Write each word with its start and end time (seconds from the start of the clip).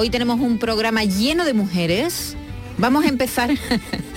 Hoy 0.00 0.10
tenemos 0.10 0.38
un 0.38 0.58
programa 0.58 1.02
lleno 1.02 1.44
de 1.44 1.54
mujeres. 1.54 2.36
Vamos 2.78 3.04
a 3.04 3.08
empezar. 3.08 3.50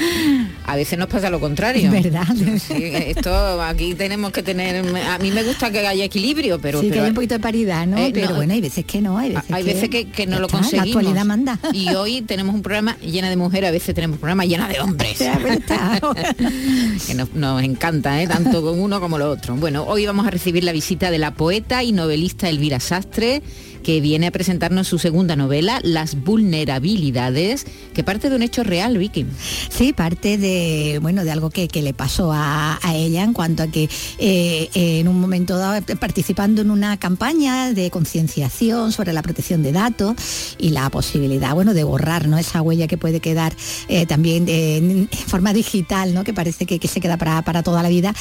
a 0.65 0.75
veces 0.75 0.97
nos 0.97 1.07
pasa 1.07 1.29
lo 1.29 1.39
contrario. 1.39 1.91
¿Verdad? 1.91 2.27
esto 2.71 3.61
aquí 3.61 3.93
tenemos 3.95 4.31
que 4.31 4.43
tener. 4.43 4.85
A 5.07 5.17
mí 5.19 5.31
me 5.31 5.43
gusta 5.43 5.71
que 5.71 5.85
haya 5.85 6.03
equilibrio, 6.03 6.59
pero. 6.59 6.81
Sí, 6.81 6.89
que 6.89 6.99
haya 6.99 7.09
un 7.09 7.15
poquito 7.15 7.35
de 7.35 7.39
paridad, 7.39 7.87
¿no? 7.87 7.97
Eh, 7.97 8.11
pero 8.13 8.29
no, 8.29 8.35
bueno, 8.35 8.53
hay 8.53 8.61
veces 8.61 8.85
que 8.85 9.01
no, 9.01 9.17
hay 9.17 9.33
veces 9.33 9.51
hay 9.51 9.63
que, 9.63 9.73
veces 9.73 9.89
que, 9.89 10.09
que 10.09 10.27
no 10.27 10.39
lo 10.39 10.47
conseguimos. 10.47 10.85
La 10.85 10.99
actualidad 10.99 11.25
manda. 11.25 11.59
Y 11.73 11.89
hoy 11.95 12.21
tenemos 12.21 12.55
un 12.55 12.61
programa 12.61 12.97
lleno 12.99 13.29
de 13.29 13.35
mujeres, 13.35 13.69
a 13.69 13.71
veces 13.71 13.93
tenemos 13.93 14.15
un 14.15 14.21
programa 14.21 14.45
lleno 14.45 14.67
de 14.67 14.79
hombres. 14.79 15.17
Pero 15.17 16.13
que 17.07 17.13
nos, 17.13 17.33
nos 17.33 17.63
encanta, 17.63 18.21
¿eh? 18.21 18.27
tanto 18.27 18.61
con 18.61 18.79
uno 18.79 18.99
como 18.99 19.17
lo 19.17 19.29
otro. 19.29 19.55
Bueno, 19.55 19.83
hoy 19.83 20.05
vamos 20.05 20.27
a 20.27 20.31
recibir 20.31 20.63
la 20.63 20.71
visita 20.71 21.11
de 21.11 21.17
la 21.17 21.33
poeta 21.33 21.83
y 21.83 21.91
novelista 21.91 22.49
Elvira 22.49 22.79
Sastre, 22.79 23.41
que 23.83 23.99
viene 24.01 24.27
a 24.27 24.31
presentarnos 24.31 24.87
su 24.87 24.99
segunda 24.99 25.35
novela, 25.35 25.79
Las 25.83 26.15
vulnerabilidades, 26.15 27.65
que 27.93 28.03
parte 28.03 28.29
de 28.29 28.35
un 28.35 28.43
hecho 28.43 28.63
real, 28.63 28.97
Vicky. 28.97 29.25
Sí, 29.69 29.90
parte 29.93 30.37
de, 30.37 30.99
bueno, 31.01 31.23
de 31.23 31.31
algo 31.31 31.49
que, 31.49 31.67
que 31.67 31.81
le 31.81 31.93
pasó 31.93 32.31
a, 32.31 32.79
a 32.81 32.95
ella 32.95 33.23
en 33.23 33.33
cuanto 33.33 33.63
a 33.63 33.67
que 33.67 33.89
eh, 34.17 34.69
en 34.73 35.07
un 35.07 35.19
momento 35.19 35.57
dado, 35.57 35.75
eh, 35.75 35.95
participando 35.95 36.61
en 36.61 36.71
una 36.71 36.97
campaña 36.97 37.73
de 37.73 37.89
concienciación 37.89 38.91
sobre 38.91 39.13
la 39.13 39.21
protección 39.21 39.63
de 39.63 39.71
datos 39.71 40.15
y 40.57 40.69
la 40.69 40.89
posibilidad, 40.89 41.53
bueno, 41.53 41.73
de 41.73 41.83
borrar, 41.83 42.27
¿no? 42.27 42.37
Esa 42.37 42.61
huella 42.61 42.87
que 42.87 42.97
puede 42.97 43.19
quedar 43.19 43.53
eh, 43.87 44.05
también 44.05 44.45
eh, 44.47 44.77
en, 44.77 45.09
forma 45.09 45.53
digital, 45.53 46.13
¿no? 46.13 46.23
Que 46.23 46.33
parece 46.33 46.65
que, 46.65 46.79
que 46.79 46.87
se 46.87 46.99
queda 47.01 47.17
para, 47.17 47.41
para 47.41 47.63
toda 47.63 47.83
la 47.83 47.89
vida. 47.89 48.13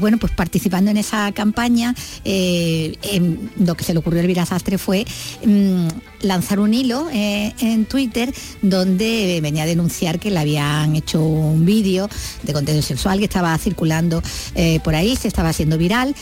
Bueno, 0.00 0.18
pues 0.18 0.32
participando 0.32 0.90
en 0.90 0.96
esa 0.96 1.32
campaña, 1.32 1.94
en 2.24 3.50
lo 3.58 3.74
que 3.74 3.84
se 3.84 3.92
le 3.92 3.98
ocurrió 3.98 4.20
a 4.20 4.22
Elvira 4.22 4.46
Sastre 4.46 4.78
fue 4.78 5.04
mm, 5.44 5.88
lanzar 6.22 6.60
un 6.60 6.72
hilo 6.74 7.08
eh, 7.12 7.52
en 7.60 7.84
Twitter 7.84 8.32
donde 8.62 9.40
venía 9.42 9.64
a 9.64 9.66
denunciar 9.66 10.18
que 10.18 10.30
le 10.30 10.38
habían 10.38 10.96
hecho 10.96 11.22
un 11.22 11.64
vídeo 11.64 12.08
de 12.42 12.52
contenido 12.52 12.82
sexual 12.82 13.18
que 13.18 13.24
estaba 13.24 13.56
circulando 13.58 14.22
eh, 14.54 14.80
por 14.82 14.94
ahí, 14.94 15.16
se 15.16 15.28
estaba 15.28 15.50
haciendo 15.50 15.78
viral 15.78 16.14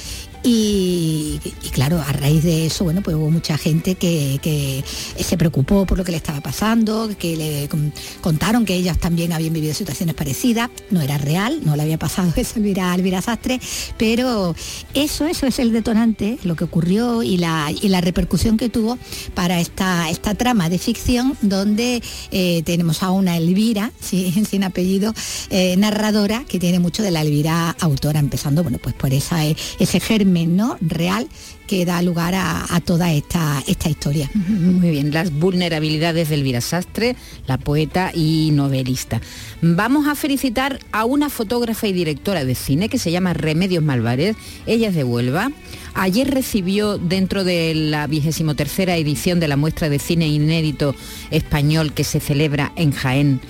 y, 0.43 1.39
claro, 1.73 2.01
a 2.01 2.13
raíz 2.13 2.43
de 2.45 2.67
eso, 2.67 2.85
bueno, 2.85 3.03
pues 3.03 3.15
hubo 3.17 3.31
mucha 3.31 3.59
gente 3.59 3.97
que, 3.97 4.39
que 4.43 4.83
se 5.23 5.37
preocupó 5.37 5.85
por 5.85 5.99
lo 5.99 6.05
que 6.05 6.13
le 6.13 6.17
estaba 6.17 6.41
pasando, 6.41 7.11
que 7.19 7.37
le 7.37 7.69
con- 7.69 7.93
contaron 8.23 8.65
que 8.65 8.75
ellas 8.75 8.99
también 8.99 9.33
habían 9.33 9.53
vivido 9.53 9.75
situaciones 9.75 10.15
parecidas. 10.15 10.71
No 10.91 11.03
era 11.03 11.19
real, 11.19 11.61
no 11.65 11.77
le 11.77 11.83
había 11.83 11.99
pasado 11.99 12.33
eso 12.37 12.59
a 12.81 12.95
Elvira, 12.95 13.21
Sastre, 13.21 13.61
pero 13.99 14.55
eso, 14.95 15.27
eso 15.27 15.47
es 15.47 15.59
el 15.59 15.73
detonante, 15.73 16.39
lo 16.43 16.57
que 16.57 16.65
ocurrió 16.65 17.23
y 17.23 17.37
la, 17.37 17.71
y 17.71 17.89
la 17.89 18.01
repercusión 18.01 18.57
que 18.57 18.71
tuvo 18.71 18.99
para 19.35 19.61
esta, 19.61 20.09
esta 20.09 20.35
trama 20.35 20.71
de 20.71 20.79
ficción 20.79 21.37
donde 21.43 22.03
eh, 22.31 22.63
tenemos 22.65 23.03
a 23.03 23.11
una 23.11 23.37
Elvira, 23.37 23.93
sin 24.01 24.65
apellido, 24.65 25.13
eh, 25.51 25.77
narradora, 25.77 26.45
que 26.49 26.59
tiene 26.59 26.79
mucho 26.79 27.03
de 27.03 27.11
la 27.11 27.21
Elvira 27.21 27.77
autora, 27.79 28.21
empezando, 28.21 28.63
bueno, 28.63 28.79
pues 28.83 28.95
por 28.95 29.13
esa, 29.13 29.45
ese 29.45 30.01
germen 30.01 30.30
¿no? 30.31 30.79
real 30.81 31.29
que 31.67 31.85
da 31.85 32.03
lugar 32.03 32.35
a, 32.35 32.67
a 32.75 32.81
toda 32.81 33.13
esta, 33.13 33.63
esta 33.69 33.89
historia. 33.89 34.29
Muy 34.35 34.91
bien, 34.91 35.13
las 35.13 35.33
vulnerabilidades 35.33 36.29
de 36.29 36.35
Elvira 36.35 36.61
Sastre, 36.61 37.15
la 37.47 37.59
poeta 37.59 38.11
y 38.13 38.51
novelista. 38.53 39.21
Vamos 39.63 40.09
a 40.09 40.17
felicitar 40.17 40.81
a 40.91 41.05
una 41.05 41.31
fotógrafa 41.31 41.87
y 41.87 41.93
directora 41.93 42.45
de 42.45 42.57
cine 42.57 42.89
que 42.89 42.99
se 42.99 43.13
llama 43.13 43.35
Remedios 43.35 43.85
Malvarez. 43.85 44.37
Ella 44.67 44.89
es 44.89 44.97
de 44.97 45.05
Huelva. 45.05 45.53
Ayer 45.95 46.29
recibió 46.29 46.99
dentro 46.99 47.45
de 47.45 47.75
la 47.75 48.07
vigésimo 48.09 48.55
tercera 48.57 48.97
edición 48.97 49.39
de 49.39 49.49
la 49.49 49.57
muestra 49.57 49.89
de 49.89 49.99
cine 49.99 50.27
inédito 50.27 50.95
español 51.31 51.93
que 51.93 52.05
se 52.05 52.19
celebra 52.19 52.73
en 52.75 52.93
Jaén. 52.93 53.41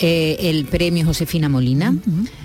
Eh, 0.00 0.36
el 0.48 0.64
premio 0.64 1.04
Josefina 1.04 1.48
Molina, 1.48 1.94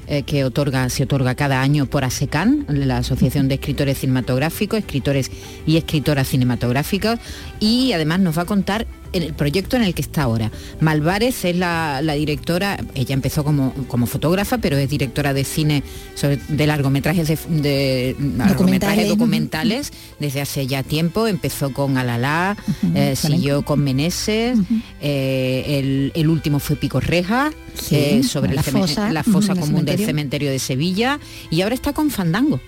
eh, 0.07 0.23
que 0.23 0.43
otorga, 0.43 0.89
se 0.89 1.03
otorga 1.03 1.35
cada 1.35 1.61
año 1.61 1.85
por 1.85 2.03
ASECAN, 2.03 2.65
la 2.67 2.97
Asociación 2.97 3.47
de 3.47 3.55
Escritores 3.55 3.99
Cinematográficos, 3.99 4.79
escritores 4.79 5.29
y 5.67 5.77
escritoras 5.77 6.27
cinematográficas, 6.27 7.19
y 7.59 7.91
además 7.93 8.21
nos 8.21 8.37
va 8.37 8.41
a 8.41 8.45
contar 8.45 8.87
en 9.13 9.23
el 9.23 9.33
proyecto 9.33 9.75
en 9.77 9.83
el 9.83 9.93
que 9.93 10.01
está 10.01 10.23
ahora. 10.23 10.51
Malvarez 10.81 11.45
es 11.45 11.55
la, 11.55 12.01
la 12.01 12.13
directora, 12.13 12.77
ella 12.95 13.13
empezó 13.13 13.43
como, 13.43 13.73
como 13.87 14.05
fotógrafa, 14.05 14.57
pero 14.57 14.77
es 14.77 14.89
directora 14.89 15.33
de 15.33 15.43
cine 15.43 15.83
sobre- 16.15 16.39
de 16.47 16.67
largometrajes 16.67 17.27
de, 17.27 17.37
de 17.49 18.15
largometrajes 18.37 19.07
documentales 19.07 19.91
desde 20.19 20.41
hace 20.41 20.67
ya 20.67 20.83
tiempo. 20.83 21.27
Empezó 21.27 21.71
con 21.73 21.97
Alalá, 21.97 22.57
eh, 22.95 23.15
siguió 23.15 23.63
con 23.63 23.81
Meneses, 23.83 24.57
eh, 25.01 25.79
el, 25.79 26.11
el 26.15 26.29
último 26.29 26.59
fue 26.59 26.75
Pico 26.75 26.99
Reja, 26.99 27.51
Sí, 27.75 27.95
eh, 27.95 28.23
sobre 28.23 28.53
la 28.53 28.61
el 28.61 28.67
fosa, 28.67 29.11
la 29.11 29.23
común 29.23 29.83
del 29.85 29.97
cementerio 30.05 30.51
de 30.51 30.59
Sevilla 30.59 31.19
y 31.49 31.61
ahora 31.61 31.73
está 31.75 31.91
con 31.93 32.09
Fandango. 32.11 32.59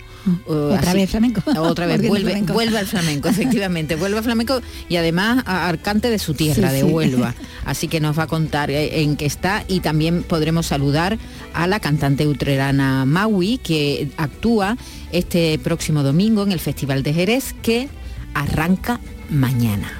Uh, 0.46 0.52
Otra 0.74 0.90
así- 0.90 0.96
vez 0.98 1.10
flamenco. 1.10 1.42
Otra 1.60 1.86
vez 1.86 2.06
vuelve, 2.06 2.30
flamenco. 2.30 2.52
vuelve 2.52 2.78
al 2.78 2.86
flamenco, 2.86 3.28
efectivamente, 3.28 3.94
vuelve 3.96 4.18
al 4.18 4.24
flamenco 4.24 4.60
y 4.88 4.96
además 4.96 5.42
a- 5.46 5.68
arcante 5.68 6.10
de 6.10 6.18
su 6.18 6.34
tierra, 6.34 6.70
Sí, 6.70 6.74
de 6.76 6.80
sí. 6.82 6.86
Huelva. 6.86 7.34
Así 7.64 7.88
que 7.88 8.00
nos 8.00 8.18
va 8.18 8.24
a 8.24 8.26
contar 8.26 8.70
eh, 8.70 9.02
en 9.02 9.16
qué 9.16 9.26
está 9.26 9.64
y 9.68 9.80
también 9.80 10.22
podremos 10.24 10.66
saludar 10.66 11.18
a 11.54 11.66
la 11.66 11.80
cantante 11.80 12.26
utrerana 12.26 13.04
Maui 13.04 13.58
que 13.58 14.08
actúa 14.16 14.76
este 15.12 15.58
próximo 15.58 16.02
domingo 16.02 16.42
en 16.42 16.52
el 16.52 16.60
Festival 16.60 17.02
de 17.02 17.14
Jerez 17.14 17.54
que 17.62 17.88
arranca 18.34 19.00
mañana. 19.30 19.90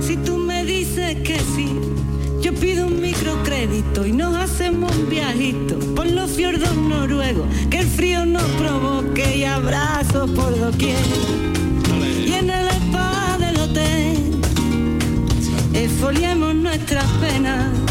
Si 0.00 0.16
tú 0.16 0.38
me 0.38 0.64
dices 0.64 1.16
que 1.22 1.38
sí, 1.54 1.68
yo 2.42 2.52
pido 2.54 2.88
un 2.88 3.00
microcrédito 3.00 4.04
y 4.06 4.10
nos 4.12 4.34
hacemos 4.34 4.90
un 4.96 5.08
viajito 5.08 5.78
por 5.94 6.10
los 6.10 6.32
fiordos 6.32 6.74
noruegos, 6.74 7.46
que 7.70 7.78
el 7.78 7.86
frío 7.86 8.26
nos 8.26 8.42
provoque 8.42 9.36
y 9.36 9.44
abrazos 9.44 10.28
por 10.30 10.58
doquier. 10.58 10.98
Y 12.26 12.32
en 12.32 12.50
el 12.50 12.66
spa 12.70 13.38
del 13.38 13.56
hotel, 13.60 14.40
esfoliemos 15.74 16.56
nuestras 16.56 17.06
penas. 17.20 17.83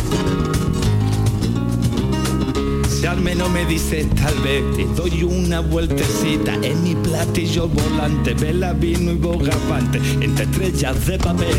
Me 3.03 3.36
tal 3.36 4.40
vez 4.44 4.64
doy 4.96 5.24
una 5.24 5.59
vueltecita 5.59 6.53
en 6.64 6.84
mi 6.84 6.96
platillo 6.96 7.68
volante, 7.68 8.34
vela, 8.34 8.72
vino 8.72 9.12
y 9.12 9.16
bogavante, 9.16 10.00
entre 10.22 10.46
estrellas 10.46 11.06
de 11.06 11.18
papel. 11.18 11.53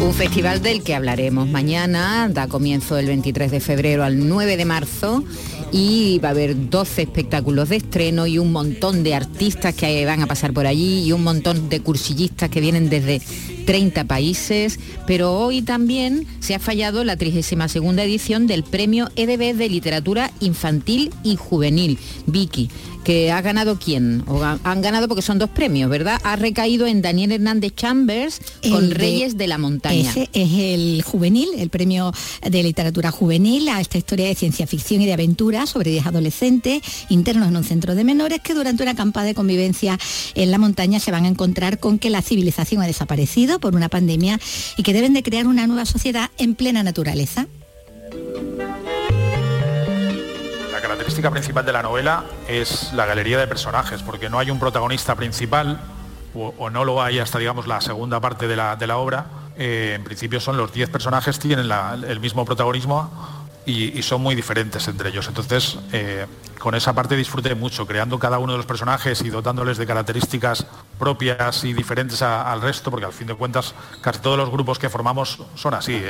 Un 0.00 0.12
festival 0.12 0.60
del 0.60 0.82
que 0.82 0.96
hablaremos 0.96 1.48
mañana, 1.48 2.28
da 2.28 2.48
comienzo 2.48 2.98
el 2.98 3.06
23 3.06 3.52
de 3.52 3.60
febrero 3.60 4.02
al 4.02 4.28
9 4.28 4.56
de 4.56 4.64
marzo 4.64 5.22
y 5.70 6.18
va 6.18 6.30
a 6.30 6.32
haber 6.32 6.68
12 6.68 7.02
espectáculos 7.02 7.68
de 7.68 7.76
estreno 7.76 8.26
y 8.26 8.38
un 8.38 8.50
montón 8.50 9.04
de 9.04 9.14
artistas 9.14 9.72
que 9.72 10.04
van 10.04 10.20
a 10.20 10.26
pasar 10.26 10.52
por 10.52 10.66
allí 10.66 11.04
y 11.04 11.12
un 11.12 11.22
montón 11.22 11.68
de 11.68 11.78
cursillistas 11.78 12.50
que 12.50 12.60
vienen 12.60 12.90
desde 12.90 13.22
30 13.64 14.04
países, 14.04 14.78
pero 15.06 15.32
hoy 15.32 15.62
también 15.62 16.26
se 16.40 16.54
ha 16.54 16.58
fallado 16.58 17.04
la 17.04 17.16
32 17.16 17.72
edición 17.98 18.46
del 18.46 18.64
Premio 18.64 19.10
EDB 19.16 19.54
de 19.54 19.68
Literatura 19.68 20.30
Infantil 20.40 21.12
y 21.22 21.36
Juvenil, 21.36 21.98
Vicky. 22.26 22.70
Que 23.04 23.30
ha 23.30 23.42
ganado 23.42 23.78
quién, 23.78 24.24
o 24.26 24.42
han 24.42 24.82
ganado 24.82 25.06
porque 25.08 25.22
son 25.22 25.38
dos 25.38 25.50
premios, 25.50 25.90
¿verdad? 25.90 26.20
Ha 26.24 26.36
recaído 26.36 26.86
en 26.86 27.02
Daniel 27.02 27.32
Hernández 27.32 27.74
Chambers 27.76 28.40
con 28.70 28.90
Reyes 28.90 29.36
de 29.36 29.46
la 29.46 29.58
Montaña. 29.58 30.10
Ese 30.10 30.30
es 30.32 30.50
el 30.52 31.02
juvenil, 31.02 31.48
el 31.58 31.68
premio 31.68 32.12
de 32.42 32.62
literatura 32.62 33.10
juvenil 33.10 33.68
a 33.68 33.80
esta 33.80 33.98
historia 33.98 34.26
de 34.26 34.34
ciencia 34.34 34.66
ficción 34.66 35.02
y 35.02 35.06
de 35.06 35.12
aventura 35.12 35.66
sobre 35.66 35.90
10 35.90 36.06
adolescentes 36.06 36.82
internos 37.10 37.48
en 37.48 37.56
un 37.56 37.64
centro 37.64 37.94
de 37.94 38.04
menores 38.04 38.40
que 38.40 38.54
durante 38.54 38.82
una 38.82 38.94
campada 38.94 39.26
de 39.26 39.34
convivencia 39.34 39.98
en 40.34 40.50
la 40.50 40.58
montaña 40.58 40.98
se 40.98 41.12
van 41.12 41.26
a 41.26 41.28
encontrar 41.28 41.78
con 41.78 41.98
que 41.98 42.10
la 42.10 42.22
civilización 42.22 42.82
ha 42.82 42.86
desaparecido 42.86 43.60
por 43.60 43.76
una 43.76 43.88
pandemia 43.88 44.40
y 44.76 44.82
que 44.82 44.94
deben 44.94 45.12
de 45.12 45.22
crear 45.22 45.46
una 45.46 45.66
nueva 45.66 45.84
sociedad 45.84 46.30
en 46.38 46.54
plena 46.54 46.82
naturaleza. 46.82 47.46
Característica 50.94 51.28
principal 51.32 51.66
de 51.66 51.72
la 51.72 51.82
novela 51.82 52.22
es 52.46 52.92
la 52.92 53.04
galería 53.04 53.36
de 53.36 53.48
personajes, 53.48 54.00
porque 54.04 54.30
no 54.30 54.38
hay 54.38 54.52
un 54.52 54.60
protagonista 54.60 55.16
principal, 55.16 55.80
o, 56.36 56.70
no 56.70 56.84
lo 56.84 57.02
hay 57.02 57.18
hasta 57.18 57.40
digamos 57.40 57.66
la 57.66 57.80
segunda 57.80 58.20
parte 58.20 58.46
de 58.46 58.54
la, 58.54 58.96
obra. 58.96 59.26
Eh, 59.56 59.94
en 59.96 60.04
principio 60.04 60.38
son 60.38 60.56
los 60.56 60.72
10 60.72 60.90
personajes, 60.90 61.40
tienen 61.40 61.68
el 62.06 62.20
mismo 62.20 62.44
protagonismo 62.44 63.10
y, 63.66 64.02
son 64.02 64.22
muy 64.22 64.34
diferentes 64.34 64.86
entre 64.88 65.08
ellos. 65.08 65.26
Entonces, 65.28 65.78
eh, 65.92 66.26
con 66.58 66.74
esa 66.74 66.92
parte 66.92 67.16
disfruté 67.16 67.54
mucho, 67.54 67.86
creando 67.86 68.18
cada 68.18 68.38
uno 68.38 68.52
de 68.52 68.58
los 68.58 68.66
personajes 68.66 69.20
y 69.22 69.30
dotándoles 69.30 69.78
de 69.78 69.86
características 69.86 70.66
propias 70.98 71.64
y 71.64 71.72
diferentes 71.72 72.22
al 72.22 72.62
resto, 72.62 72.90
porque 72.90 73.06
al 73.06 73.12
fin 73.12 73.26
de 73.26 73.34
cuentas 73.34 73.74
casi 74.00 74.20
todos 74.20 74.38
los 74.38 74.50
grupos 74.50 74.78
que 74.78 74.88
formamos 74.88 75.40
son 75.54 75.74
así, 75.74 76.02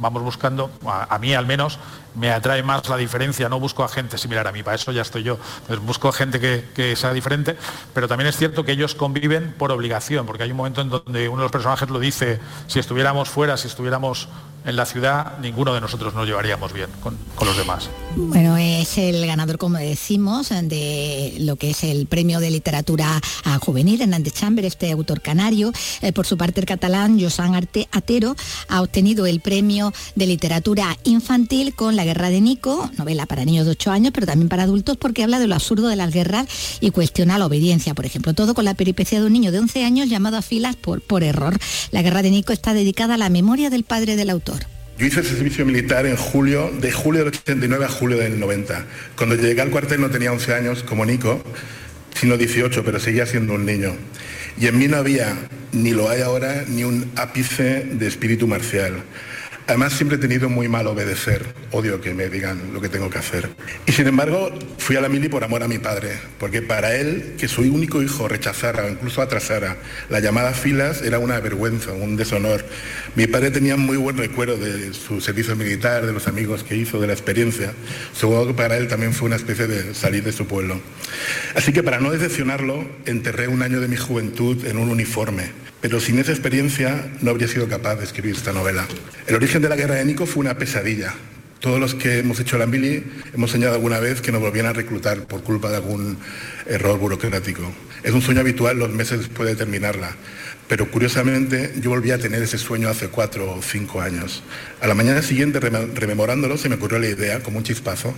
vamos 0.00 0.22
buscando, 0.22 0.70
a, 0.86 1.18
mí 1.18 1.34
al 1.34 1.46
menos, 1.46 1.78
me 2.14 2.30
atrae 2.30 2.62
más 2.62 2.88
la 2.88 2.96
diferencia, 2.96 3.48
no 3.48 3.60
busco 3.60 3.84
a 3.84 3.88
gente 3.88 4.18
similar 4.18 4.46
a 4.46 4.52
mí, 4.52 4.62
para 4.62 4.76
eso 4.76 4.92
ya 4.92 5.02
estoy 5.02 5.22
yo, 5.22 5.38
pues 5.66 5.78
busco 5.78 6.12
gente 6.12 6.40
que, 6.40 6.64
que 6.74 6.96
sea 6.96 7.12
diferente, 7.12 7.56
pero 7.94 8.08
también 8.08 8.28
es 8.28 8.36
cierto 8.36 8.64
que 8.64 8.72
ellos 8.72 8.94
conviven 8.94 9.54
por 9.56 9.72
obligación, 9.72 10.26
porque 10.26 10.42
hay 10.42 10.50
un 10.50 10.56
momento 10.56 10.80
en 10.80 10.90
donde 10.90 11.28
uno 11.28 11.38
de 11.38 11.44
los 11.44 11.52
personajes 11.52 11.88
lo 11.88 11.98
dice, 11.98 12.40
si 12.66 12.78
estuviéramos 12.78 13.30
fuera, 13.30 13.56
si 13.56 13.68
estuviéramos 13.68 14.28
en 14.64 14.76
la 14.76 14.86
ciudad 14.86 15.38
ninguno 15.40 15.74
de 15.74 15.80
nosotros 15.80 16.14
nos 16.14 16.26
llevaríamos 16.26 16.72
bien 16.72 16.88
con, 17.02 17.16
los 17.44 17.56
demás. 17.58 17.90
Bueno, 18.16 18.56
es 18.56 18.96
el 18.96 19.26
ganador, 19.26 19.58
como 19.58 19.76
decimos, 19.76 20.48
de 20.48 21.34
lo 21.40 21.56
que 21.56 21.70
es 21.70 21.84
el 21.84 22.06
premio 22.06 22.40
de 22.40 22.50
literatura 22.50 23.20
juvenil, 23.60 24.00
Hernández 24.00 24.32
Chamber, 24.32 24.64
este 24.64 24.90
autor 24.92 25.20
canario. 25.20 25.72
Eh, 26.00 26.12
por 26.12 26.26
su 26.26 26.38
parte, 26.38 26.60
el 26.60 26.66
catalán 26.66 27.20
Josan 27.20 27.54
Arte 27.54 27.86
Atero 27.92 28.34
ha 28.68 28.80
obtenido 28.80 29.26
el 29.26 29.40
premio 29.40 29.92
de 30.14 30.26
literatura 30.26 30.96
infantil 31.04 31.74
con 31.74 31.96
La 31.96 32.04
guerra 32.04 32.30
de 32.30 32.40
Nico, 32.40 32.90
novela 32.96 33.26
para 33.26 33.44
niños 33.44 33.66
de 33.66 33.72
8 33.72 33.90
años, 33.90 34.12
pero 34.14 34.26
también 34.26 34.48
para 34.48 34.62
adultos, 34.62 34.96
porque 34.96 35.22
habla 35.22 35.38
de 35.38 35.46
lo 35.46 35.54
absurdo 35.54 35.88
de 35.88 35.96
las 35.96 36.12
guerras 36.12 36.46
y 36.80 36.90
cuestiona 36.90 37.36
la 37.36 37.46
obediencia, 37.46 37.92
por 37.92 38.06
ejemplo. 38.06 38.32
Todo 38.32 38.54
con 38.54 38.64
la 38.64 38.74
peripecia 38.74 39.20
de 39.20 39.26
un 39.26 39.34
niño 39.34 39.52
de 39.52 39.58
11 39.58 39.84
años 39.84 40.08
llamado 40.08 40.38
a 40.38 40.42
filas 40.42 40.76
por, 40.76 41.02
por 41.02 41.22
error. 41.22 41.58
La 41.90 42.00
guerra 42.00 42.22
de 42.22 42.30
Nico 42.30 42.54
está 42.54 42.72
dedicada 42.72 43.14
a 43.14 43.18
la 43.18 43.28
memoria 43.28 43.68
del 43.68 43.84
padre 43.84 44.16
del 44.16 44.30
autor. 44.30 44.53
Yo 44.96 45.06
hice 45.06 45.20
el 45.20 45.26
servicio 45.26 45.66
militar 45.66 46.06
en 46.06 46.16
julio, 46.16 46.70
de 46.70 46.92
julio 46.92 47.24
del 47.24 47.34
89 47.34 47.84
a 47.84 47.88
julio 47.88 48.16
del 48.16 48.38
90. 48.38 48.86
Cuando 49.16 49.34
llegué 49.34 49.60
al 49.60 49.70
cuartel 49.70 50.00
no 50.00 50.08
tenía 50.08 50.30
11 50.30 50.54
años 50.54 50.84
como 50.84 51.04
Nico, 51.04 51.42
sino 52.14 52.36
18, 52.36 52.84
pero 52.84 53.00
seguía 53.00 53.26
siendo 53.26 53.54
un 53.54 53.66
niño. 53.66 53.92
Y 54.56 54.68
en 54.68 54.78
mí 54.78 54.86
no 54.86 54.96
había, 54.96 55.34
ni 55.72 55.90
lo 55.90 56.08
hay 56.08 56.20
ahora, 56.20 56.64
ni 56.68 56.84
un 56.84 57.10
ápice 57.16 57.84
de 57.90 58.06
espíritu 58.06 58.46
marcial. 58.46 59.02
Además, 59.66 59.94
siempre 59.94 60.18
he 60.18 60.20
tenido 60.20 60.50
muy 60.50 60.68
mal 60.68 60.86
obedecer. 60.86 61.42
Odio 61.70 61.98
que 62.02 62.12
me 62.12 62.28
digan 62.28 62.74
lo 62.74 62.82
que 62.82 62.90
tengo 62.90 63.08
que 63.08 63.16
hacer. 63.16 63.48
Y 63.86 63.92
sin 63.92 64.06
embargo, 64.06 64.52
fui 64.76 64.96
a 64.96 65.00
la 65.00 65.08
mili 65.08 65.30
por 65.30 65.42
amor 65.42 65.62
a 65.62 65.68
mi 65.68 65.78
padre, 65.78 66.18
porque 66.38 66.60
para 66.60 66.94
él, 66.94 67.34
que 67.38 67.48
su 67.48 67.62
único 67.62 68.02
hijo 68.02 68.28
rechazara 68.28 68.84
o 68.84 68.90
incluso 68.90 69.22
atrasara 69.22 69.78
la 70.10 70.20
llamada 70.20 70.52
filas, 70.52 71.00
era 71.00 71.18
una 71.18 71.40
vergüenza, 71.40 71.92
un 71.92 72.16
deshonor. 72.16 72.62
Mi 73.14 73.26
padre 73.26 73.50
tenía 73.50 73.76
muy 73.76 73.96
buen 73.96 74.18
recuerdo 74.18 74.58
de 74.58 74.92
su 74.92 75.22
servicio 75.22 75.56
militar, 75.56 76.04
de 76.04 76.12
los 76.12 76.28
amigos 76.28 76.62
que 76.62 76.76
hizo, 76.76 77.00
de 77.00 77.06
la 77.06 77.14
experiencia. 77.14 77.72
Supongo 78.12 78.48
que 78.48 78.54
para 78.54 78.76
él 78.76 78.86
también 78.86 79.14
fue 79.14 79.28
una 79.28 79.36
especie 79.36 79.66
de 79.66 79.94
salir 79.94 80.24
de 80.24 80.32
su 80.32 80.46
pueblo. 80.46 80.78
Así 81.54 81.72
que 81.72 81.82
para 81.82 82.00
no 82.00 82.10
decepcionarlo, 82.10 82.86
enterré 83.06 83.48
un 83.48 83.62
año 83.62 83.80
de 83.80 83.88
mi 83.88 83.96
juventud 83.96 84.62
en 84.66 84.76
un 84.76 84.90
uniforme 84.90 85.64
pero 85.84 86.00
sin 86.00 86.18
esa 86.18 86.32
experiencia 86.32 87.10
no 87.20 87.30
habría 87.30 87.46
sido 87.46 87.68
capaz 87.68 87.96
de 87.96 88.04
escribir 88.04 88.34
esta 88.34 88.54
novela. 88.54 88.86
El 89.26 89.34
origen 89.34 89.60
de 89.60 89.68
la 89.68 89.76
guerra 89.76 89.96
de 89.96 90.06
Nico 90.06 90.24
fue 90.24 90.40
una 90.40 90.56
pesadilla. 90.56 91.12
Todos 91.60 91.78
los 91.78 91.94
que 91.94 92.20
hemos 92.20 92.40
hecho 92.40 92.56
la 92.56 92.64
mili 92.64 93.04
hemos 93.34 93.50
soñado 93.50 93.74
alguna 93.74 94.00
vez 94.00 94.22
que 94.22 94.32
nos 94.32 94.40
volvían 94.40 94.64
a 94.64 94.72
reclutar 94.72 95.26
por 95.26 95.42
culpa 95.42 95.68
de 95.68 95.76
algún 95.76 96.16
error 96.64 96.98
burocrático. 96.98 97.70
Es 98.02 98.14
un 98.14 98.22
sueño 98.22 98.40
habitual 98.40 98.78
los 98.78 98.88
meses 98.88 99.18
después 99.18 99.46
de 99.46 99.56
terminarla, 99.56 100.16
pero 100.68 100.90
curiosamente 100.90 101.74
yo 101.82 101.90
volví 101.90 102.12
a 102.12 102.18
tener 102.18 102.42
ese 102.42 102.56
sueño 102.56 102.88
hace 102.88 103.08
cuatro 103.08 103.52
o 103.52 103.60
cinco 103.60 104.00
años. 104.00 104.42
A 104.80 104.86
la 104.86 104.94
mañana 104.94 105.20
siguiente, 105.20 105.60
rememorándolo, 105.60 106.56
se 106.56 106.70
me 106.70 106.76
ocurrió 106.76 106.98
la 106.98 107.08
idea, 107.08 107.42
como 107.42 107.58
un 107.58 107.64
chispazo. 107.64 108.14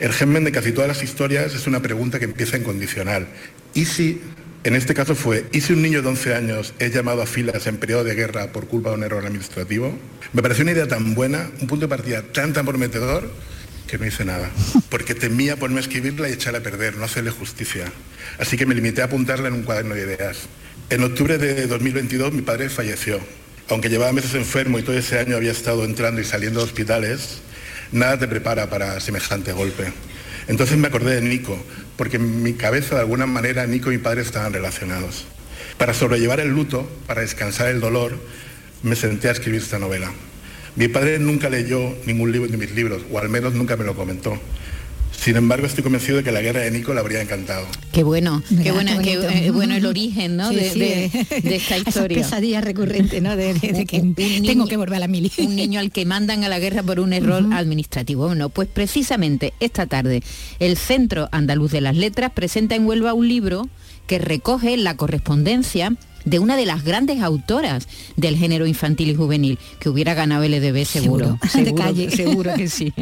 El 0.00 0.14
germen 0.14 0.44
de 0.44 0.52
casi 0.52 0.72
todas 0.72 0.88
las 0.88 1.02
historias 1.02 1.54
es 1.54 1.66
una 1.66 1.82
pregunta 1.82 2.18
que 2.18 2.24
empieza 2.24 2.56
en 2.56 2.62
condicional. 2.62 3.26
¿Y 3.74 3.84
si 3.84 4.22
en 4.66 4.74
este 4.74 4.94
caso 4.94 5.14
fue, 5.14 5.46
¿y 5.52 5.60
si 5.60 5.74
un 5.74 5.80
niño 5.80 6.02
de 6.02 6.08
11 6.08 6.34
años 6.34 6.74
es 6.80 6.92
llamado 6.92 7.22
a 7.22 7.26
filas 7.26 7.68
en 7.68 7.76
periodo 7.76 8.02
de 8.02 8.16
guerra 8.16 8.50
por 8.50 8.66
culpa 8.66 8.88
de 8.88 8.96
un 8.96 9.04
error 9.04 9.24
administrativo? 9.24 9.96
Me 10.32 10.42
pareció 10.42 10.64
una 10.64 10.72
idea 10.72 10.88
tan 10.88 11.14
buena, 11.14 11.48
un 11.60 11.68
punto 11.68 11.86
de 11.86 11.88
partida 11.88 12.22
tan, 12.22 12.52
tan 12.52 12.66
prometedor, 12.66 13.30
que 13.86 13.96
no 13.96 14.04
hice 14.06 14.24
nada, 14.24 14.50
porque 14.88 15.14
temía 15.14 15.54
ponerme 15.54 15.78
a 15.78 15.82
escribirla 15.82 16.28
y 16.28 16.32
echarla 16.32 16.58
a 16.58 16.62
perder, 16.62 16.96
no 16.96 17.04
hacerle 17.04 17.30
justicia. 17.30 17.84
Así 18.40 18.56
que 18.56 18.66
me 18.66 18.74
limité 18.74 19.02
a 19.02 19.04
apuntarla 19.04 19.46
en 19.46 19.54
un 19.54 19.62
cuaderno 19.62 19.94
de 19.94 20.02
ideas. 20.02 20.48
En 20.90 21.04
octubre 21.04 21.38
de 21.38 21.68
2022 21.68 22.32
mi 22.32 22.42
padre 22.42 22.68
falleció. 22.68 23.20
Aunque 23.68 23.88
llevaba 23.88 24.12
meses 24.12 24.34
enfermo 24.34 24.80
y 24.80 24.82
todo 24.82 24.98
ese 24.98 25.20
año 25.20 25.36
había 25.36 25.52
estado 25.52 25.84
entrando 25.84 26.20
y 26.20 26.24
saliendo 26.24 26.58
de 26.58 26.66
hospitales, 26.66 27.38
nada 27.92 28.18
te 28.18 28.26
prepara 28.26 28.68
para 28.68 28.98
semejante 28.98 29.52
golpe. 29.52 29.92
Entonces 30.48 30.78
me 30.78 30.88
acordé 30.88 31.20
de 31.20 31.28
Nico, 31.28 31.58
porque 31.96 32.16
en 32.16 32.42
mi 32.42 32.54
cabeza 32.54 32.94
de 32.94 33.00
alguna 33.00 33.26
manera 33.26 33.66
Nico 33.66 33.90
y 33.90 33.96
mi 33.96 34.02
padre 34.02 34.22
estaban 34.22 34.52
relacionados. 34.52 35.26
Para 35.78 35.94
sobrellevar 35.94 36.40
el 36.40 36.48
luto, 36.48 36.88
para 37.06 37.22
descansar 37.22 37.68
el 37.68 37.80
dolor, 37.80 38.18
me 38.82 38.96
senté 38.96 39.28
a 39.28 39.32
escribir 39.32 39.60
esta 39.60 39.78
novela. 39.78 40.10
Mi 40.76 40.88
padre 40.88 41.18
nunca 41.18 41.48
leyó 41.48 41.96
ningún 42.06 42.32
libro 42.32 42.48
de 42.48 42.56
mis 42.56 42.72
libros, 42.72 43.02
o 43.10 43.18
al 43.18 43.28
menos 43.28 43.54
nunca 43.54 43.76
me 43.76 43.84
lo 43.84 43.94
comentó. 43.94 44.38
Sin 45.18 45.36
embargo, 45.36 45.66
estoy 45.66 45.82
convencido 45.82 46.18
de 46.18 46.24
que 46.24 46.30
la 46.30 46.40
guerra 46.40 46.60
de 46.60 46.70
Nico 46.70 46.94
le 46.94 47.00
habría 47.00 47.20
encantado. 47.20 47.66
Qué 47.92 48.02
bueno, 48.04 48.42
qué, 48.62 48.70
bueno, 48.70 48.92
qué, 49.02 49.14
eh, 49.14 49.50
bueno 49.50 49.74
el 49.74 49.86
origen 49.86 50.36
¿no? 50.36 50.50
de, 50.50 51.10
esta 51.44 51.78
historia. 51.78 52.18
Esa 52.18 52.28
pesadilla 52.30 52.60
recurrente, 52.60 53.20
¿no? 53.20 53.34
De, 53.36 53.54
que 53.86 54.00
tengo 54.14 54.66
que 54.66 54.76
volver 54.76 54.96
a 54.96 55.00
la 55.00 55.08
mili. 55.08 55.32
Un 55.38 55.56
niño 55.56 55.80
al 55.80 55.90
que 55.90 56.04
mandan 56.04 56.44
a 56.44 56.48
la 56.48 56.58
guerra 56.58 56.82
por 56.82 57.00
un 57.00 57.12
error 57.12 57.44
administrativo. 57.52 58.26
Bueno, 58.26 58.50
pues 58.50 58.68
precisamente 58.68 59.52
esta 59.58 59.86
tarde 59.86 60.22
el 60.60 60.76
Centro 60.76 61.28
Andaluz 61.32 61.72
de 61.72 61.80
las 61.80 61.96
Letras 61.96 62.32
presenta 62.32 62.74
en 62.74 62.86
Huelva 62.86 63.14
un 63.14 63.28
libro 63.28 63.68
que 64.06 64.18
recoge 64.18 64.76
la 64.76 64.96
correspondencia 64.96 65.92
de 66.26 66.38
una 66.38 66.56
de 66.56 66.66
las 66.66 66.84
grandes 66.84 67.22
autoras 67.22 67.88
del 68.16 68.36
género 68.36 68.66
infantil 68.66 69.08
y 69.08 69.14
juvenil, 69.14 69.58
que 69.80 69.88
hubiera 69.88 70.12
ganado 70.12 70.42
el 70.42 70.52
EDB 70.52 70.84
seguro. 70.84 71.38
Seguro, 71.48 71.94
seguro, 72.10 72.54
que 72.54 72.68
sí. 72.68 72.92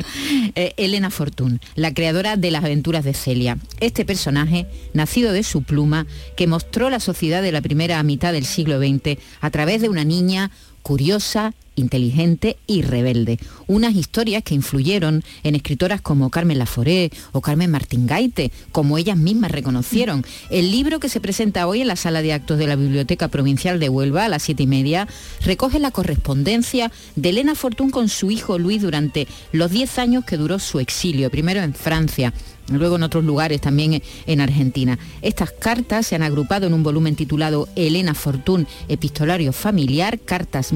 Eh, 0.54 0.74
Elena 0.76 1.10
Fortún, 1.10 1.60
la 1.74 1.92
creadora 1.92 2.36
de 2.36 2.52
las 2.52 2.62
aventuras 2.62 3.02
de 3.02 3.14
Celia. 3.14 3.58
Este 3.80 4.04
personaje, 4.04 4.66
nacido 4.92 5.32
de 5.32 5.42
su 5.42 5.62
pluma, 5.62 6.06
que 6.36 6.46
mostró 6.46 6.90
la 6.90 7.00
sociedad 7.00 7.42
de 7.42 7.50
la 7.50 7.62
primera 7.62 8.00
mitad 8.02 8.32
del 8.32 8.44
siglo 8.44 8.78
XX 8.78 9.18
a 9.40 9.50
través 9.50 9.80
de 9.80 9.88
una 9.88 10.04
niña 10.04 10.50
curiosa, 10.82 11.54
inteligente 11.76 12.56
y 12.66 12.82
rebelde. 12.82 13.38
Unas 13.66 13.94
historias 13.94 14.42
que 14.42 14.54
influyeron 14.54 15.22
en 15.42 15.54
escritoras 15.54 16.00
como 16.00 16.30
Carmen 16.30 16.58
Laforé 16.58 17.10
o 17.32 17.40
Carmen 17.40 17.70
Martín 17.70 18.06
Gaite, 18.06 18.52
como 18.72 18.98
ellas 18.98 19.16
mismas 19.16 19.50
reconocieron. 19.50 20.24
El 20.50 20.70
libro 20.70 21.00
que 21.00 21.08
se 21.08 21.20
presenta 21.20 21.66
hoy 21.66 21.80
en 21.80 21.88
la 21.88 21.96
sala 21.96 22.22
de 22.22 22.32
actos 22.32 22.58
de 22.58 22.66
la 22.66 22.76
Biblioteca 22.76 23.28
Provincial 23.28 23.80
de 23.80 23.88
Huelva 23.88 24.24
a 24.24 24.28
las 24.28 24.42
siete 24.42 24.64
y 24.64 24.66
media 24.66 25.08
recoge 25.44 25.78
la 25.78 25.90
correspondencia 25.90 26.90
de 27.16 27.28
Elena 27.30 27.54
Fortún 27.54 27.90
con 27.90 28.08
su 28.08 28.30
hijo 28.30 28.58
Luis 28.58 28.82
durante 28.82 29.26
los 29.52 29.70
diez 29.70 29.98
años 29.98 30.24
que 30.24 30.36
duró 30.36 30.58
su 30.58 30.80
exilio, 30.80 31.30
primero 31.30 31.60
en 31.60 31.74
Francia, 31.74 32.32
luego 32.68 32.96
en 32.96 33.02
otros 33.02 33.24
lugares, 33.24 33.60
también 33.60 34.02
en 34.26 34.40
Argentina. 34.40 34.98
Estas 35.22 35.50
cartas 35.50 36.06
se 36.06 36.14
han 36.14 36.22
agrupado 36.22 36.66
en 36.66 36.74
un 36.74 36.82
volumen 36.82 37.16
titulado 37.16 37.68
Elena 37.76 38.14
Fortún, 38.14 38.66
Epistolario 38.88 39.52
Familiar, 39.52 40.18
Cartas 40.18 40.72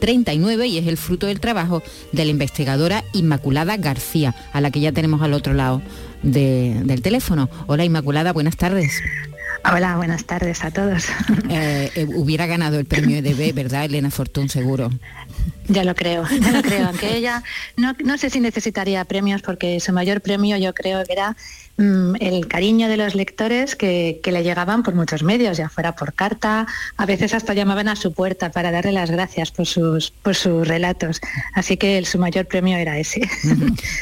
1939, 0.00 0.66
y 0.66 0.78
es 0.78 0.86
el 0.86 0.96
fruto 0.96 1.26
del 1.26 1.40
trabajo 1.40 1.82
de 2.12 2.24
la 2.24 2.30
investigadora 2.30 3.04
Inmaculada 3.12 3.76
García, 3.76 4.34
a 4.52 4.60
la 4.60 4.70
que 4.70 4.80
ya 4.80 4.92
tenemos 4.92 5.22
al 5.22 5.34
otro 5.34 5.54
lado 5.54 5.82
del 6.22 7.02
teléfono. 7.02 7.48
Hola 7.66 7.84
Inmaculada, 7.84 8.32
buenas 8.32 8.56
tardes. 8.56 9.00
Hola, 9.64 9.96
buenas 9.96 10.24
tardes 10.24 10.64
a 10.64 10.70
todos. 10.70 11.06
Eh, 11.50 11.90
eh, 11.94 12.06
hubiera 12.14 12.46
ganado 12.46 12.78
el 12.78 12.84
premio 12.84 13.18
EDB, 13.18 13.54
¿verdad, 13.54 13.84
Elena 13.84 14.10
Fortún, 14.10 14.48
seguro? 14.48 14.90
Ya 15.66 15.82
lo 15.84 15.94
creo, 15.94 16.24
ya 16.40 16.52
lo 16.52 16.62
creo. 16.62 16.86
Aunque 16.86 17.16
ella 17.16 17.42
no, 17.76 17.94
no 18.04 18.18
sé 18.18 18.30
si 18.30 18.40
necesitaría 18.40 19.04
premios 19.04 19.42
porque 19.42 19.80
su 19.80 19.92
mayor 19.92 20.20
premio 20.20 20.56
yo 20.58 20.74
creo 20.74 21.04
que 21.04 21.12
era 21.12 21.36
el 21.78 22.48
cariño 22.48 22.88
de 22.88 22.96
los 22.96 23.14
lectores 23.14 23.76
que, 23.76 24.20
le 24.28 24.42
llegaban 24.42 24.82
por 24.82 24.94
muchos 24.94 25.22
medios, 25.22 25.56
ya 25.56 25.68
fuera 25.68 25.94
por 25.94 26.12
carta, 26.12 26.66
a 26.96 27.06
veces 27.06 27.32
hasta 27.32 27.54
llamaban 27.54 27.88
a 27.88 27.96
su 27.96 28.12
puerta 28.12 28.50
para 28.50 28.70
darle 28.70 28.92
las 28.92 29.10
gracias 29.10 29.50
por 29.50 29.66
sus, 29.66 30.10
por 30.10 30.34
sus 30.34 30.66
relatos. 30.66 31.20
Así 31.54 31.76
que 31.76 32.04
su 32.04 32.18
mayor 32.18 32.46
premio 32.46 32.76
era 32.76 32.98
ese. 32.98 33.20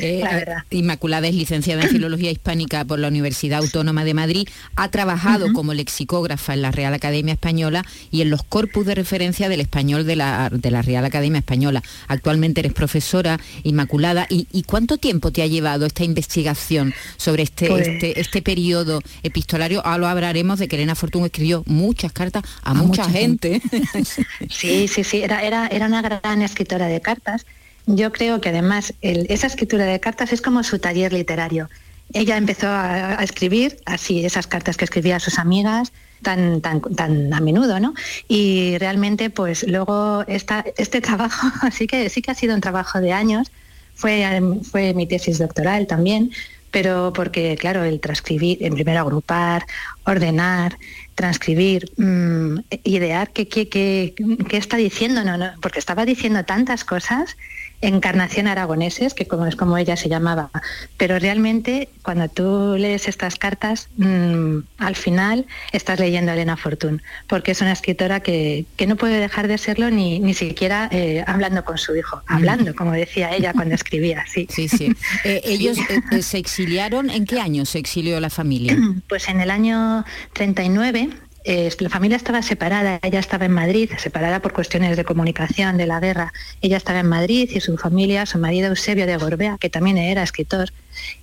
Eh, 0.00 0.22
Inmaculada 0.70 1.26
es 1.26 1.34
licenciada 1.34 1.82
en 1.82 1.88
Filología 1.88 2.30
Hispánica 2.30 2.84
por 2.84 2.98
la 2.98 3.08
Universidad 3.08 3.60
Autónoma 3.60 4.04
de 4.04 4.14
Madrid, 4.14 4.48
ha 4.74 4.90
trabajado 4.90 5.52
como 5.52 5.74
lexicógrafa 5.74 6.54
en 6.54 6.62
la 6.62 6.70
Real 6.70 6.92
Academia 6.92 7.32
Española 7.34 7.84
y 8.10 8.22
en 8.22 8.30
los 8.30 8.42
corpus 8.42 8.84
de 8.86 8.94
referencia 8.94 9.48
del 9.48 9.60
español 9.60 10.06
de 10.06 10.16
la, 10.16 10.50
de 10.52 10.70
la 10.70 10.82
Real 10.82 11.04
Academia 11.04 11.38
Española. 11.38 11.82
Actualmente 12.08 12.60
eres 12.60 12.72
profesora, 12.72 13.40
Inmaculada, 13.62 14.26
¿y, 14.28 14.46
¿y 14.52 14.64
cuánto 14.64 14.98
tiempo 14.98 15.30
te 15.30 15.42
ha 15.42 15.46
llevado 15.46 15.86
esta 15.86 16.04
investigación 16.04 16.94
sobre 17.16 17.44
este 17.44 17.65
este, 17.66 17.74
pues 17.74 17.88
este, 17.88 18.20
este, 18.20 18.42
periodo 18.42 19.00
epistolario, 19.22 19.84
ahora 19.84 19.98
lo 19.98 20.06
hablaremos 20.08 20.58
de 20.58 20.68
que 20.68 20.76
Elena 20.76 20.94
Fortún 20.94 21.24
escribió 21.24 21.62
muchas 21.66 22.12
cartas 22.12 22.42
a, 22.62 22.74
mucha, 22.74 23.04
gente. 23.08 23.60
sí, 24.50 24.88
sí, 24.88 25.04
sí, 25.04 25.22
era, 25.22 25.42
era, 25.42 25.66
era 25.68 25.86
una 25.86 26.02
gran 26.02 26.42
escritora 26.42 26.86
de 26.86 27.00
cartas. 27.00 27.46
Yo 27.86 28.12
creo 28.12 28.40
que 28.40 28.48
además 28.48 28.94
esa 29.00 29.46
escritura 29.46 29.84
de 29.84 30.00
cartas 30.00 30.32
es 30.32 30.42
como 30.42 30.62
su 30.64 30.78
taller 30.78 31.12
literario. 31.12 31.68
Ella 32.12 32.36
empezó 32.36 32.68
a, 32.68 33.14
escribir 33.22 33.78
así 33.84 34.24
esas 34.24 34.46
cartas 34.46 34.76
que 34.76 34.84
escribía 34.84 35.16
a 35.16 35.20
sus 35.20 35.38
amigas, 35.38 35.92
tan, 36.22 36.60
tan, 36.60 36.80
tan 36.80 37.32
a 37.32 37.40
menudo, 37.40 37.80
¿no? 37.80 37.94
Y 38.28 38.78
realmente, 38.78 39.30
pues 39.30 39.66
luego 39.68 40.24
esta, 40.26 40.64
este 40.76 41.00
trabajo, 41.08 41.46
sí 41.72 41.86
que, 41.86 42.08
sí 42.08 42.22
que 42.22 42.30
ha 42.30 42.34
sido 42.34 42.54
un 42.54 42.60
trabajo 42.60 43.00
de 43.00 43.12
años, 43.12 43.50
fue, 43.94 44.24
fue 44.70 44.94
mi 44.94 45.06
tesis 45.06 45.38
doctoral 45.38 45.86
también, 45.86 46.30
pero 46.70 47.12
porque, 47.14 47.56
claro, 47.56 47.84
el 47.84 48.00
transcribir, 48.00 48.62
en 48.62 48.74
primero 48.74 49.00
agrupar, 49.00 49.66
ordenar, 50.04 50.78
transcribir, 51.14 51.90
mm, 51.96 52.58
idear 52.84 53.30
qué, 53.32 53.48
qué, 53.48 53.68
qué, 53.68 54.14
qué, 54.48 54.56
está 54.56 54.76
diciendo, 54.76 55.24
no, 55.24 55.36
no, 55.36 55.52
porque 55.60 55.78
estaba 55.78 56.04
diciendo 56.04 56.44
tantas 56.44 56.84
cosas 56.84 57.36
Encarnación 57.80 58.46
Aragoneses, 58.46 59.14
que 59.14 59.26
como 59.26 59.46
es 59.46 59.56
como 59.56 59.76
ella 59.76 59.96
se 59.96 60.08
llamaba. 60.08 60.50
Pero 60.96 61.18
realmente 61.18 61.88
cuando 62.02 62.28
tú 62.28 62.76
lees 62.78 63.08
estas 63.08 63.36
cartas, 63.36 63.88
mm, 63.96 64.58
al 64.78 64.96
final 64.96 65.46
estás 65.72 66.00
leyendo 66.00 66.30
a 66.32 66.34
Elena 66.34 66.56
Fortún, 66.56 67.02
porque 67.26 67.52
es 67.52 67.60
una 67.60 67.72
escritora 67.72 68.20
que, 68.20 68.64
no 68.86 68.96
puede 68.96 69.18
dejar 69.18 69.48
de 69.48 69.58
serlo 69.58 69.90
ni, 69.90 70.20
ni 70.20 70.32
siquiera 70.32 70.88
eh, 70.92 71.24
hablando 71.26 71.64
con 71.64 71.76
su 71.76 71.96
hijo, 71.96 72.22
hablando, 72.28 72.74
como 72.76 72.92
decía 72.92 73.34
ella 73.34 73.52
cuando 73.52 73.74
escribía. 73.74 74.24
Sí, 74.32 74.46
sí. 74.50 74.68
sí. 74.68 74.94
Eh, 75.24 75.40
¿Ellos 75.44 75.78
eh, 76.12 76.22
se 76.22 76.38
exiliaron? 76.38 77.10
¿En 77.10 77.24
qué 77.24 77.40
año 77.40 77.64
se 77.64 77.78
exilió 77.78 78.20
la 78.20 78.30
familia? 78.30 78.76
Pues 79.08 79.28
en 79.28 79.40
el 79.40 79.50
año 79.50 80.04
39 80.34 81.10
la 81.46 81.88
familia 81.90 82.16
estaba 82.16 82.42
separada, 82.42 82.98
ella 83.02 83.20
estaba 83.20 83.44
en 83.44 83.52
Madrid, 83.52 83.90
separada 83.98 84.40
por 84.40 84.52
cuestiones 84.52 84.96
de 84.96 85.04
comunicación, 85.04 85.76
de 85.76 85.86
la 85.86 86.00
guerra. 86.00 86.32
Ella 86.60 86.76
estaba 86.76 87.00
en 87.00 87.08
Madrid 87.08 87.48
y 87.52 87.60
su 87.60 87.76
familia, 87.76 88.26
su 88.26 88.38
marido 88.38 88.68
Eusebio 88.68 89.06
de 89.06 89.16
Gorbea, 89.16 89.56
que 89.58 89.70
también 89.70 89.96
era 89.96 90.22
escritor, 90.22 90.72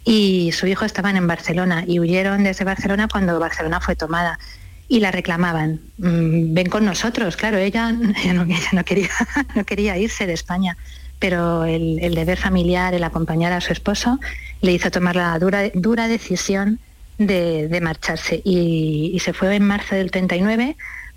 y 0.05 0.51
su 0.53 0.67
hijo 0.67 0.85
estaban 0.85 1.17
en 1.17 1.27
Barcelona 1.27 1.83
y 1.85 1.99
huyeron 1.99 2.43
desde 2.43 2.63
Barcelona 2.63 3.09
cuando 3.11 3.37
Barcelona 3.39 3.81
fue 3.81 3.95
tomada 3.95 4.39
y 4.87 4.99
la 4.99 5.11
reclamaban. 5.11 5.81
Mm, 5.97 6.53
ven 6.53 6.69
con 6.69 6.85
nosotros, 6.85 7.35
claro, 7.35 7.57
ella, 7.57 7.91
no, 8.71 8.85
quería, 8.85 9.09
no 9.55 9.65
quería 9.65 9.97
irse 9.97 10.25
de 10.25 10.33
España, 10.33 10.77
pero 11.19 11.65
el, 11.65 12.15
deber 12.15 12.37
familiar, 12.37 12.93
el 12.93 13.03
acompañar 13.03 13.51
a 13.53 13.61
su 13.61 13.73
esposo, 13.73 14.19
le 14.61 14.71
hizo 14.71 14.89
tomar 14.91 15.15
la 15.15 15.37
dura, 15.39 15.69
dura 15.73 16.07
decisión 16.07 16.79
de, 17.17 17.79
marcharse 17.81 18.41
y, 18.43 19.17
se 19.19 19.33
fue 19.33 19.55
en 19.55 19.65
marzo 19.65 19.95
del 19.95 20.11
39 20.11 20.75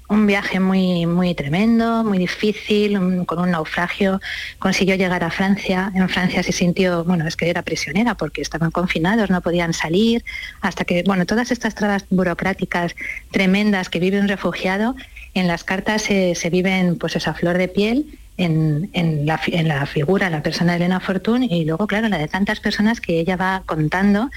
un 0.09 0.27
viaje 0.27 0.61
muy, 0.61 1.05
muy 1.05 1.35
tremendo, 1.35 2.05
muy 2.05 2.19
difícil, 2.19 3.27
con 3.27 3.41
un 3.41 3.51
naufragio. 3.51 4.21
Consiguió 4.61 4.95
llegar 4.95 5.25
a 5.25 5.31
Francia. 5.31 5.91
En 5.97 6.09
Francia 6.09 6.45
se 6.45 6.53
sintió, 6.53 7.03
bueno, 7.03 7.27
es 7.27 7.35
que 7.35 7.51
era 7.51 7.63
prisionera 7.63 8.15
porque 8.15 8.41
estaban 8.41 8.71
confinados, 8.71 9.31
no 9.31 9.41
podían 9.41 9.73
salir, 9.73 10.25
hasta 10.61 10.85
que, 10.85 11.03
bueno, 11.05 11.27
todas 11.27 11.51
estas 11.51 11.75
trabas 11.75 12.05
burocráticas 12.09 12.95
tremendas 13.33 13.89
que 13.89 13.99
vive 13.99 14.21
un 14.21 14.29
refugiado, 14.29 14.95
en 15.35 15.49
las 15.49 15.65
cartas 15.65 16.03
se, 16.03 16.51
viven 16.51 16.97
pues 16.97 17.17
esa 17.17 17.35
flor 17.35 17.59
de 17.59 17.69
piel 17.69 18.19
en, 18.39 18.91
la, 19.27 19.41
en, 19.47 19.69
la, 19.69 19.87
figura, 19.87 20.31
la 20.31 20.43
persona 20.43 20.73
de 20.73 20.79
Elena 20.79 21.01
Fortún 21.01 21.43
y 21.43 21.65
luego, 21.65 21.87
claro, 21.87 22.09
la 22.09 22.19
de 22.19 22.29
tantas 22.29 22.61
personas 22.61 23.01
que 23.01 23.21
ella 23.21 23.37
va 23.37 23.63
contando 23.67 24.31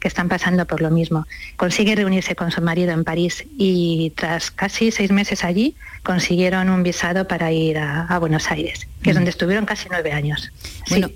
que 0.00 0.08
están 0.08 0.28
pasando 0.28 0.66
por 0.66 0.80
lo 0.80 0.90
mismo. 0.90 1.26
Consigue 1.56 1.94
reunirse 1.94 2.34
con 2.34 2.50
su 2.50 2.60
marido 2.60 2.92
en 2.92 3.04
París 3.04 3.44
y 3.56 4.12
tras 4.16 4.50
casi 4.50 4.90
seis 4.90 5.10
meses 5.10 5.44
allí 5.44 5.74
consiguieron 6.02 6.70
un 6.70 6.82
visado 6.82 7.26
para 7.26 7.52
ir 7.52 7.78
a, 7.78 8.18
Buenos 8.18 8.50
Aires, 8.50 8.86
que 9.02 9.10
es 9.10 9.16
donde 9.16 9.30
estuvieron 9.30 9.66
casi 9.66 9.88
nueve 9.90 10.12
años. 10.12 10.50
Bueno, 10.88 11.10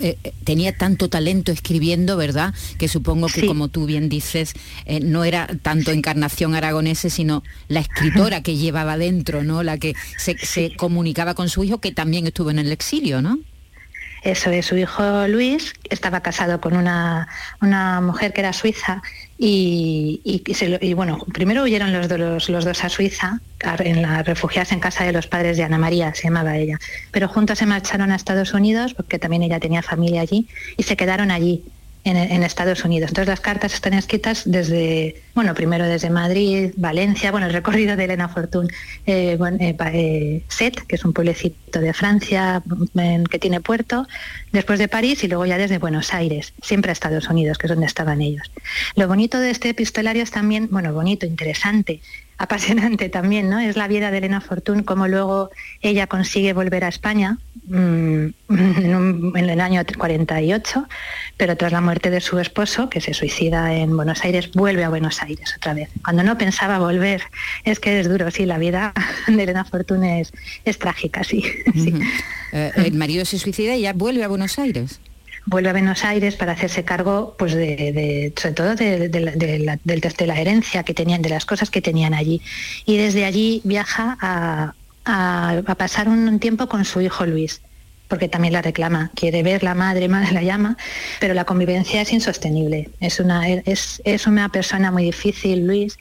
eh, 0.00 0.16
eh, 0.22 0.32
tenía 0.44 0.76
tanto 0.76 1.08
talento 1.08 1.52
escribiendo, 1.52 2.16
¿verdad? 2.16 2.54
Que 2.78 2.88
supongo 2.88 3.28
que 3.28 3.46
como 3.46 3.68
tú 3.68 3.86
bien 3.86 4.08
dices, 4.08 4.54
eh, 4.86 5.00
no 5.00 5.24
era 5.24 5.46
tanto 5.62 5.90
encarnación 5.90 6.54
aragonesa, 6.54 7.10
sino 7.10 7.42
la 7.68 7.80
escritora 7.80 8.42
que 8.42 8.56
llevaba 8.56 8.96
dentro, 8.96 9.44
¿no? 9.44 9.62
La 9.62 9.78
que 9.78 9.94
se, 10.16 10.36
se 10.38 10.74
comunicaba 10.74 11.34
con 11.34 11.48
su 11.48 11.62
hijo, 11.62 11.78
que 11.78 11.92
también 11.92 12.26
estuvo 12.26 12.50
en 12.50 12.58
el 12.58 12.72
exilio, 12.72 13.22
¿no? 13.22 13.38
Eso 14.24 14.48
es, 14.50 14.64
su 14.64 14.76
hijo 14.78 15.28
Luis 15.28 15.74
estaba 15.90 16.20
casado 16.20 16.58
con 16.58 16.74
una, 16.78 17.28
mujer 18.00 18.32
que 18.32 18.40
era 18.40 18.54
suiza 18.54 19.02
y, 19.36 20.22
y, 20.24 20.94
bueno, 20.94 21.18
primero 21.34 21.64
huyeron 21.64 21.92
los, 21.92 22.48
los, 22.48 22.64
dos 22.64 22.84
a 22.84 22.88
Suiza, 22.88 23.40
la, 23.60 24.22
refugiarse 24.22 24.72
en 24.72 24.80
casa 24.80 25.04
de 25.04 25.12
los 25.12 25.26
padres 25.26 25.58
de 25.58 25.64
Ana 25.64 25.76
María, 25.76 26.14
se 26.14 26.22
llamaba 26.22 26.56
ella, 26.56 26.78
pero 27.10 27.28
juntos 27.28 27.58
se 27.58 27.66
marcharon 27.66 28.12
a 28.12 28.16
Estados 28.16 28.54
Unidos, 28.54 28.94
porque 28.94 29.18
también 29.18 29.42
ella 29.42 29.60
tenía 29.60 29.82
familia 29.82 30.22
allí, 30.22 30.48
y 30.78 30.84
se 30.84 30.96
quedaron 30.96 31.30
allí 31.30 31.62
en, 32.04 32.42
Estados 32.42 32.84
Unidos. 32.84 33.10
Entonces 33.10 33.28
las 33.28 33.40
cartas 33.40 33.74
están 33.74 33.94
escritas 33.94 34.42
desde, 34.44 35.22
bueno, 35.34 35.54
primero 35.54 35.86
desde 35.86 36.10
Madrid, 36.10 36.72
Valencia, 36.76 37.30
bueno, 37.30 37.46
el 37.46 37.52
recorrido 37.52 37.96
de 37.96 38.04
Elena 38.04 38.28
Fortún, 38.28 38.68
eh, 39.06 39.38
eh, 39.60 39.76
eh, 39.92 40.42
Set, 40.48 40.86
que 40.86 40.96
es 40.96 41.04
un 41.04 41.12
pueblecito 41.12 41.80
de 41.80 41.92
Francia 41.94 42.62
que 43.30 43.38
tiene 43.38 43.60
puerto, 43.60 44.06
después 44.52 44.78
de 44.78 44.88
París 44.88 45.24
y 45.24 45.28
luego 45.28 45.46
ya 45.46 45.56
desde 45.56 45.78
Buenos 45.78 46.12
Aires, 46.12 46.52
siempre 46.62 46.90
a 46.90 46.92
Estados 46.92 47.28
Unidos, 47.28 47.58
que 47.58 47.66
es 47.66 47.70
donde 47.70 47.86
estaban 47.86 48.20
ellos. 48.20 48.50
Lo 48.96 49.08
bonito 49.08 49.38
de 49.38 49.50
este 49.50 49.70
epistolario 49.70 50.22
es 50.22 50.30
también, 50.30 50.68
bueno, 50.70 50.92
bonito, 50.92 51.26
interesante, 51.26 52.00
apasionante 52.38 53.08
también, 53.08 53.48
¿no? 53.48 53.60
Es 53.60 53.76
la 53.76 53.88
vida 53.88 54.10
de 54.10 54.18
Elena 54.18 54.40
Fortún, 54.40 54.82
cómo 54.82 55.08
luego 55.08 55.50
ella 55.80 56.06
consigue 56.06 56.52
volver 56.52 56.84
a 56.84 56.88
España 56.88 57.38
mm, 57.68 58.26
en, 58.48 59.36
el 59.36 59.60
año 59.60 59.82
48, 59.96 60.86
pero 61.36 61.56
tras 61.56 61.72
la 61.72 61.80
muerte 61.80 62.10
de 62.10 62.20
su 62.20 62.38
esposo, 62.38 62.88
que 62.88 63.00
se 63.00 63.14
suicida 63.14 63.74
en 63.74 63.96
Buenos 63.96 64.24
Aires, 64.24 64.50
vuelve 64.52 64.84
a 64.84 64.88
Buenos 64.88 65.22
Aires 65.22 65.54
otra 65.56 65.74
vez. 65.74 65.90
Cuando 66.02 66.22
no 66.22 66.36
pensaba 66.36 66.78
volver, 66.78 67.22
es 67.64 67.80
que 67.80 68.00
es 68.00 68.08
duro, 68.08 68.30
sí, 68.30 68.46
la 68.46 68.58
vida 68.58 68.92
de 69.26 69.42
Elena 69.42 69.64
Fortún 69.64 70.04
es, 70.04 70.32
trágica, 70.78 71.24
sí. 71.24 71.44
Eh, 72.56 72.70
el 72.76 72.94
marido 72.94 73.24
se 73.24 73.36
suicida 73.36 73.74
y 73.74 73.80
ya 73.80 73.92
vuelve 73.92 74.22
a 74.22 74.28
Buenos 74.28 74.60
Aires 74.60 75.00
vuelve 75.46 75.68
a 75.70 75.72
Buenos 75.72 76.04
Aires 76.04 76.36
para 76.36 76.52
hacerse 76.52 76.84
cargo, 76.84 77.34
pues 77.38 77.54
de, 77.54 78.32
sobre 78.36 78.54
todo 78.54 78.74
de, 78.74 80.18
la, 80.26 80.40
herencia 80.40 80.82
que 80.82 80.94
tenían, 80.94 81.22
de 81.22 81.28
las 81.28 81.46
cosas 81.46 81.70
que 81.70 81.82
tenían 81.82 82.14
allí. 82.14 82.40
Y 82.86 82.96
desde 82.96 83.24
allí 83.24 83.60
viaja 83.64 84.16
a, 84.20 84.74
pasar 85.76 86.08
un 86.08 86.38
tiempo 86.40 86.66
con 86.66 86.84
su 86.84 87.00
hijo 87.02 87.26
Luis 87.26 87.60
porque 88.08 88.28
también 88.28 88.52
la 88.52 88.62
reclama, 88.62 89.10
quiere 89.14 89.42
ver 89.42 89.62
la 89.62 89.74
madre, 89.74 90.08
madre 90.08 90.32
la 90.32 90.42
llama, 90.42 90.76
pero 91.20 91.34
la 91.34 91.44
convivencia 91.44 92.00
es 92.02 92.12
insostenible. 92.12 92.90
Es 93.00 93.18
una, 93.18 93.48
es, 93.48 94.00
es 94.04 94.26
una 94.26 94.50
persona 94.50 94.90
muy 94.90 95.04
difícil, 95.04 95.66
Luis, 95.66 95.98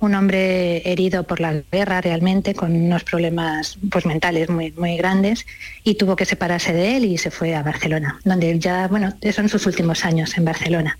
un 0.00 0.14
hombre 0.14 0.82
herido 0.90 1.24
por 1.24 1.40
la 1.40 1.54
guerra 1.72 2.00
realmente, 2.00 2.54
con 2.54 2.72
unos 2.74 3.04
problemas 3.04 3.78
pues, 3.90 4.06
mentales 4.06 4.48
muy, 4.48 4.72
muy 4.72 4.96
grandes, 4.96 5.46
y 5.84 5.94
tuvo 5.96 6.16
que 6.16 6.24
separarse 6.24 6.72
de 6.72 6.96
él 6.96 7.04
y 7.04 7.18
se 7.18 7.30
fue 7.30 7.54
a 7.54 7.62
Barcelona, 7.62 8.20
donde 8.24 8.58
ya, 8.58 8.86
bueno, 8.88 9.14
son 9.32 9.48
sus 9.48 9.66
últimos 9.66 10.04
años 10.04 10.36
en 10.36 10.44
Barcelona. 10.44 10.98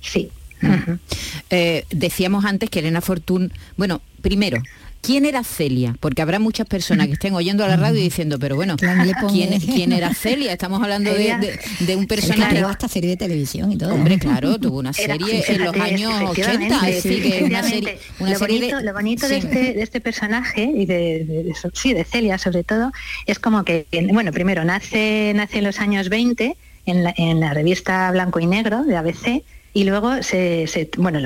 Sí. 0.00 0.30
Eh, 1.50 1.84
decíamos 1.90 2.44
antes 2.44 2.68
que 2.70 2.80
Elena 2.80 3.00
Fortún, 3.00 3.52
bueno, 3.76 4.00
primero, 4.22 4.60
¿Quién 5.00 5.24
era 5.24 5.44
Celia? 5.44 5.96
Porque 6.00 6.22
habrá 6.22 6.38
muchas 6.38 6.66
personas 6.66 7.06
que 7.06 7.14
estén 7.14 7.34
oyendo 7.34 7.64
a 7.64 7.68
la 7.68 7.76
radio 7.76 8.00
diciendo, 8.00 8.38
pero 8.38 8.56
bueno, 8.56 8.76
¿quién, 8.76 9.60
¿quién 9.60 9.92
era 9.92 10.12
Celia? 10.12 10.52
Estamos 10.52 10.82
hablando 10.82 11.12
de, 11.12 11.58
de, 11.80 11.96
un 11.96 12.06
personaje... 12.06 12.50
Claro, 12.50 12.68
hasta 12.68 12.88
serie 12.88 13.10
de 13.10 13.16
televisión 13.16 13.72
y 13.72 13.78
todo. 13.78 13.94
Hombre, 13.94 14.18
claro, 14.18 14.58
tuvo 14.60 14.78
una 14.78 14.92
serie 14.92 15.44
en 15.46 15.64
los 15.64 15.74
años 15.76 16.12
80, 16.30 16.88
es 16.88 17.02
decir, 17.02 17.22
que 17.22 17.44
una 17.44 17.62
serie, 17.62 17.98
una 18.18 18.30
lo, 18.30 18.38
serie 18.38 18.58
bonito, 18.58 18.76
de, 18.76 18.82
lo 18.84 18.92
bonito 18.92 19.28
de, 19.28 19.36
este, 19.38 19.72
de 19.74 19.82
este 19.82 20.00
personaje, 20.00 20.62
y 20.62 20.86
de, 20.86 21.24
de, 21.24 21.54
sí, 21.72 21.94
de 21.94 22.04
Celia 22.04 22.38
sobre 22.38 22.64
todo, 22.64 22.92
es 23.26 23.38
como 23.38 23.64
que, 23.64 23.86
bueno, 24.12 24.32
primero 24.32 24.64
nace, 24.64 25.32
nace 25.34 25.58
en 25.58 25.64
los 25.64 25.80
años 25.80 26.08
20 26.08 26.56
en 26.90 27.04
la, 27.04 27.14
en 27.16 27.40
la 27.40 27.54
revista 27.54 28.10
Blanco 28.10 28.40
y 28.40 28.46
Negro 28.46 28.82
de 28.84 28.96
ABC, 28.96 29.42
y 29.72 29.84
luego 29.84 30.22
se, 30.22 30.66
se, 30.66 30.90
bueno 30.96 31.18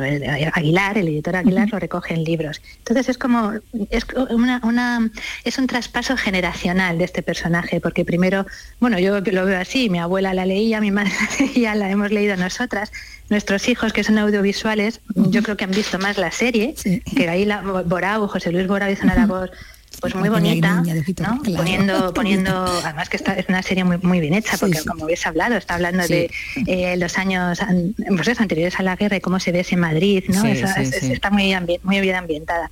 Aguilar 0.52 0.98
el 0.98 1.08
editor 1.08 1.36
Aguilar 1.36 1.68
lo 1.70 1.78
recoge 1.78 2.14
en 2.14 2.24
libros. 2.24 2.60
Entonces 2.78 3.08
es 3.08 3.18
como 3.18 3.52
es 3.90 4.06
una, 4.30 4.60
una, 4.64 5.10
es 5.44 5.58
un 5.58 5.66
traspaso 5.66 6.16
generacional 6.16 6.98
de 6.98 7.04
este 7.04 7.22
personaje 7.22 7.80
porque 7.80 8.04
primero 8.04 8.46
bueno 8.80 8.98
yo 8.98 9.20
lo 9.20 9.44
veo 9.44 9.60
así 9.60 9.88
mi 9.88 9.98
abuela 9.98 10.34
la 10.34 10.46
leía 10.46 10.80
mi 10.80 10.90
madre 10.90 11.12
la 11.38 11.46
leía 11.46 11.74
la 11.74 11.90
hemos 11.90 12.10
leído 12.10 12.36
nosotras. 12.36 12.92
Nuestros 13.28 13.68
hijos 13.68 13.92
que 13.92 14.04
son 14.04 14.18
audiovisuales 14.18 15.00
yo 15.14 15.42
creo 15.42 15.56
que 15.56 15.64
han 15.64 15.70
visto 15.70 15.98
más 15.98 16.18
la 16.18 16.30
serie 16.30 16.74
sí. 16.76 17.00
que 17.00 17.28
ahí 17.28 17.44
la 17.44 17.60
Borau 17.60 18.26
José 18.28 18.52
Luis 18.52 18.66
Borau 18.66 18.90
hizo 18.90 19.04
una 19.04 19.14
labor 19.14 19.50
pues 20.00 20.14
muy 20.14 20.28
bonita, 20.28 20.80
niña, 20.80 20.94
¿no? 20.94 21.42
claro. 21.42 21.56
poniendo, 21.56 22.14
poniendo, 22.14 22.64
además 22.84 23.08
que 23.08 23.16
esta 23.16 23.34
es 23.34 23.48
una 23.48 23.62
serie 23.62 23.84
muy, 23.84 23.98
muy 23.98 24.20
bien 24.20 24.34
hecha, 24.34 24.56
porque 24.58 24.76
sí, 24.76 24.82
sí. 24.82 24.88
como 24.88 25.04
habéis 25.04 25.26
hablado, 25.26 25.56
está 25.56 25.74
hablando 25.74 26.02
sí. 26.04 26.12
de 26.14 26.30
eh, 26.66 26.96
los 26.96 27.18
años 27.18 27.60
pues 28.08 28.28
eso, 28.28 28.42
anteriores 28.42 28.78
a 28.78 28.82
la 28.82 28.96
guerra 28.96 29.16
y 29.16 29.20
cómo 29.20 29.40
se 29.40 29.52
ve 29.52 29.64
en 29.68 29.80
Madrid, 29.80 30.24
¿no? 30.28 30.44
Esa, 30.44 30.82
es, 30.82 31.02
está 31.02 31.30
muy, 31.30 31.54
muy 31.82 32.00
bien 32.00 32.16
ambientada. 32.16 32.70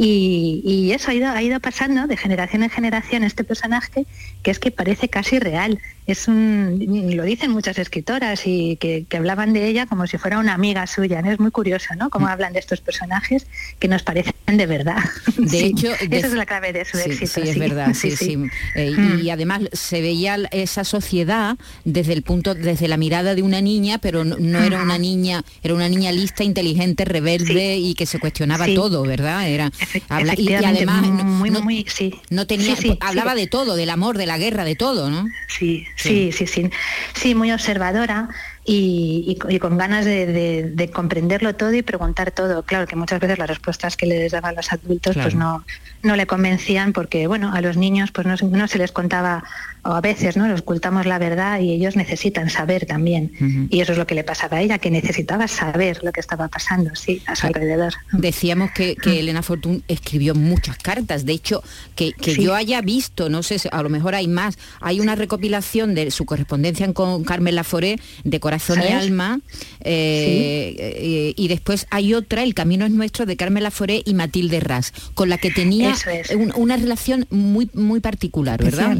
Y, 0.00 0.62
y, 0.64 0.92
eso 0.92 1.10
ha 1.10 1.14
ido, 1.14 1.28
ha 1.28 1.42
ido 1.42 1.58
pasando 1.58 2.06
de 2.06 2.16
generación 2.16 2.62
en 2.62 2.70
generación 2.70 3.24
este 3.24 3.42
personaje 3.42 4.06
que 4.44 4.52
es 4.52 4.60
que 4.60 4.70
parece 4.70 5.08
casi 5.08 5.40
real. 5.40 5.80
Es 6.06 6.28
un, 6.28 6.78
lo 7.16 7.24
dicen 7.24 7.50
muchas 7.50 7.78
escritoras 7.78 8.46
y 8.46 8.76
que, 8.76 9.04
que 9.08 9.16
hablaban 9.16 9.52
de 9.52 9.66
ella 9.66 9.86
como 9.86 10.06
si 10.06 10.16
fuera 10.16 10.38
una 10.38 10.54
amiga 10.54 10.86
suya. 10.86 11.20
¿no? 11.20 11.30
Es 11.30 11.40
muy 11.40 11.50
curioso, 11.50 11.94
¿no? 11.96 12.08
Cómo 12.10 12.28
hablan 12.28 12.52
de 12.52 12.60
estos 12.60 12.80
personajes 12.80 13.46
que 13.78 13.88
nos 13.88 14.02
parecen 14.04 14.34
de 14.46 14.66
verdad. 14.66 15.02
De 15.36 15.48
sí, 15.58 15.64
hecho, 15.66 15.92
esa 15.92 16.06
de, 16.06 16.18
es 16.18 16.32
la 16.32 16.46
clave 16.46 16.72
de 16.72 16.84
su 16.84 16.96
sí, 16.96 17.10
éxito. 17.10 17.42
Sí, 17.42 17.48
es 17.48 17.58
verdad, 17.58 17.92
sí, 17.94 18.12
sí. 18.12 18.38
Eh, 18.74 18.92
mm. 18.96 19.18
Y 19.20 19.30
además 19.30 19.62
se 19.72 20.00
veía 20.00 20.36
esa 20.50 20.84
sociedad 20.84 21.58
desde 21.84 22.12
el 22.12 22.22
punto, 22.22 22.54
desde 22.54 22.88
la 22.88 22.96
mirada 22.96 23.34
de 23.34 23.42
una 23.42 23.60
niña, 23.60 23.98
pero 23.98 24.24
no, 24.24 24.36
no 24.38 24.62
era 24.62 24.82
una 24.82 24.96
niña, 24.96 25.44
era 25.62 25.74
una 25.74 25.88
niña 25.88 26.12
lista, 26.12 26.44
inteligente, 26.44 27.04
rebelde 27.04 27.76
y 27.76 27.94
que 27.94 28.06
se 28.06 28.18
cuestionaba 28.18 28.66
todo, 28.74 29.02
¿verdad? 29.02 29.48
Era 29.48 29.70
habla, 30.08 30.34
y, 30.36 30.50
y, 30.50 30.54
además 30.54 31.02
muy, 31.06 31.50
no, 31.50 31.60
muy, 31.62 31.86
sí. 31.88 32.20
no 32.30 32.46
tenía, 32.46 32.74
hablaba 33.00 33.34
de 33.34 33.46
todo, 33.46 33.76
del 33.76 33.90
amor, 33.90 34.18
de 34.18 34.26
la 34.26 34.38
guerra, 34.38 34.64
de 34.64 34.76
todo, 34.76 35.10
¿no? 35.10 35.26
Sí, 35.46 35.86
sí, 35.96 36.30
sí, 36.32 36.46
sí, 36.46 36.70
sí, 37.14 37.34
muy 37.34 37.52
observadora 37.52 38.28
y, 38.64 39.38
y, 39.48 39.54
y 39.54 39.58
con 39.58 39.78
ganas 39.78 40.04
de, 40.04 40.26
de, 40.26 40.70
de, 40.70 40.90
comprenderlo 40.90 41.54
todo 41.54 41.72
y 41.72 41.82
preguntar 41.82 42.32
todo. 42.32 42.62
Claro 42.64 42.86
que 42.86 42.96
muchas 42.96 43.18
veces 43.18 43.38
las 43.38 43.48
respuestas 43.48 43.96
que 43.96 44.06
les 44.06 44.32
daban 44.32 44.54
los 44.54 44.70
adultos 44.72 45.14
claro. 45.14 45.26
pues 45.26 45.34
no, 45.34 45.64
no 46.02 46.16
le 46.16 46.26
convencían 46.26 46.92
porque 46.92 47.26
bueno, 47.26 47.52
a 47.54 47.60
los 47.62 47.76
niños 47.78 48.10
pues 48.10 48.26
no, 48.26 48.36
no, 48.42 48.68
se 48.68 48.78
les 48.78 48.92
contaba 48.92 49.42
o 49.82 49.92
a 49.92 50.00
veces 50.00 50.36
no 50.36 50.48
les 50.48 50.60
ocultamos 50.60 51.06
la 51.06 51.18
verdad 51.18 51.60
y 51.60 51.72
ellos 51.72 51.96
necesitan 51.96 52.50
saber 52.50 52.86
también. 52.86 53.32
Uh 53.40 53.44
-huh. 53.44 53.66
Y 53.70 53.80
eso 53.80 53.92
es 53.92 53.98
lo 53.98 54.06
que 54.06 54.14
le 54.14 54.24
pasaba 54.24 54.58
a 54.58 54.62
ella, 54.62 54.78
que 54.78 54.90
necesitaba 54.90 55.48
saber 55.48 56.00
lo 56.02 56.12
que 56.12 56.20
estaba 56.20 56.48
pasando, 56.48 56.94
sí, 56.94 57.22
a 57.26 57.34
su 57.36 57.46
alrededor. 57.46 57.94
Decíamos 58.12 58.70
que, 58.72 58.96
que 58.96 59.20
Elena 59.20 59.42
Fortún 59.42 59.82
escribió 59.88 60.34
muchas 60.34 60.78
cartas, 60.78 61.24
de 61.24 61.32
hecho, 61.32 61.62
que, 61.94 62.12
que 62.12 62.34
sí. 62.34 62.42
yo 62.42 62.54
haya 62.54 62.80
visto, 62.80 63.28
no 63.28 63.42
sé, 63.42 63.56
a 63.70 63.82
lo 63.82 63.88
mejor 63.88 64.14
hay 64.14 64.28
más, 64.28 64.58
hay 64.80 65.00
una 65.00 65.14
recopilación 65.14 65.94
de 65.94 66.10
su 66.10 66.24
correspondencia 66.24 66.92
con 66.92 67.24
Carmen 67.24 67.54
Laforé 67.54 67.98
de 68.24 68.40
Corazón 68.40 68.76
¿Sabes? 68.76 68.90
y 68.90 68.94
Alma, 68.94 69.40
eh, 69.80 70.74
sí. 70.76 70.82
eh, 70.82 71.32
y 71.36 71.48
después 71.48 71.86
hay 71.90 72.14
otra, 72.14 72.42
El 72.42 72.54
Camino 72.54 72.84
es 72.86 72.92
Nuestro, 72.92 73.26
de 73.26 73.36
Carmen 73.36 73.62
Laforé 73.62 74.02
y 74.04 74.14
Matilde 74.14 74.60
Ras, 74.60 74.92
con 75.14 75.28
la 75.28 75.38
que 75.38 75.50
tenía 75.50 75.94
es. 76.12 76.30
un, 76.30 76.52
una 76.56 76.76
relación 76.76 77.26
muy, 77.30 77.70
muy 77.74 78.00
particular, 78.00 78.62
¿verdad? 78.62 78.98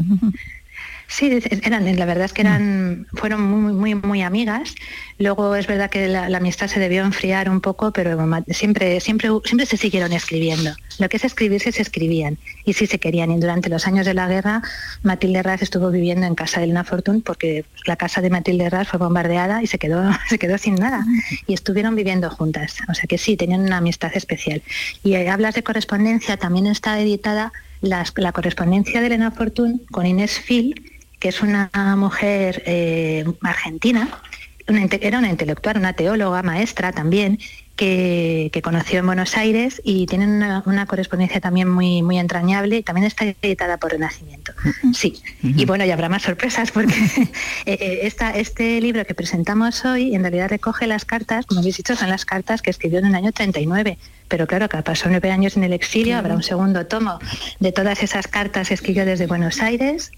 Sí, 1.11 1.41
eran, 1.63 1.97
la 1.97 2.05
verdad 2.05 2.25
es 2.25 2.33
que 2.33 2.41
eran, 2.41 3.07
fueron 3.13 3.41
muy, 3.41 3.73
muy, 3.73 3.95
muy 3.95 4.21
amigas. 4.21 4.75
Luego 5.17 5.55
es 5.55 5.65
verdad 5.65 5.89
que 5.89 6.07
la, 6.07 6.27
amistad 6.27 6.67
se 6.67 6.79
debió 6.79 7.03
enfriar 7.03 7.49
un 7.49 7.61
poco, 7.61 7.91
pero 7.91 8.15
siempre, 8.49 8.99
siempre, 8.99 9.27
siempre 9.43 9.65
se 9.65 9.75
siguieron 9.75 10.13
escribiendo. 10.13 10.69
Lo 10.99 11.09
que 11.09 11.17
es 11.17 11.25
escribirse 11.25 11.71
se 11.71 11.81
escribían 11.81 12.37
y 12.63 12.73
sí 12.73 12.85
se 12.85 12.99
querían. 12.99 13.31
Y 13.31 13.39
durante 13.39 13.69
los 13.69 13.87
años 13.87 14.05
de 14.05 14.13
la 14.13 14.27
guerra, 14.27 14.61
Matilde 15.01 15.41
Raz 15.41 15.63
estuvo 15.63 15.89
viviendo 15.89 16.27
en 16.27 16.35
casa 16.35 16.59
de 16.59 16.65
Elena 16.65 16.83
Fortún 16.83 17.23
porque 17.23 17.65
la 17.87 17.95
casa 17.95 18.21
de 18.21 18.29
Matilde 18.29 18.69
Raz 18.69 18.89
fue 18.89 18.99
bombardeada 18.99 19.63
y 19.63 19.67
se 19.67 19.79
quedó, 19.79 20.11
se 20.29 20.37
quedó 20.37 20.59
sin 20.59 20.75
nada. 20.75 21.03
Y 21.47 21.55
estuvieron 21.55 21.95
viviendo 21.95 22.29
juntas. 22.29 22.77
O 22.87 22.93
sea 22.93 23.05
que 23.07 23.17
sí, 23.17 23.35
tenían 23.35 23.61
una 23.61 23.77
amistad 23.77 24.11
especial. 24.13 24.61
Y 25.03 25.15
eh, 25.15 25.27
hablas 25.27 25.55
de 25.55 25.63
correspondencia, 25.63 26.37
también 26.37 26.67
está 26.67 26.99
editada 26.99 27.51
la 27.81 28.31
correspondencia 28.31 29.01
de 29.01 29.07
Elena 29.07 29.31
Fortún 29.31 29.81
con 29.89 30.05
Inés 30.05 30.39
Phil, 30.39 30.75
que 31.19 31.29
es 31.29 31.41
una 31.41 31.69
mujer 31.97 32.63
eh, 32.65 33.25
argentina, 33.41 34.21
una, 34.67 34.87
era 35.01 35.19
una 35.19 35.29
intelectual, 35.29 35.77
una 35.77 35.93
teóloga, 35.93 36.43
maestra 36.43 36.91
también, 36.91 37.39
que, 37.75 38.49
que, 38.51 38.61
conoció 38.61 38.99
en 38.99 39.05
Buenos 39.05 39.37
Aires 39.37 39.81
y 39.85 40.05
tienen 40.05 40.31
una, 40.31 40.63
una, 40.65 40.85
correspondencia 40.85 41.39
también 41.39 41.69
muy, 41.69 42.01
muy 42.01 42.19
entrañable 42.19 42.77
y 42.77 42.83
también 42.83 43.07
está 43.07 43.23
editada 43.41 43.77
por 43.77 43.91
Renacimiento. 43.91 44.51
Sí, 44.93 45.21
uh 45.43 45.47
-huh. 45.47 45.61
y 45.61 45.65
bueno, 45.65 45.85
ya 45.85 45.93
habrá 45.93 46.09
más 46.09 46.23
sorpresas 46.23 46.71
porque 46.71 46.93
eh, 47.65 47.99
esta, 48.03 48.31
este 48.31 48.81
libro 48.81 49.05
que 49.05 49.13
presentamos 49.13 49.85
hoy 49.85 50.13
en 50.13 50.23
realidad 50.23 50.49
recoge 50.49 50.87
las 50.87 51.05
cartas, 51.05 51.45
como 51.45 51.61
habéis 51.61 51.77
dicho, 51.77 51.95
son 51.95 52.09
las 52.09 52.25
cartas 52.25 52.61
que 52.61 52.69
escribió 52.69 52.99
en 52.99 53.05
el 53.05 53.15
año 53.15 53.31
39 53.31 53.97
pero 54.29 54.45
claro 54.45 54.69
que 54.69 54.77
pasó 54.83 55.09
nueve 55.09 55.31
años 55.31 55.57
en 55.57 55.63
el 55.63 55.73
exilio, 55.73 56.15
habrá 56.15 56.35
un 56.35 56.43
segundo 56.43 56.85
tomo 56.85 57.19
de 57.59 57.71
todas 57.71 58.03
esas 58.03 58.27
cartas 58.27 58.67
que 58.67 58.75
escribió 58.75 59.03
desde 59.03 59.25
Buenos 59.25 59.59
Aires 59.59 60.11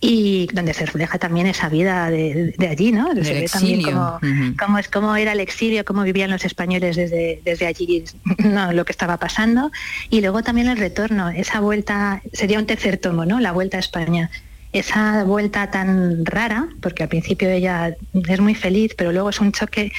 y 0.00 0.46
donde 0.52 0.74
se 0.74 0.86
refleja 0.86 1.18
también 1.18 1.46
esa 1.46 1.68
vida 1.68 2.08
de, 2.10 2.54
de 2.56 2.68
allí, 2.68 2.92
¿no? 2.92 3.12
Se 3.14 3.34
ve 3.34 3.48
también 3.52 3.82
cómo, 3.82 4.18
uh 4.22 4.26
-huh. 4.26 4.56
cómo, 4.56 4.78
es, 4.78 4.88
cómo 4.88 5.16
era 5.16 5.32
el 5.32 5.40
exilio, 5.40 5.84
cómo 5.84 6.02
vivían 6.04 6.30
los 6.30 6.44
españoles 6.44 6.94
desde, 6.96 7.40
desde 7.44 7.66
allí, 7.66 8.04
no, 8.38 8.72
lo 8.72 8.84
que 8.84 8.92
estaba 8.92 9.16
pasando, 9.16 9.72
y 10.08 10.20
luego 10.20 10.42
también 10.42 10.68
el 10.68 10.76
retorno, 10.76 11.30
esa 11.30 11.60
vuelta, 11.60 12.22
sería 12.32 12.58
un 12.58 12.66
tercer 12.66 12.98
tomo, 12.98 13.24
¿no? 13.24 13.40
La 13.40 13.52
vuelta 13.52 13.76
a 13.76 13.80
España. 13.80 14.30
Esa 14.70 15.24
vuelta 15.24 15.70
tan 15.70 16.26
rara, 16.26 16.68
porque 16.82 17.02
al 17.02 17.08
principio 17.08 17.48
ella 17.48 17.96
es 18.28 18.40
muy 18.40 18.54
feliz, 18.54 18.94
pero 18.96 19.12
luego 19.12 19.30
es 19.30 19.40
un 19.40 19.50
choque 19.50 19.90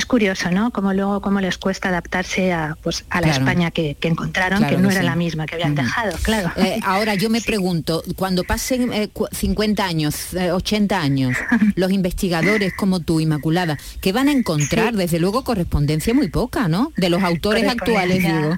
es 0.00 0.06
curioso, 0.06 0.50
¿no? 0.50 0.70
Como 0.72 0.92
luego 0.92 1.20
cómo 1.20 1.40
les 1.40 1.58
cuesta 1.58 1.90
adaptarse 1.90 2.52
a, 2.52 2.76
pues, 2.82 3.04
a 3.10 3.20
la 3.20 3.28
claro. 3.28 3.38
España 3.38 3.70
que, 3.70 3.94
que 3.94 4.08
encontraron, 4.08 4.58
claro 4.58 4.76
que 4.76 4.82
no 4.82 4.88
que 4.88 4.94
era 4.94 5.02
sí. 5.02 5.06
la 5.06 5.16
misma 5.16 5.46
que 5.46 5.54
habían 5.54 5.74
dejado, 5.74 6.16
claro. 6.22 6.50
Eh, 6.56 6.80
ahora 6.82 7.14
yo 7.14 7.30
me 7.30 7.40
sí. 7.40 7.46
pregunto, 7.46 8.02
cuando 8.16 8.42
pasen 8.44 8.92
eh, 8.92 9.10
50 9.30 9.84
años, 9.84 10.34
eh, 10.34 10.50
80 10.50 11.00
años, 11.00 11.36
los 11.76 11.92
investigadores 11.92 12.72
como 12.74 13.00
tú, 13.00 13.20
Inmaculada, 13.20 13.78
¿qué 14.00 14.12
van 14.12 14.28
a 14.28 14.32
encontrar? 14.32 14.92
Sí. 14.92 14.98
Desde 14.98 15.18
luego 15.18 15.44
correspondencia 15.44 16.14
muy 16.14 16.28
poca, 16.28 16.68
¿no? 16.68 16.92
De 16.96 17.10
los 17.10 17.22
autores 17.22 17.68
actuales, 17.68 18.22
digo. 18.24 18.56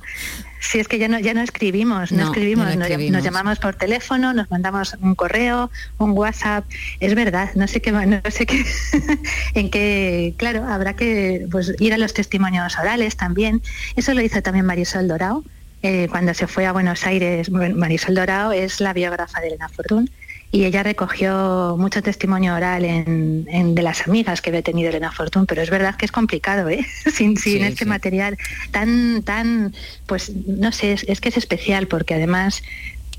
Sí, 0.62 0.78
es 0.78 0.86
que 0.86 0.98
ya 0.98 1.08
no, 1.08 1.18
ya 1.18 1.34
no 1.34 1.42
escribimos, 1.42 2.12
no, 2.12 2.18
no 2.18 2.24
escribimos, 2.26 2.64
no 2.76 2.84
escribimos. 2.84 3.12
Nos, 3.12 3.18
nos, 3.18 3.24
llamamos 3.24 3.58
por 3.58 3.74
teléfono, 3.74 4.32
nos 4.32 4.48
mandamos 4.48 4.96
un 5.00 5.16
correo, 5.16 5.70
un 5.98 6.12
WhatsApp, 6.12 6.64
es 7.00 7.14
verdad, 7.16 7.50
no 7.56 7.66
sé 7.66 7.82
qué, 7.82 7.90
no 7.90 8.20
sé 8.30 8.46
qué, 8.46 8.64
en 9.54 9.70
qué, 9.70 10.34
claro, 10.36 10.64
habrá 10.64 10.94
que 10.94 11.48
pues, 11.50 11.74
ir 11.80 11.92
a 11.92 11.98
los 11.98 12.14
testimonios 12.14 12.78
orales 12.78 13.16
también. 13.16 13.60
Eso 13.96 14.14
lo 14.14 14.22
hizo 14.22 14.40
también 14.40 14.64
Marisol 14.64 15.08
Dorao, 15.08 15.42
eh, 15.82 16.06
cuando 16.08 16.32
se 16.32 16.46
fue 16.46 16.64
a 16.64 16.72
Buenos 16.72 17.04
Aires, 17.06 17.50
Marisol 17.50 18.14
Dorao 18.14 18.52
es 18.52 18.80
la 18.80 18.92
biógrafa 18.92 19.40
de 19.40 19.48
Elena 19.48 19.68
Fortún, 19.68 20.10
y 20.54 20.66
ella 20.66 20.82
recogió 20.82 21.76
mucho 21.78 22.02
testimonio 22.02 22.54
oral 22.54 22.84
en, 22.84 23.46
en, 23.48 23.74
de 23.74 23.82
las 23.82 24.06
amigas 24.06 24.42
que 24.42 24.50
había 24.50 24.60
tenido 24.60 24.90
Elena 24.90 25.10
Fortún, 25.10 25.46
pero 25.46 25.62
es 25.62 25.70
verdad 25.70 25.96
que 25.96 26.04
es 26.04 26.12
complicado, 26.12 26.68
¿eh? 26.68 26.86
sin, 27.12 27.38
sin 27.38 27.38
sí, 27.38 27.62
este 27.62 27.84
sí. 27.84 27.88
material 27.88 28.36
tan, 28.70 29.22
tan, 29.22 29.74
pues 30.04 30.30
no 30.46 30.70
sé, 30.70 30.92
es, 30.92 31.04
es, 31.08 31.22
que 31.22 31.30
es 31.30 31.38
especial 31.38 31.86
porque 31.88 32.14
además 32.14 32.62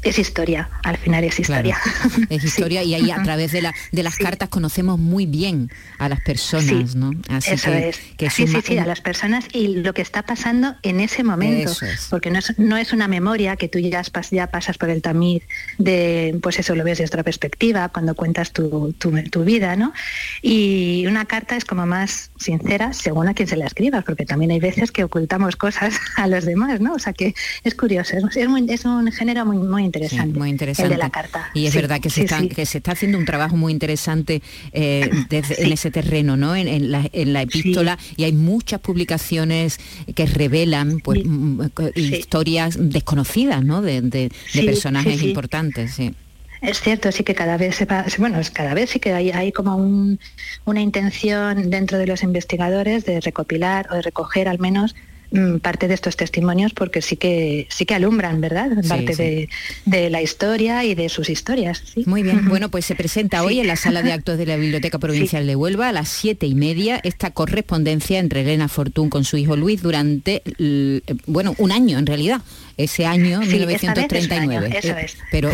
es 0.03 0.19
historia, 0.19 0.69
al 0.83 0.97
final 0.97 1.23
es 1.23 1.39
historia. 1.39 1.77
es 2.29 2.43
historia 2.43 2.83
y 2.83 2.93
ahí 2.93 3.11
a 3.11 3.21
través 3.23 3.51
de, 3.51 3.61
la, 3.61 3.73
de 3.91 4.03
las 4.03 4.17
cartas 4.17 4.49
conocemos 4.49 4.99
muy 4.99 5.25
bien 5.25 5.69
a 5.97 6.09
las 6.09 6.21
personas, 6.21 6.95
¿no? 6.95 7.11
Así 7.29 7.51
eso 7.51 7.71
que, 7.71 7.89
es. 7.89 8.33
sí, 8.33 8.47
sí, 8.47 8.61
sí, 8.63 8.77
a 8.77 8.85
las 8.85 9.01
personas 9.01 9.45
y 9.53 9.67
lo 9.67 9.93
que 9.93 10.01
está 10.01 10.23
pasando 10.23 10.75
en 10.83 10.99
ese 10.99 11.23
momento, 11.23 11.71
porque 12.09 12.29
no 12.31 12.39
es, 12.39 12.57
no 12.57 12.77
es 12.77 12.93
una 12.93 13.07
memoria 13.07 13.55
que 13.55 13.67
tú 13.67 13.79
ya, 13.79 14.03
ya 14.31 14.47
pasas 14.47 14.77
por 14.77 14.89
el 14.89 15.01
tamiz 15.01 15.43
de, 15.77 16.37
pues 16.41 16.59
eso 16.59 16.75
lo 16.75 16.83
ves 16.83 16.93
desde 16.93 17.05
otra 17.05 17.23
perspectiva, 17.23 17.89
cuando 17.89 18.15
cuentas 18.15 18.51
tu, 18.51 18.93
tu, 18.99 19.43
vida, 19.43 19.75
¿no? 19.75 19.93
Y 20.41 21.05
una 21.07 21.25
carta 21.25 21.55
es 21.55 21.65
como 21.65 21.85
más 21.85 22.31
sincera 22.37 22.93
según 22.93 23.27
a 23.27 23.33
quien 23.33 23.47
se 23.47 23.57
la 23.57 23.65
escriba, 23.65 24.01
porque 24.01 24.25
también 24.25 24.51
hay 24.51 24.59
veces 24.59 24.91
que 24.91 25.03
ocultamos 25.03 25.55
cosas 25.55 25.95
a 26.17 26.27
los 26.27 26.45
demás, 26.45 26.79
¿no? 26.81 26.93
O 26.93 26.99
sea 26.99 27.13
que 27.13 27.33
es 27.63 27.75
curioso, 27.75 28.15
es, 28.15 28.23
es 28.35 28.85
un 28.85 29.11
género 29.11 29.45
muy, 29.45 29.57
muy 29.57 29.83
interesante. 29.93 30.39
muy 30.39 30.49
interesante. 30.49 30.93
de 30.93 30.97
la 30.97 31.09
carta. 31.09 31.51
Y 31.53 31.65
es 31.65 31.75
verdad 31.75 31.99
que 31.99 32.09
se, 32.09 32.23
está, 32.23 32.47
que 32.47 32.65
se 32.65 32.79
está 32.79 32.91
haciendo 32.91 33.17
un 33.17 33.25
trabajo 33.25 33.55
muy 33.55 33.71
interesante 33.71 34.41
eh, 34.71 35.09
en 35.29 35.71
ese 35.71 35.91
terreno, 35.91 36.35
¿no? 36.37 36.55
En, 36.55 36.91
la, 36.91 37.41
epístola 37.41 37.97
y 38.15 38.23
hay 38.23 38.33
muchas 38.33 38.79
publicaciones 38.79 39.79
que 40.15 40.25
revelan 40.25 40.99
pues, 40.99 41.25
mm, 41.25 41.61
mm, 41.61 41.69
historias 41.95 42.77
desconocidas, 42.79 43.63
¿no? 43.63 43.81
De, 43.81 44.31
personajes 44.53 45.21
importantes. 45.21 45.99
Es 46.61 46.79
cierto, 46.79 47.11
sí 47.11 47.25
que 47.25 47.35
cada 47.35 47.57
vez 47.57 47.75
se 47.75 47.85
va, 47.85 48.05
bueno, 48.17 48.39
cada 48.53 48.73
vez 48.73 48.91
sí 48.91 48.99
que 48.99 49.11
hay, 49.11 49.31
hay 49.31 49.51
como 49.51 49.75
una 50.65 50.81
intención 50.81 51.69
dentro 51.69 51.97
de 51.97 52.07
los 52.07 52.23
investigadores 52.23 53.03
de 53.03 53.19
recopilar 53.19 53.87
o 53.91 53.95
de 53.95 54.01
recoger 54.01 54.47
al 54.47 54.59
menos 54.59 54.95
parte 55.61 55.87
de 55.87 55.93
estos 55.93 56.15
testimonios 56.15 56.73
porque 56.73 57.01
sí 57.01 57.17
que 57.17 57.67
sí 57.69 57.85
que 57.85 57.95
alumbran, 57.95 58.39
¿verdad? 58.41 58.69
Parte 58.87 59.49
De, 59.85 60.09
la 60.09 60.21
historia 60.21 60.83
y 60.83 60.95
de 60.95 61.09
sus 61.09 61.29
historias. 61.29 61.83
Muy 62.05 62.23
bien, 62.23 62.47
bueno, 62.49 62.69
pues 62.69 62.85
se 62.85 62.95
presenta 62.95 63.43
hoy 63.43 63.59
en 63.59 63.67
la 63.67 63.75
sala 63.75 64.03
de 64.03 64.11
actos 64.11 64.37
de 64.37 64.45
la 64.45 64.57
Biblioteca 64.57 64.99
Provincial 64.99 65.47
de 65.47 65.55
Huelva 65.55 65.89
a 65.89 65.91
las 65.91 66.09
siete 66.09 66.45
y 66.45 66.55
media 66.55 66.99
esta 67.03 67.31
correspondencia 67.31 68.19
entre 68.19 68.41
Elena 68.41 68.67
Fortún 68.67 69.09
con 69.09 69.23
su 69.23 69.37
hijo 69.37 69.55
Luis 69.55 69.81
durante, 69.81 70.43
bueno, 71.25 71.55
un 71.57 71.71
año 71.71 71.97
en 71.97 72.05
realidad 72.05 72.41
ese 72.77 73.05
año, 73.05 73.39
1939. 73.41 74.77
eso 74.77 74.87
eh, 74.89 75.05
es. 75.05 75.17
Pero 75.31 75.49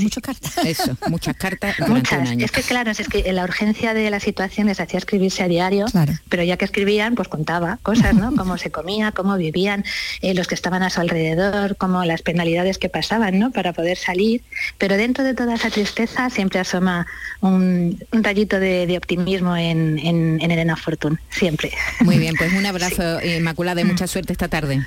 muchas 0.00 0.22
cartas. 0.22 0.58
Eso, 0.64 0.96
muchas 1.08 1.36
cartas 1.36 1.76
muchas. 1.88 2.28
Es 2.38 2.50
que 2.50 2.62
claro, 2.62 2.90
es 2.90 3.08
que 3.08 3.32
la 3.32 3.44
urgencia 3.44 3.94
de 3.94 4.10
la 4.10 4.20
situación 4.20 4.66
les 4.66 4.80
hacía 4.80 4.98
escribirse 4.98 5.42
a 5.42 5.48
diario, 5.48 5.86
pero 6.28 6.42
ya 6.42 6.56
que 6.56 6.64
escribían, 6.64 7.14
pues 7.14 7.28
contaba 7.28 7.78
cosas, 7.82 8.14
¿no? 8.14 8.34
Cómo 8.40 8.58
se 8.58 8.70
comía, 8.70 9.12
cómo 9.12 9.36
vivían 9.36 9.84
eh, 10.22 10.34
los 10.34 10.46
que 10.46 10.54
estaban 10.54 10.82
a 10.82 10.90
su 10.90 11.00
alrededor, 11.00 11.76
como 11.76 12.04
las 12.04 12.22
penalidades 12.22 12.78
que 12.78 12.88
pasaban, 12.88 13.38
¿no? 13.38 13.50
Para 13.50 13.72
poder 13.72 13.96
salir. 13.96 14.42
Pero 14.78 14.96
dentro 14.96 15.24
de 15.24 15.34
toda 15.34 15.54
esa 15.54 15.70
tristeza 15.70 16.30
siempre 16.30 16.60
asoma 16.60 17.06
un, 17.40 17.98
rayito 18.12 18.60
de, 18.60 18.96
optimismo 18.96 19.56
en, 19.56 19.98
en, 19.98 20.50
Elena 20.50 20.76
Fortún, 20.76 21.20
siempre. 21.30 21.70
Muy 22.00 22.18
bien, 22.18 22.34
pues 22.36 22.52
un 22.52 22.66
abrazo, 22.72 23.20
Inmaculada, 23.22 23.80
y 23.80 23.84
mucha 23.84 24.06
suerte 24.06 24.32
esta 24.32 24.48
tarde. 24.48 24.84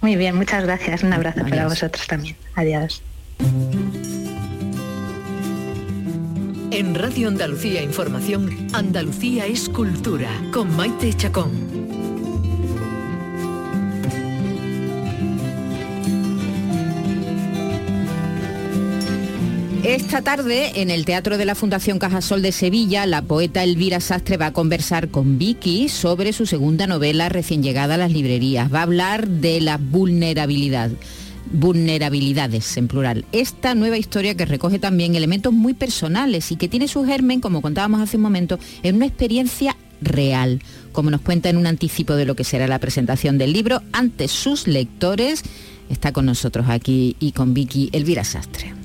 Muy 0.00 0.16
bien, 0.16 0.36
muchas 0.36 0.64
gracias. 0.64 0.99
Un 1.02 1.12
abrazo 1.12 1.40
para 1.48 1.66
vosotros 1.66 2.06
también. 2.06 2.36
Adiós. 2.54 3.02
En 6.70 6.94
Radio 6.94 7.28
Andalucía 7.28 7.82
Información, 7.82 8.68
Andalucía 8.72 9.46
es 9.46 9.68
cultura, 9.68 10.30
con 10.52 10.74
Maite 10.76 11.12
Chacón. 11.14 11.89
Esta 19.84 20.20
tarde, 20.20 20.82
en 20.82 20.90
el 20.90 21.06
Teatro 21.06 21.38
de 21.38 21.46
la 21.46 21.54
Fundación 21.54 21.98
Cajasol 21.98 22.42
de 22.42 22.52
Sevilla, 22.52 23.06
la 23.06 23.22
poeta 23.22 23.64
Elvira 23.64 24.00
Sastre 24.00 24.36
va 24.36 24.46
a 24.46 24.52
conversar 24.52 25.08
con 25.08 25.38
Vicky 25.38 25.88
sobre 25.88 26.34
su 26.34 26.44
segunda 26.44 26.86
novela 26.86 27.30
recién 27.30 27.62
llegada 27.62 27.94
a 27.94 27.98
las 27.98 28.12
librerías. 28.12 28.72
Va 28.72 28.80
a 28.80 28.82
hablar 28.82 29.26
de 29.26 29.60
la 29.62 29.78
vulnerabilidad 29.78 30.90
vulnerabilidades 31.52 32.76
en 32.76 32.88
plural. 32.88 33.24
Esta 33.32 33.74
nueva 33.74 33.96
historia 33.96 34.36
que 34.36 34.44
recoge 34.44 34.78
también 34.78 35.14
elementos 35.14 35.52
muy 35.52 35.72
personales 35.72 36.52
y 36.52 36.56
que 36.56 36.68
tiene 36.68 36.86
su 36.86 37.04
germen, 37.04 37.40
como 37.40 37.62
contábamos 37.62 38.02
hace 38.02 38.18
un 38.18 38.22
momento, 38.22 38.58
en 38.82 38.96
una 38.96 39.06
experiencia 39.06 39.74
real, 40.02 40.60
como 40.92 41.10
nos 41.10 41.22
cuenta 41.22 41.48
en 41.48 41.56
un 41.56 41.66
anticipo 41.66 42.14
de 42.14 42.26
lo 42.26 42.36
que 42.36 42.44
será 42.44 42.68
la 42.68 42.78
presentación 42.78 43.38
del 43.38 43.54
libro 43.54 43.80
ante 43.92 44.28
sus 44.28 44.68
lectores. 44.68 45.42
Está 45.88 46.12
con 46.12 46.26
nosotros 46.26 46.66
aquí 46.68 47.16
y 47.18 47.32
con 47.32 47.54
Vicky 47.54 47.88
Elvira 47.92 48.22
Sastre. 48.22 48.79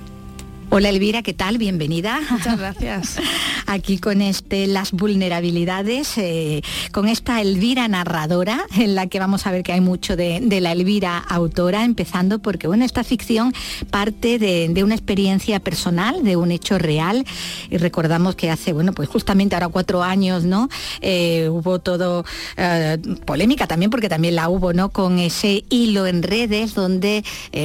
Hola 0.78 0.90
Elvira, 0.90 1.24
¿qué 1.24 1.34
tal? 1.34 1.58
Bienvenida. 1.58 2.20
Muchas 2.30 2.60
gracias. 2.60 3.16
Aquí 3.66 3.98
con 3.98 4.22
este 4.22 4.68
Las 4.68 4.92
vulnerabilidades, 4.92 6.18
eh, 6.18 6.64
con 6.92 7.08
esta 7.08 7.40
Elvira 7.40 7.88
narradora, 7.88 8.66
en 8.78 8.94
la 8.94 9.08
que 9.08 9.18
vamos 9.20 9.48
a 9.48 9.52
ver 9.52 9.64
que 9.64 9.72
hay 9.72 9.80
mucho 9.80 10.18
de, 10.18 10.42
la 10.60 10.74
Elvira 10.74 11.18
autora, 11.18 11.86
empezando 11.86 12.40
porque 12.40 12.68
bueno, 12.68 12.84
esta 12.84 13.06
ficción 13.06 13.54
parte 13.90 14.38
de, 14.38 14.84
una 14.84 14.96
experiencia 14.96 15.62
personal, 15.62 16.26
de 16.26 16.36
un 16.36 16.52
hecho 16.52 16.78
real. 16.78 17.26
Y 17.70 17.78
recordamos 17.78 18.36
que 18.36 18.52
hace, 18.52 18.74
bueno, 18.74 18.92
pues 18.92 19.08
justamente 19.08 19.56
ahora 19.56 19.70
cuatro 19.70 20.04
años, 20.04 20.44
¿no? 20.44 20.68
Eh, 21.00 21.48
hubo 21.50 21.80
todo 21.80 22.26
eh, 22.58 22.98
polémica 23.24 23.66
también, 23.66 23.92
porque 23.92 24.10
también 24.10 24.36
la 24.36 24.50
hubo, 24.50 24.74
¿no? 24.74 24.90
Con 24.90 25.20
ese 25.20 25.64
hilo 25.70 26.06
en 26.06 26.22
redes 26.22 26.74
donde, 26.74 27.24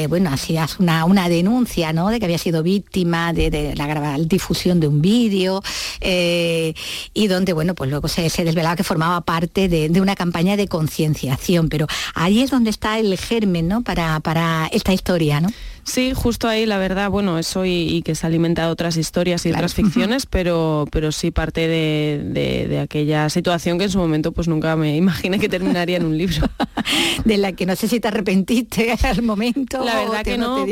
bueno, 0.09 0.31
hacías 0.31 0.79
una, 0.79 1.05
una 1.07 1.29
denuncia, 1.29 1.93
¿no? 1.93 2.09
De 2.11 2.21
que 2.21 2.27
había 2.27 2.39
sido 2.39 2.63
víctima 2.63 3.00
de, 3.05 3.75
la 3.77 4.19
difusión 4.19 4.81
de 4.81 4.89
un 4.89 5.01
vídeo 5.01 5.63
eh, 6.01 6.75
y 7.15 7.27
donde, 7.27 7.53
bueno, 7.53 7.75
pues 7.75 7.91
luego 7.91 8.09
se, 8.09 8.23
desvelaba 8.23 8.77
que 8.77 8.85
formaba 8.85 9.21
parte 9.21 9.69
de, 9.69 10.01
una 10.01 10.17
campaña 10.17 10.57
de 10.57 10.69
concienciación, 10.69 11.69
pero 11.69 11.87
ahí 12.15 12.41
es 12.41 12.51
donde 12.51 12.71
está 12.71 12.99
el 12.99 13.17
germen, 13.19 13.69
¿no? 13.69 13.83
Para, 13.83 14.21
para 14.21 14.69
esta 14.73 14.93
historia, 14.93 15.41
¿no? 15.41 15.51
Sí, 15.85 16.13
justo 16.15 16.49
ahí, 16.49 16.67
la 16.67 16.79
verdad, 16.79 17.11
bueno, 17.11 17.39
eso 17.39 17.65
y, 17.65 18.03
que 18.03 18.15
se 18.15 18.27
alimenta 18.27 18.67
de 18.67 18.71
otras 18.71 18.97
historias 18.97 19.45
y 19.47 19.51
otras 19.51 19.75
ficciones, 19.75 20.27
pero, 20.27 20.87
pero 20.91 21.13
sí 21.13 21.31
parte 21.31 21.69
de, 21.69 22.81
aquella 22.81 23.29
situación 23.29 23.79
que 23.79 23.85
en 23.85 23.91
su 23.91 23.99
momento 23.99 24.33
pues 24.33 24.49
nunca 24.49 24.77
me 24.77 24.97
imaginé 24.97 25.39
que 25.39 25.49
terminaría 25.49 25.97
en 25.97 26.05
un 26.05 26.17
libro. 26.17 26.49
de 27.25 27.37
la 27.37 27.53
que 27.53 27.67
no 27.67 27.77
sé 27.77 27.89
si 27.89 28.01
te 28.01 28.09
arrepentiste 28.09 28.95
al 29.03 29.23
momento. 29.23 29.85
La 29.85 29.97
verdad 29.97 30.23
que 30.23 30.39
no, 30.39 30.65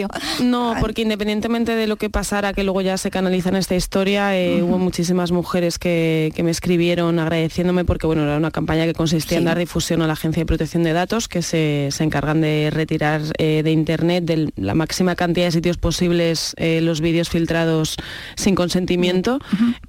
no, 0.43 0.75
porque 0.81 1.03
independientemente 1.03 1.75
de 1.75 1.87
lo 1.87 1.97
que 1.97 2.11
pasara, 2.11 2.53
que 2.53 2.65
luego 2.65 2.81
ya 2.81 2.97
se 2.97 3.11
canaliza 3.11 3.49
en 3.49 3.57
esta 3.57 3.75
historia, 3.75 4.39
eh, 4.39 4.63
hubo 4.63 4.79
muchísimas 4.79 5.33
mujeres 5.33 5.79
que, 5.79 6.33
me 6.39 6.53
escribieron 6.53 7.19
agradeciéndome 7.19 7.85
porque 7.85 8.07
bueno, 8.07 8.23
era 8.23 8.37
una 8.37 8.53
campaña 8.53 8.87
que 8.87 8.95
consistía 8.95 9.39
en 9.39 9.45
dar 9.45 9.59
difusión 9.59 10.03
a 10.03 10.07
la 10.07 10.13
Agencia 10.13 10.43
de 10.43 10.47
Protección 10.47 10.85
de 10.85 10.93
Datos, 10.93 11.29
que 11.29 11.43
se, 11.43 11.91
encargan 11.99 12.41
de 12.41 12.71
retirar 12.73 13.23
eh, 13.39 13.63
de 13.65 13.73
Internet 13.73 14.25
de 14.25 14.53
la 14.57 14.75
máxima 14.75 14.98
cantidad 15.17 15.47
de 15.47 15.53
sitios 15.53 15.77
posibles 15.77 16.55
eh, 16.57 16.81
los 16.81 17.01
vídeos 17.01 17.29
filtrados 17.29 17.97
sin 18.37 18.55
consentimiento 18.55 19.39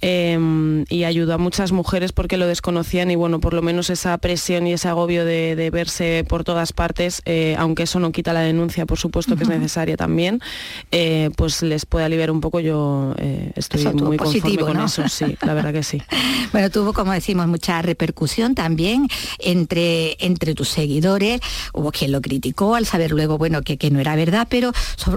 em, 0.02 0.86
y 0.89 1.04
ayudó 1.04 1.34
a 1.34 1.38
muchas 1.38 1.72
mujeres 1.72 2.12
porque 2.12 2.38
lo 2.38 2.48
desconocían 2.48 3.12
y 3.12 3.15
bueno, 3.15 3.39
por 3.39 3.54
lo 3.54 3.62
menos 3.62 3.89
esa 3.89 4.17
presión 4.17 4.67
y 4.67 4.74
ese 4.74 4.88
agobio 4.88 5.26
de, 5.26 5.69
verse 5.72 6.26
por 6.28 6.43
todas 6.43 6.74
partes, 6.74 7.22
eh, 7.26 7.56
aunque 7.58 7.84
eso 7.84 8.00
no 8.00 8.12
quita 8.12 8.34
la 8.34 8.41
denuncia, 8.41 8.86
por 8.86 8.98
supuesto 8.98 9.36
que 9.36 9.43
es 9.43 9.50
necesaria 9.50 9.98
también, 9.98 10.41
eh, 10.91 11.30
pues 11.36 11.62
les 11.62 11.86
puede 11.86 12.06
aliviar 12.06 12.32
un 12.32 12.41
poco. 12.41 12.60
Yo 12.60 13.13
estoy 13.56 13.86
muy 13.93 14.17
positivo, 14.17 14.65
con 14.65 14.80
eso, 14.80 15.08
sí, 15.08 15.38
la 15.41 15.54
verdad 15.54 15.74
que 15.74 15.84
sí. 15.84 16.02
bueno, 16.52 16.69
tuvo, 16.69 16.93
como 16.93 17.12
decimos, 17.12 17.48
mucha 17.48 17.82
repercusión 17.82 18.56
también 18.56 19.08
entre, 19.39 20.17
entre 20.19 20.56
tus 20.56 20.69
seguidores. 20.69 21.41
Hubo 21.74 21.91
quien 21.91 22.12
lo 22.12 22.22
criticó 22.22 22.76
al 22.76 22.86
saber 22.86 23.12
luego, 23.12 23.38
bueno, 23.38 23.62
que, 23.62 23.78
que 23.78 23.91
no 23.91 24.00
era 24.00 24.15
verdad, 24.15 24.48
pero 24.50 24.72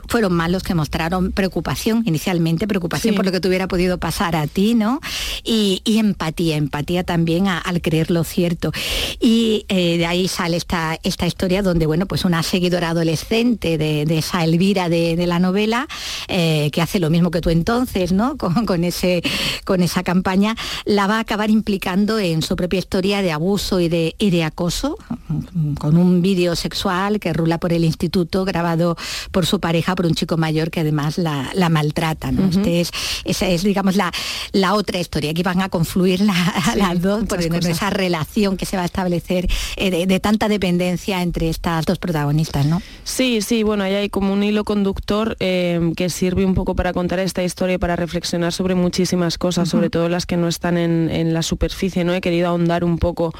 fueron 0.09 0.33
más 0.33 0.51
los 0.51 0.63
que 0.63 0.75
mostraron 0.75 1.33
preocupación, 1.33 2.03
inicialmente 2.07 2.67
preocupación 2.67 3.15
por 3.15 3.25
lo 3.25 3.33
que 3.33 3.41
te 3.41 3.49
hubiera 3.49 3.69
podido 3.69 3.99
pasar 3.99 4.37
a 4.37 4.47
ti, 4.47 4.75
¿no? 4.75 5.01
Y, 5.45 5.83
empatía, 5.85 6.57
empatía 6.57 7.05
también 7.05 7.49
al 7.49 7.81
creer 7.81 8.11
lo 8.11 8.25
cierto. 8.25 8.73
Y 9.21 9.65
eh, 9.69 9.99
de 9.99 10.07
ahí 10.07 10.29
sale 10.29 10.57
esta, 10.57 10.99
esta 11.03 11.27
historia 11.27 11.63
donde, 11.63 11.87
bueno, 11.87 12.07
pues 12.07 12.25
una 12.25 12.43
seguidora 12.43 12.91
adolescente 12.91 13.79
de, 13.79 14.03
esa 14.19 14.45
Elvira 14.45 14.89
de, 14.89 15.23
la 15.27 15.39
novela, 15.39 15.87
eh, 16.29 16.71
que 16.73 16.83
hace 16.83 16.99
lo 16.99 17.11
mismo 17.11 17.31
que 17.31 17.41
tú 17.41 17.51
entonces, 17.51 18.13
¿no? 18.13 18.37
Con, 18.67 18.85
ese, 18.85 19.23
con 19.65 19.83
esa 19.83 20.03
campaña, 20.03 20.57
la 20.85 21.07
va 21.07 21.17
a 21.17 21.21
acabar 21.21 21.51
implicando 21.51 22.19
en 22.19 22.43
su 22.43 22.57
propia 22.57 22.79
historia 22.79 23.23
de 23.23 23.33
abuso 23.33 23.81
y 23.81 23.89
de, 23.89 24.15
y 24.19 24.31
de 24.31 24.45
acoso, 24.45 24.97
con 25.79 25.97
un 25.97 26.23
vídeo 26.23 26.57
sexual 26.57 27.21
que 27.21 27.33
rula 27.33 27.59
por 27.59 27.73
el 27.73 27.85
instituto 27.85 28.45
grabado 28.45 28.97
por 29.31 29.47
su 29.47 29.61
pareja 29.61 29.72
pareja 29.73 29.95
por 29.95 30.05
un 30.05 30.13
chico 30.15 30.37
mayor 30.37 30.71
que 30.71 30.81
además 30.81 31.17
la, 31.17 31.69
maltrata. 31.71 32.31
¿no? 32.31 32.51
Este 32.51 32.83
es, 32.83 32.91
esa 33.25 33.49
es, 33.49 33.63
digamos, 33.63 33.97
la, 33.97 34.13
la 34.53 34.75
otra 34.75 35.01
historia. 35.01 35.31
Aquí 35.31 35.43
van 35.43 35.63
a 35.63 35.71
confluir 35.71 36.21
las 36.77 37.01
dos 37.01 37.25
por 37.25 37.41
esa 37.41 37.89
relación 37.89 38.59
que 38.59 38.67
se 38.67 38.77
va 38.77 38.83
a 38.83 38.85
establecer 38.85 39.49
eh, 39.77 40.07
de, 40.07 40.21
tanta 40.21 40.49
dependencia 40.49 41.23
entre 41.23 41.49
estas 41.49 41.87
dos 41.87 41.97
protagonistas, 41.97 42.67
¿no? 42.67 42.83
Sí, 43.05 43.41
sí, 43.41 43.63
bueno, 43.63 43.85
ahí 43.85 43.95
hay 43.95 44.11
como 44.11 44.35
un 44.35 44.43
hilo 44.43 44.65
conductor 44.65 45.39
eh, 45.41 45.81
que 45.97 46.11
sirve 46.11 46.45
un 46.45 46.53
poco 46.53 46.75
para 46.75 46.93
contar 46.93 47.19
esta 47.21 47.43
historia 47.43 47.77
y 47.77 47.79
para 47.79 47.97
reflexionar 47.97 48.53
sobre 48.53 48.75
muchísimas 48.75 49.39
cosas, 49.39 49.71
sobre 49.71 49.89
todo 49.89 50.11
las 50.11 50.27
que 50.27 50.37
no 50.37 50.49
están 50.49 50.77
en, 50.77 51.33
la 51.33 51.43
superficie, 51.43 52.05
¿no? 52.05 52.13
He 52.13 52.21
querido 52.21 52.49
ahondar 52.49 52.85
un 52.85 52.99
poco 52.99 53.33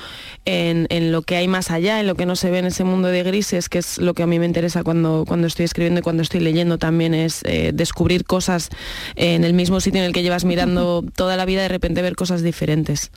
en, 0.47 0.87
lo 1.13 1.21
que 1.21 1.37
hay 1.37 1.47
más 1.47 1.71
allá, 1.71 2.01
en 2.01 2.07
lo 2.07 2.15
que 2.15 2.25
no 2.25 2.37
se 2.37 2.51
ve 2.51 2.61
en 2.61 2.67
ese 2.67 2.85
mundo 2.85 3.09
de 3.09 3.23
grises, 3.23 3.69
que 3.69 3.79
es 3.79 3.99
lo 3.99 4.15
que 4.15 4.23
a 4.23 4.27
mí 4.27 4.39
me 4.39 4.47
interesa 4.47 4.83
cuando, 4.83 5.25
cuando 5.27 5.47
estoy 5.47 5.65
escribiendo 5.65 6.01
y 6.01 6.03
cuando 6.03 6.22
estoy 6.23 6.41
leyendo 6.41 6.79
también, 6.79 7.15
es 7.15 7.43
eh, 7.45 7.73
descubrir 7.75 8.25
cosas 8.25 8.71
en 9.17 9.45
el 9.45 9.55
mismo 9.55 9.81
sitio 9.81 10.01
en 10.01 10.07
el 10.07 10.13
que 10.13 10.23
llevas 10.23 10.45
mirando 10.45 11.05
toda 11.17 11.37
la 11.37 11.45
vida, 11.45 11.63
de 11.63 11.69
repente 11.69 12.03
ver 12.03 12.17
cosas 12.17 12.43
diferentes. 12.43 13.11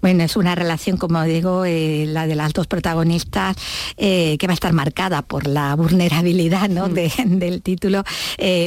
Bueno, 0.00 0.24
es 0.24 0.36
una 0.36 0.54
relación, 0.54 0.96
como 0.96 1.22
digo, 1.22 1.64
eh, 1.64 2.06
la 2.06 2.26
de 2.26 2.34
las 2.34 2.52
dos 2.52 2.66
protagonistas, 2.66 3.56
eh, 3.96 4.36
que 4.38 4.46
va 4.46 4.52
a 4.52 4.54
estar 4.54 4.72
marcada 4.72 5.22
por 5.22 5.46
la 5.46 5.74
vulnerabilidad 5.76 6.68
¿no? 6.68 6.88
Mm. 6.88 7.38
del 7.38 7.62
título. 7.62 8.04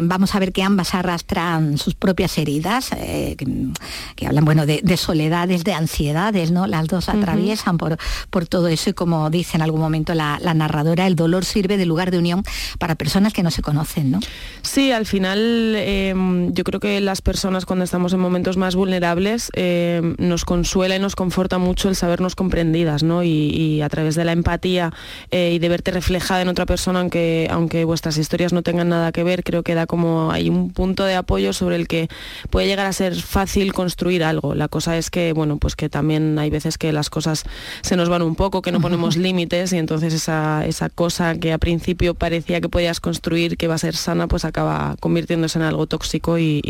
vamos 0.04 0.36
a 0.36 0.40
ver 0.40 0.52
que 0.52 0.64
ambas 0.64 0.94
arrastran 0.94 1.78
sus 1.78 1.96
propias 1.96 2.38
heridas, 2.38 2.90
que, 2.90 4.28
hablan 4.28 4.46
bueno, 4.46 4.66
de, 4.66 4.98
soledades, 4.98 5.64
de 5.64 5.74
ansiedades, 5.74 6.52
¿no? 6.52 6.68
Las 6.68 6.88
dos 6.88 7.10
atraviesan 7.10 7.78
por, 7.78 7.98
por 8.30 8.48
todo 8.48 8.68
eso 8.68 8.90
y 8.90 8.94
como 8.94 9.30
dice 9.30 9.58
en 9.58 9.62
algún 9.62 9.82
momento 9.82 10.14
la, 10.14 10.40
narradora, 10.54 11.08
el 11.08 11.16
dolor 11.16 11.46
sirve 11.46 11.78
de 11.78 11.86
lugar 11.86 12.12
de 12.12 12.18
unión 12.18 12.44
para 12.80 12.96
personas 12.96 13.31
que 13.34 13.44
no 13.44 13.52
se 13.52 13.62
conocen, 13.62 14.12
¿no? 14.12 14.20
Sí, 14.62 14.92
al 14.92 15.06
final 15.06 15.76
em, 15.78 16.54
yo 16.54 16.64
creo 16.64 16.80
que 16.80 17.02
las 17.02 17.22
personas 17.22 17.66
cuando 17.66 17.84
estamos 17.84 18.14
en 18.14 18.20
momentos 18.20 18.58
más 18.58 18.76
vulnerables 18.76 19.50
em, 19.54 20.16
nos 20.18 20.46
consuela 20.46 20.96
y 20.96 21.00
nos 21.00 21.16
conforta 21.16 21.58
mucho 21.58 21.90
el 21.90 21.96
sabernos 21.96 22.36
comprendidas, 22.36 23.04
¿no? 23.04 23.24
Y, 23.24 23.82
a 23.82 23.90
través 23.90 24.16
de 24.16 24.26
la 24.26 24.32
empatía 24.32 24.92
eh, 25.32 25.54
y 25.56 25.60
de 25.60 25.70
verte 25.70 25.92
reflejada 25.92 26.42
en 26.42 26.50
otra 26.50 26.66
persona, 26.66 27.00
aunque, 27.00 27.48
aunque 27.50 27.84
vuestras 27.86 28.18
historias 28.18 28.54
no 28.54 28.62
tengan 28.62 28.90
nada 28.90 29.12
que 29.12 29.24
ver, 29.24 29.44
creo 29.44 29.64
que 29.64 29.74
da 29.74 29.88
como 29.88 30.32
hay 30.32 30.50
un 30.50 30.72
punto 30.72 31.04
de 31.04 31.16
apoyo 31.16 31.54
sobre 31.54 31.78
el 31.78 31.88
que 31.88 32.10
puede 32.50 32.68
llegar 32.68 32.86
a 32.86 32.94
ser 32.94 33.16
fácil 33.16 33.74
construir 33.74 34.24
algo. 34.24 34.56
La 34.56 34.68
cosa 34.68 34.98
es 34.98 35.10
que, 35.10 35.34
bueno, 35.34 35.58
pues 35.58 35.76
que 35.76 35.90
también 35.90 36.38
hay 36.38 36.50
veces 36.50 36.78
que 36.78 36.92
las 36.92 37.10
cosas 37.10 37.44
se 37.82 37.96
nos 37.96 38.10
van 38.10 38.22
un 38.22 38.36
poco, 38.36 38.62
que 38.62 38.72
no 38.72 38.82
ponemos 38.82 39.18
límites 39.18 39.74
y 39.74 39.78
entonces 39.78 40.14
esa, 40.14 40.66
esa 40.66 40.90
cosa 40.90 41.36
que 41.36 41.54
a 41.54 41.58
principio 41.58 42.14
parecía 42.14 42.62
que 42.62 42.70
podías 42.70 43.00
construir, 43.00 43.21
que 43.22 43.68
va 43.68 43.76
a 43.76 43.78
ser 43.78 43.96
sana, 43.96 44.28
pues 44.28 44.46
acaba 44.46 44.96
convirtiéndose 45.00 45.60
en 45.60 45.64
algo 45.64 45.88
tóxico 45.88 46.38
y, 46.38 46.62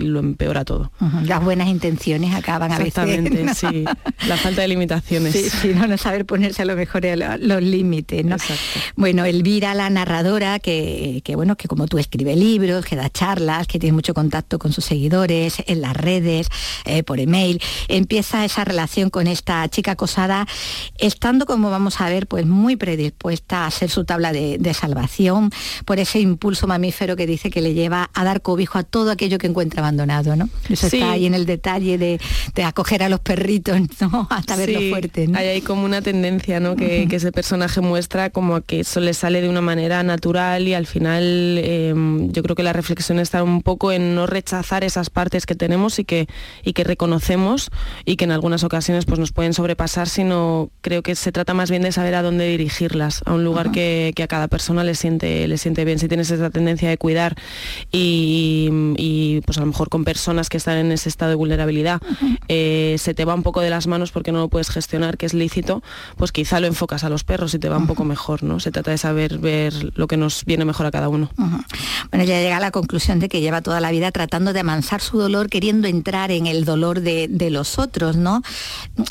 lo 0.00 0.20
empeora 0.20 0.64
todo. 0.64 0.90
Las 1.24 1.44
buenas 1.44 1.68
intenciones 1.68 2.34
acaban 2.34 2.72
a 2.72 2.78
veces. 2.78 2.88
Exactamente, 2.88 3.54
sí. 3.54 3.84
La 4.26 4.36
falta 4.36 4.62
de 4.62 4.68
limitaciones. 4.68 5.34
Sí, 5.34 5.72
no, 5.74 5.86
no 5.86 5.98
saber 5.98 6.24
ponerse 6.24 6.62
a 6.62 6.64
lo 6.64 6.74
mejor 6.76 7.02
los 7.40 7.62
límites, 7.62 8.24
¿no? 8.24 8.36
Bueno, 8.96 9.24
Elvira, 9.24 9.74
la 9.74 9.90
narradora, 9.90 10.58
que, 10.58 11.20
que, 11.24 11.36
bueno, 11.36 11.56
que 11.56 11.68
como 11.68 11.86
tú 11.86 11.98
escribe 11.98 12.34
libros, 12.34 12.84
que 12.84 12.96
da 12.96 13.10
charlas, 13.10 13.66
que 13.66 13.78
tiene 13.78 13.92
mucho 13.92 14.14
contacto 14.14 14.58
con 14.58 14.72
sus 14.72 14.84
seguidores 14.84 15.62
en 15.66 15.80
las 15.80 15.96
redes, 15.96 16.48
eh, 16.84 17.02
por 17.02 17.20
email, 17.20 17.60
empieza 17.88 18.44
esa 18.44 18.64
relación 18.64 19.10
con 19.10 19.26
esta 19.26 19.68
chica 19.68 19.92
acosada, 19.92 20.46
estando, 20.98 21.46
como 21.46 21.70
vamos 21.70 22.00
a 22.00 22.08
ver, 22.08 22.26
pues 22.26 22.46
muy 22.46 22.76
predispuesta 22.76 23.66
a 23.66 23.70
ser 23.70 23.90
su 23.90 24.04
tabla 24.04 24.32
de, 24.32 24.70
salvación 24.70 25.50
por 25.90 25.98
ese 25.98 26.20
impulso 26.20 26.68
mamífero 26.68 27.16
que 27.16 27.26
dice 27.26 27.50
que 27.50 27.60
le 27.60 27.74
lleva 27.74 28.10
a 28.14 28.22
dar 28.22 28.42
cobijo 28.42 28.78
a 28.78 28.84
todo 28.84 29.10
aquello 29.10 29.38
que 29.38 29.48
encuentra 29.48 29.82
abandonado, 29.82 30.36
¿no? 30.36 30.48
Eso 30.68 30.86
está 30.86 31.10
ahí 31.10 31.26
en 31.26 31.34
el 31.34 31.46
detalle 31.46 31.98
de, 31.98 32.20
acoger 32.62 33.02
a 33.02 33.08
los 33.08 33.18
perritos, 33.18 33.76
¿no? 34.00 34.28
Hasta 34.30 34.54
verlo 34.54 34.78
fuerte. 34.88 35.28
Hay, 35.34 35.48
hay 35.48 35.60
como 35.62 35.84
una 35.84 36.00
tendencia, 36.00 36.60
¿no? 36.60 36.76
Que, 36.76 37.08
ese 37.10 37.32
personaje 37.32 37.80
muestra 37.80 38.30
como 38.30 38.60
que 38.60 38.78
eso 38.78 39.00
le 39.00 39.14
sale 39.14 39.40
de 39.40 39.48
una 39.48 39.62
manera 39.62 40.04
natural 40.04 40.68
y 40.68 40.74
al 40.74 40.86
final 40.86 41.58
em, 41.58 42.30
yo 42.30 42.44
creo 42.44 42.54
que 42.54 42.62
la 42.62 42.72
reflexión 42.72 43.18
está 43.18 43.42
un 43.42 43.60
poco 43.60 43.90
en 43.90 44.14
no 44.14 44.28
rechazar 44.28 44.84
esas 44.84 45.10
partes 45.10 45.44
que 45.44 45.56
tenemos 45.56 45.98
y 45.98 46.04
que, 46.04 46.28
y 46.62 46.72
que 46.72 46.84
reconocemos 46.84 47.68
y 48.04 48.14
que 48.14 48.26
en 48.26 48.30
algunas 48.30 48.62
ocasiones 48.62 49.06
pues, 49.06 49.18
nos 49.18 49.32
pueden 49.32 49.54
sobrepasar, 49.54 50.08
sino 50.08 50.70
creo 50.82 51.02
que 51.02 51.16
se 51.16 51.32
trata 51.32 51.52
más 51.52 51.68
bien 51.68 51.82
de 51.82 51.90
saber 51.90 52.14
a 52.14 52.22
dónde 52.22 52.46
dirigirlas, 52.46 53.22
a 53.26 53.34
un 53.34 53.42
lugar 53.42 53.72
que, 53.72 54.14
a 54.22 54.26
cada 54.28 54.46
persona 54.46 54.84
le 54.84 54.94
siente, 54.94 55.48
le 55.48 55.58
siente 55.58 55.79
bien. 55.84 55.98
Si 55.98 56.08
tienes 56.08 56.30
esa 56.30 56.50
tendencia 56.50 56.88
de 56.88 56.98
cuidar 56.98 57.36
y, 57.92 59.40
pues 59.44 59.58
a 59.58 59.60
lo 59.60 59.66
mejor 59.66 59.88
con 59.88 60.04
personas 60.04 60.48
que 60.48 60.56
están 60.56 60.78
en 60.78 60.92
ese 60.92 61.08
estado 61.08 61.30
de 61.30 61.36
vulnerabilidad, 61.36 62.00
eh, 62.48 62.96
se 62.98 63.14
te 63.14 63.24
va 63.24 63.34
un 63.34 63.42
poco 63.42 63.60
de 63.60 63.70
las 63.70 63.86
manos 63.86 64.12
porque 64.12 64.32
no 64.32 64.38
lo 64.38 64.48
puedes 64.48 64.70
gestionar, 64.70 65.16
que 65.16 65.26
es 65.26 65.34
lícito, 65.34 65.82
pues 66.16 66.32
quizá 66.32 66.60
lo 66.60 66.66
enfocas 66.66 67.04
a 67.04 67.08
los 67.08 67.24
perros 67.24 67.54
y 67.54 67.58
te 67.58 67.68
va 67.68 67.76
un 67.76 67.86
poco 67.86 68.04
mejor, 68.04 68.42
¿no? 68.42 68.60
Se 68.60 68.70
trata 68.70 68.90
de 68.90 68.98
saber 68.98 69.38
ver 69.38 69.72
lo 69.94 70.06
que 70.06 70.16
nos 70.16 70.44
viene 70.44 70.64
mejor 70.64 70.86
a 70.86 70.90
cada 70.90 71.08
uno. 71.08 71.30
Bueno, 72.10 72.24
ya 72.24 72.40
llega 72.40 72.56
a 72.56 72.60
la 72.60 72.70
conclusión 72.70 73.18
de 73.20 73.28
que 73.28 73.40
lleva 73.40 73.62
toda 73.62 73.80
la 73.80 73.90
vida 73.90 74.10
tratando 74.10 74.52
de 74.52 74.60
amansar 74.60 75.00
su 75.00 75.18
dolor, 75.18 75.48
queriendo 75.48 75.88
entrar 75.88 76.30
en 76.30 76.46
el 76.46 76.64
dolor 76.64 77.00
de, 77.00 77.50
los 77.50 77.78
otros, 77.78 78.16
¿no? 78.16 78.42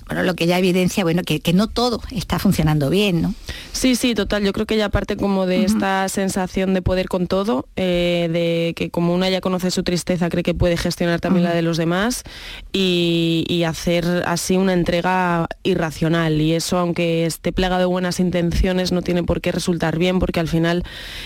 Bueno, 0.08 0.23
lo 0.23 0.34
que 0.36 0.47
ya 0.47 0.58
evidencia, 0.58 1.03
bueno, 1.03 1.23
que, 1.23 1.41
no 1.53 1.67
todo 1.67 2.01
está 2.12 2.39
funcionando 2.39 2.89
bien, 2.89 3.21
¿no? 3.21 3.34
Sí, 3.71 3.95
sí, 3.95 4.13
total. 4.13 4.43
Yo 4.43 4.53
creo 4.53 4.65
que 4.65 4.77
ya 4.77 4.89
parte 4.89 5.17
como 5.17 5.45
de 5.45 5.65
esta 5.65 6.08
sensación 6.10 6.59
de 6.67 6.82
poder 6.82 7.08
con 7.08 7.28
todo, 7.28 7.67
eh, 7.76 8.30
de 8.32 8.74
que 8.76 8.89
como 8.89 9.13
una 9.13 9.30
ya 9.30 9.41
conoce 9.41 9.72
su 9.72 9.84
tristeza, 9.84 10.30
cree 10.30 10.43
que 10.43 10.54
puede 10.54 10.78
gestionar 10.78 11.19
también 11.19 11.45
la 11.45 11.54
de 11.54 11.62
los 11.62 11.78
demás 11.78 12.24
y, 12.72 13.63
hacer 13.69 14.24
así 14.26 14.58
una 14.58 14.74
entrega 14.74 15.48
irracional. 15.62 16.41
Y 16.41 16.54
eso, 16.54 16.80
aunque 16.80 17.26
esté 17.26 17.52
plagado 17.52 17.82
de 17.82 17.86
buenas 17.86 18.19
intenciones, 18.19 18.91
no 18.91 19.04
tiene 19.04 19.22
por 19.22 19.41
qué 19.41 19.52
resultar 19.52 20.00
bien, 20.00 20.17
porque 20.17 20.39
al 20.39 20.48
final, 20.48 20.84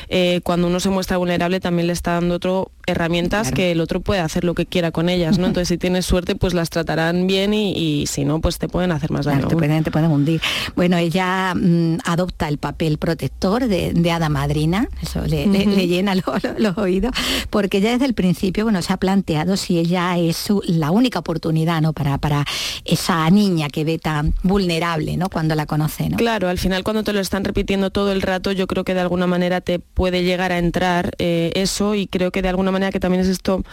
eh, 0.10 0.42
cuando 0.44 0.68
uno 0.68 0.82
se 0.82 0.90
muestra 0.90 1.16
vulnerable, 1.16 1.62
también 1.62 1.88
le 1.88 1.94
está 1.94 2.14
dando 2.14 2.36
otro 2.36 2.72
herramientas 2.86 3.52
que 3.52 3.72
el 3.72 3.80
otro 3.80 4.02
puede 4.02 4.20
hacer 4.20 4.44
lo 4.44 4.56
que 4.56 4.66
quiera 4.66 4.92
con 4.92 5.10
ellas, 5.10 5.38
¿no? 5.38 5.48
Entonces, 5.54 5.70
si 5.70 5.78
tienes 5.78 6.06
suerte, 6.06 6.36
pues 6.36 6.54
las 6.54 6.70
tratarán 6.70 7.28
bien 7.28 7.54
y, 7.54 8.06
si 8.08 8.26
no, 8.26 8.42
pues 8.42 8.58
te 8.58 8.68
pueden 8.68 8.92
hacer 8.92 9.12
más 9.12 9.26
daño. 9.26 9.48
te, 9.48 9.56
pueden, 9.56 9.84
te, 9.84 9.92
pueden, 9.92 10.12
hundir. 10.12 10.42
Bueno, 10.76 10.98
ella 10.98 11.54
mm, 11.56 12.00
adopta 12.06 12.48
el 12.48 12.58
papel 12.58 12.98
protector 12.98 13.68
de, 13.68 13.94
de 13.94 14.12
hada 14.12 14.30
madrina, 14.30 14.90
le, 15.22 15.88
llena 15.88 16.16
los 16.16 16.78
oídos, 16.78 17.12
porque 17.50 17.82
ya 17.82 17.92
desde 17.92 18.06
el 18.06 18.14
principio, 18.14 18.64
bueno, 18.64 18.82
se 18.82 18.94
ha 18.94 18.98
planteado 18.98 19.58
si 19.58 19.80
ella 19.80 20.18
es 20.18 20.48
la 20.68 20.92
única 20.92 21.20
oportunidad, 21.20 21.82
¿no? 21.82 21.94
Para, 21.94 22.18
para 22.18 22.46
esa 22.86 23.30
niña 23.30 23.70
que 23.70 23.84
ve 23.84 24.00
tan 24.00 24.34
vulnerable, 24.44 25.18
¿no? 25.18 25.30
Cuando 25.30 25.56
la 25.56 25.66
conoce, 25.66 26.10
¿no? 26.10 26.18
Claro, 26.18 26.50
al 26.50 26.58
final 26.58 26.84
cuando 26.84 27.04
te 27.04 27.14
lo 27.14 27.20
están 27.20 27.44
repitiendo 27.44 27.90
todo 27.90 28.12
el 28.12 28.22
rato, 28.22 28.52
yo 28.52 28.68
creo 28.68 28.84
que 28.84 28.94
de 28.94 29.02
alguna 29.02 29.28
manera 29.28 29.62
te 29.62 29.80
puede 29.80 30.24
llegar 30.24 30.52
a 30.52 30.58
entrar 30.58 31.12
eh, 31.20 31.52
eso 31.56 31.96
y 31.96 32.08
creo 32.08 32.32
que 32.32 32.42
de 32.42 32.50
alguna 32.50 32.72
manera 32.72 32.92
que 32.92 33.00
también 33.00 33.22
es 33.22 33.28
esto 33.28 33.64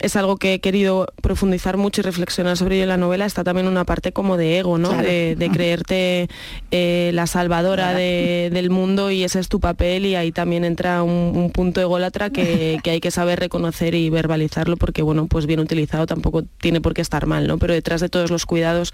es 0.00 0.16
algo 0.16 0.36
que 0.36 0.54
he 0.54 0.60
querido 0.60 1.06
profundizar 1.20 1.76
mucho 1.76 2.00
y 2.00 2.04
reflexionar 2.04 2.56
sobre 2.56 2.76
ello 2.76 2.84
en 2.84 2.88
la 2.88 2.96
novela, 2.96 3.26
está 3.26 3.44
también 3.44 3.66
una 3.66 3.84
parte 3.84 4.12
como 4.12 4.36
de 4.36 4.58
ego, 4.58 4.78
¿no? 4.78 4.90
De, 4.90 5.50
creerte 5.52 6.28
eh, 6.70 7.10
la 7.12 7.26
salvadora 7.26 7.92
del 7.92 8.70
mundo 8.70 9.10
y 9.10 9.24
ese 9.24 9.40
es 9.40 9.48
tu 9.48 9.58
papel 9.58 10.06
y 10.06 10.14
ahí 10.14 10.32
también 10.32 10.64
entra 10.64 11.02
un, 11.02 11.50
punto 11.52 11.80
ególatra 11.80 12.30
que, 12.30 12.78
que, 12.84 12.90
hay 12.90 13.00
que 13.00 13.10
saber 13.10 13.40
reconocer 13.40 13.94
y 13.94 14.08
verbalizarlo 14.10 14.76
porque, 14.76 15.02
bueno, 15.02 15.26
pues 15.26 15.46
bien 15.46 15.60
utilizado 15.60 16.06
tampoco 16.06 16.44
tiene 16.60 16.80
por 16.80 16.94
qué 16.94 17.02
estar 17.02 17.26
mal, 17.26 17.46
¿no? 17.46 17.58
Pero 17.58 17.74
detrás 17.74 18.00
de 18.00 18.08
todos 18.08 18.30
los 18.30 18.46
cuidados 18.46 18.92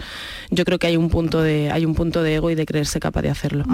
yo 0.50 0.64
creo 0.64 0.78
que 0.78 0.86
hay 0.86 0.96
un 0.96 1.10
punto 1.10 1.42
de, 1.42 1.70
hay 1.70 1.84
un 1.84 1.94
punto 1.94 2.22
de 2.22 2.36
ego 2.36 2.50
y 2.50 2.54
de 2.54 2.66
creerse 2.66 2.98
capaz 2.98 3.22
de 3.22 3.30
hacerlo. 3.30 3.64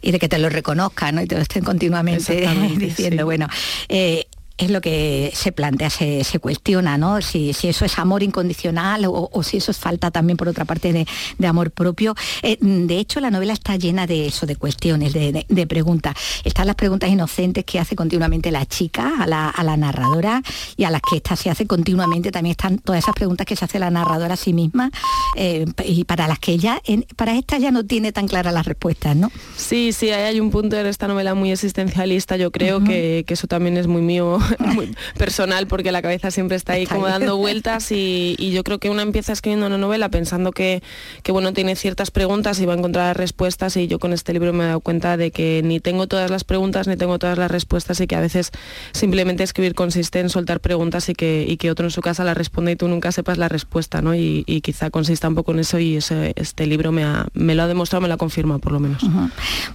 Y 0.00 0.12
de 0.12 0.18
que 0.18 0.28
te 0.28 0.38
lo 0.38 0.48
reconozcan, 0.48 1.16
¿no? 1.16 1.22
Y 1.22 1.26
te 1.26 1.34
lo 1.34 1.42
estén 1.42 1.64
continuamente 1.64 2.48
diciendo, 2.78 3.24
bueno, 3.24 3.48
eh, 3.88 4.26
es 4.58 4.70
lo 4.70 4.80
que 4.80 5.30
se 5.34 5.52
plantea, 5.52 5.88
se, 5.88 6.38
cuestiona, 6.40 6.98
¿no? 6.98 7.22
Si, 7.22 7.50
eso 7.50 7.84
es 7.84 7.98
amor 7.98 8.22
incondicional 8.24 9.04
o, 9.06 9.42
si 9.42 9.58
eso 9.58 9.70
es 9.70 9.78
falta 9.78 10.10
también, 10.10 10.36
por 10.36 10.48
otra 10.48 10.64
parte, 10.64 10.92
de, 10.92 11.46
amor 11.46 11.70
propio. 11.70 12.14
Eh, 12.42 12.58
de 12.60 12.98
hecho, 12.98 13.20
la 13.20 13.30
novela 13.30 13.52
está 13.52 13.76
llena 13.76 14.06
de 14.06 14.26
eso, 14.26 14.46
de 14.46 14.56
cuestiones, 14.56 15.12
de, 15.12 15.66
preguntas. 15.68 16.16
Están 16.44 16.66
las 16.66 16.76
preguntas 16.76 17.08
inocentes 17.08 17.64
que 17.64 17.78
hace 17.78 17.94
continuamente 17.94 18.50
la 18.50 18.66
chica 18.66 19.14
a 19.20 19.26
la, 19.26 19.76
narradora 19.76 20.42
y 20.76 20.84
a 20.84 20.90
las 20.90 21.02
que 21.08 21.16
ésta 21.16 21.36
se 21.36 21.50
hace 21.50 21.66
continuamente. 21.66 22.32
También 22.32 22.52
están 22.52 22.78
todas 22.78 23.04
esas 23.04 23.14
preguntas 23.14 23.46
que 23.46 23.54
se 23.54 23.64
hace 23.64 23.78
la 23.78 23.90
narradora 23.90 24.34
a 24.34 24.36
sí 24.36 24.52
misma 24.52 24.90
eh, 25.36 25.66
y 25.84 26.04
para 26.04 26.26
las 26.26 26.38
que 26.40 26.52
ella, 26.52 26.80
para 27.16 27.36
esta 27.36 27.58
ya 27.58 27.70
no 27.70 27.84
tiene 27.84 28.12
tan 28.12 28.26
claras 28.26 28.52
las 28.52 28.66
respuestas, 28.66 29.14
¿no? 29.14 29.30
Sí, 29.56 29.92
sí, 29.92 30.10
hay 30.10 30.40
un 30.40 30.50
punto 30.50 30.76
en 30.76 30.86
esta 30.86 31.06
novela 31.06 31.34
muy 31.34 31.52
existencialista, 31.52 32.36
yo 32.36 32.50
creo 32.50 32.82
que, 32.82 33.24
que 33.26 33.34
eso 33.34 33.46
también 33.46 33.76
es 33.76 33.86
muy 33.86 34.02
mío 34.02 34.40
muy 34.58 34.94
personal 35.16 35.66
porque 35.66 35.92
la 35.92 36.02
cabeza 36.02 36.30
siempre 36.30 36.56
está 36.56 36.74
ahí 36.74 36.86
como 36.86 37.06
dando 37.06 37.36
vueltas 37.38 37.90
y, 37.92 38.36
yo 38.48 38.64
creo 38.64 38.78
que 38.78 38.88
uno 38.88 39.02
empieza 39.02 39.32
escribiendo 39.32 39.66
una 39.66 39.78
novela 39.78 40.08
pensando 40.08 40.52
que, 40.52 40.82
que, 41.22 41.32
bueno, 41.32 41.52
tiene 41.52 41.76
ciertas 41.76 42.10
preguntas 42.10 42.58
y 42.60 42.66
va 42.66 42.74
a 42.74 42.76
encontrar 42.78 43.16
respuestas 43.16 43.76
y 43.76 43.86
yo 43.86 43.98
con 43.98 44.12
este 44.12 44.32
libro 44.32 44.52
me 44.52 44.64
he 44.64 44.66
dado 44.68 44.80
cuenta 44.80 45.16
de 45.16 45.30
que 45.30 45.60
ni 45.64 45.80
tengo 45.80 46.06
todas 46.06 46.30
las 46.30 46.44
preguntas 46.44 46.88
ni 46.88 46.96
tengo 46.96 47.18
todas 47.18 47.36
las 47.36 47.50
respuestas 47.50 48.00
y 48.00 48.06
que 48.06 48.16
a 48.16 48.20
veces 48.20 48.50
simplemente 48.92 49.42
escribir 49.42 49.74
consiste 49.74 50.20
en 50.20 50.30
soltar 50.30 50.60
preguntas 50.60 51.08
y 51.08 51.14
que, 51.14 51.44
y 51.46 51.56
que 51.56 51.70
otro 51.70 51.86
en 51.86 51.90
su 51.90 52.00
casa 52.00 52.24
la 52.24 52.34
responde 52.34 52.72
y 52.72 52.76
tú 52.76 52.88
nunca 52.88 53.12
sepas 53.12 53.38
la 53.38 53.48
respuesta, 53.48 54.02
¿no? 54.02 54.14
Y, 54.14 54.44
quizá 54.62 54.90
consista 54.90 55.28
un 55.28 55.36
poco 55.36 55.52
en 55.52 55.60
eso 55.60 55.78
y 55.78 55.96
este 55.96 56.66
libro 56.66 56.90
me, 56.90 57.04
ha, 57.04 57.26
me 57.32 57.54
lo 57.54 57.62
ha 57.62 57.68
demostrado, 57.68 58.02
me 58.02 58.08
lo 58.08 58.14
ha 58.14 58.18
confirmado 58.18 58.58
por 58.58 58.72
lo 58.72 58.80
menos. 58.80 59.02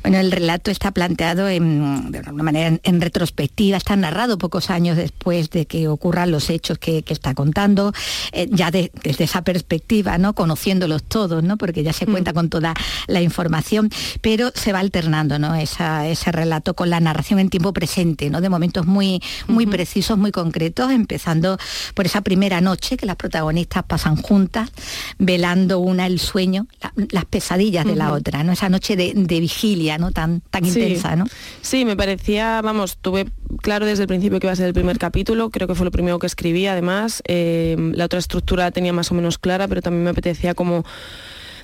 Bueno, 0.01 0.19
el 0.19 0.31
relato 0.31 0.71
está 0.71 0.91
planteado 0.91 1.47
en, 1.47 2.11
de 2.11 2.19
alguna 2.19 2.43
manera 2.43 2.79
en, 2.83 3.01
retrospectiva, 3.01 3.77
está 3.77 3.95
narrado 3.95 4.37
años 4.69 4.97
después 4.97 5.49
de 5.49 5.65
que 5.65 5.87
ocurran 5.87 6.31
los 6.31 6.49
hechos 6.49 6.77
que, 6.77 7.03
está 7.13 7.35
contando, 7.35 7.93
eh, 8.31 8.47
ya 8.49 8.71
desde 8.71 9.23
esa 9.23 9.43
perspectiva, 9.43 10.17
¿no? 10.17 10.33
Conociéndolos 10.33 11.03
todos, 11.03 11.43
¿no? 11.43 11.57
Porque 11.57 11.83
ya 11.83 11.93
se 11.93 12.07
cuenta 12.07 12.31
mm. 12.31 12.33
con 12.33 12.49
toda 12.49 12.73
la 13.07 13.21
información, 13.21 13.91
pero 14.21 14.51
se 14.55 14.73
va 14.73 14.79
alternando, 14.79 15.37
¿no? 15.37 15.53
ese 15.55 16.31
relato 16.31 16.73
con 16.73 16.89
la 16.89 16.99
narración 16.99 17.39
en 17.39 17.49
tiempo 17.49 17.73
presente, 17.73 18.29
¿no? 18.29 18.41
De 18.41 18.49
momentos 18.49 18.85
muy, 18.85 19.21
muy 19.47 19.65
precisos, 19.67 20.17
muy 20.17 20.31
concretos, 20.31 20.91
empezando 20.91 21.57
por 21.93 22.05
esa 22.05 22.21
primera 22.21 22.61
noche 22.61 22.97
que 22.97 23.05
las 23.05 23.15
protagonistas 23.15 23.83
pasan 23.83 24.15
juntas, 24.15 24.71
velando 25.19 25.79
una 25.79 26.07
el 26.07 26.19
sueño, 26.19 26.67
las 27.11 27.25
pesadillas 27.25 27.85
de 27.85 27.95
la 27.95 28.11
otra, 28.11 28.43
¿no? 28.43 28.51
Esa 28.51 28.69
noche 28.69 28.95
de, 28.95 29.13
vigilia, 29.43 29.97
¿no? 29.97 30.11
Tan, 30.11 30.41
tan 30.41 30.65
intensa, 30.65 31.15
¿no? 31.15 31.25
Sí, 31.61 31.85
me 31.85 31.95
parecía, 31.95 32.61
vamos, 32.61 32.97
tuve 33.01 33.27
claro 33.61 33.85
desde 33.85 34.03
el 34.03 34.07
principio 34.07 34.39
que 34.39 34.47
iba 34.47 34.53
a 34.53 34.55
ser 34.55 34.67
el 34.67 34.73
primer 34.73 34.97
capítulo, 34.97 35.49
creo 35.49 35.67
que 35.67 35.75
fue 35.75 35.85
lo 35.85 35.91
primero 35.91 36.19
que 36.19 36.27
escribí, 36.27 36.67
además. 36.67 37.21
Eh, 37.27 37.75
la 37.93 38.05
otra 38.05 38.19
estructura 38.19 38.71
tenía 38.71 38.93
más 38.93 39.11
o 39.11 39.15
menos 39.15 39.37
clara, 39.37 39.67
pero 39.67 39.81
también 39.81 40.03
me 40.03 40.09
apetecía 40.09 40.53
como 40.53 40.85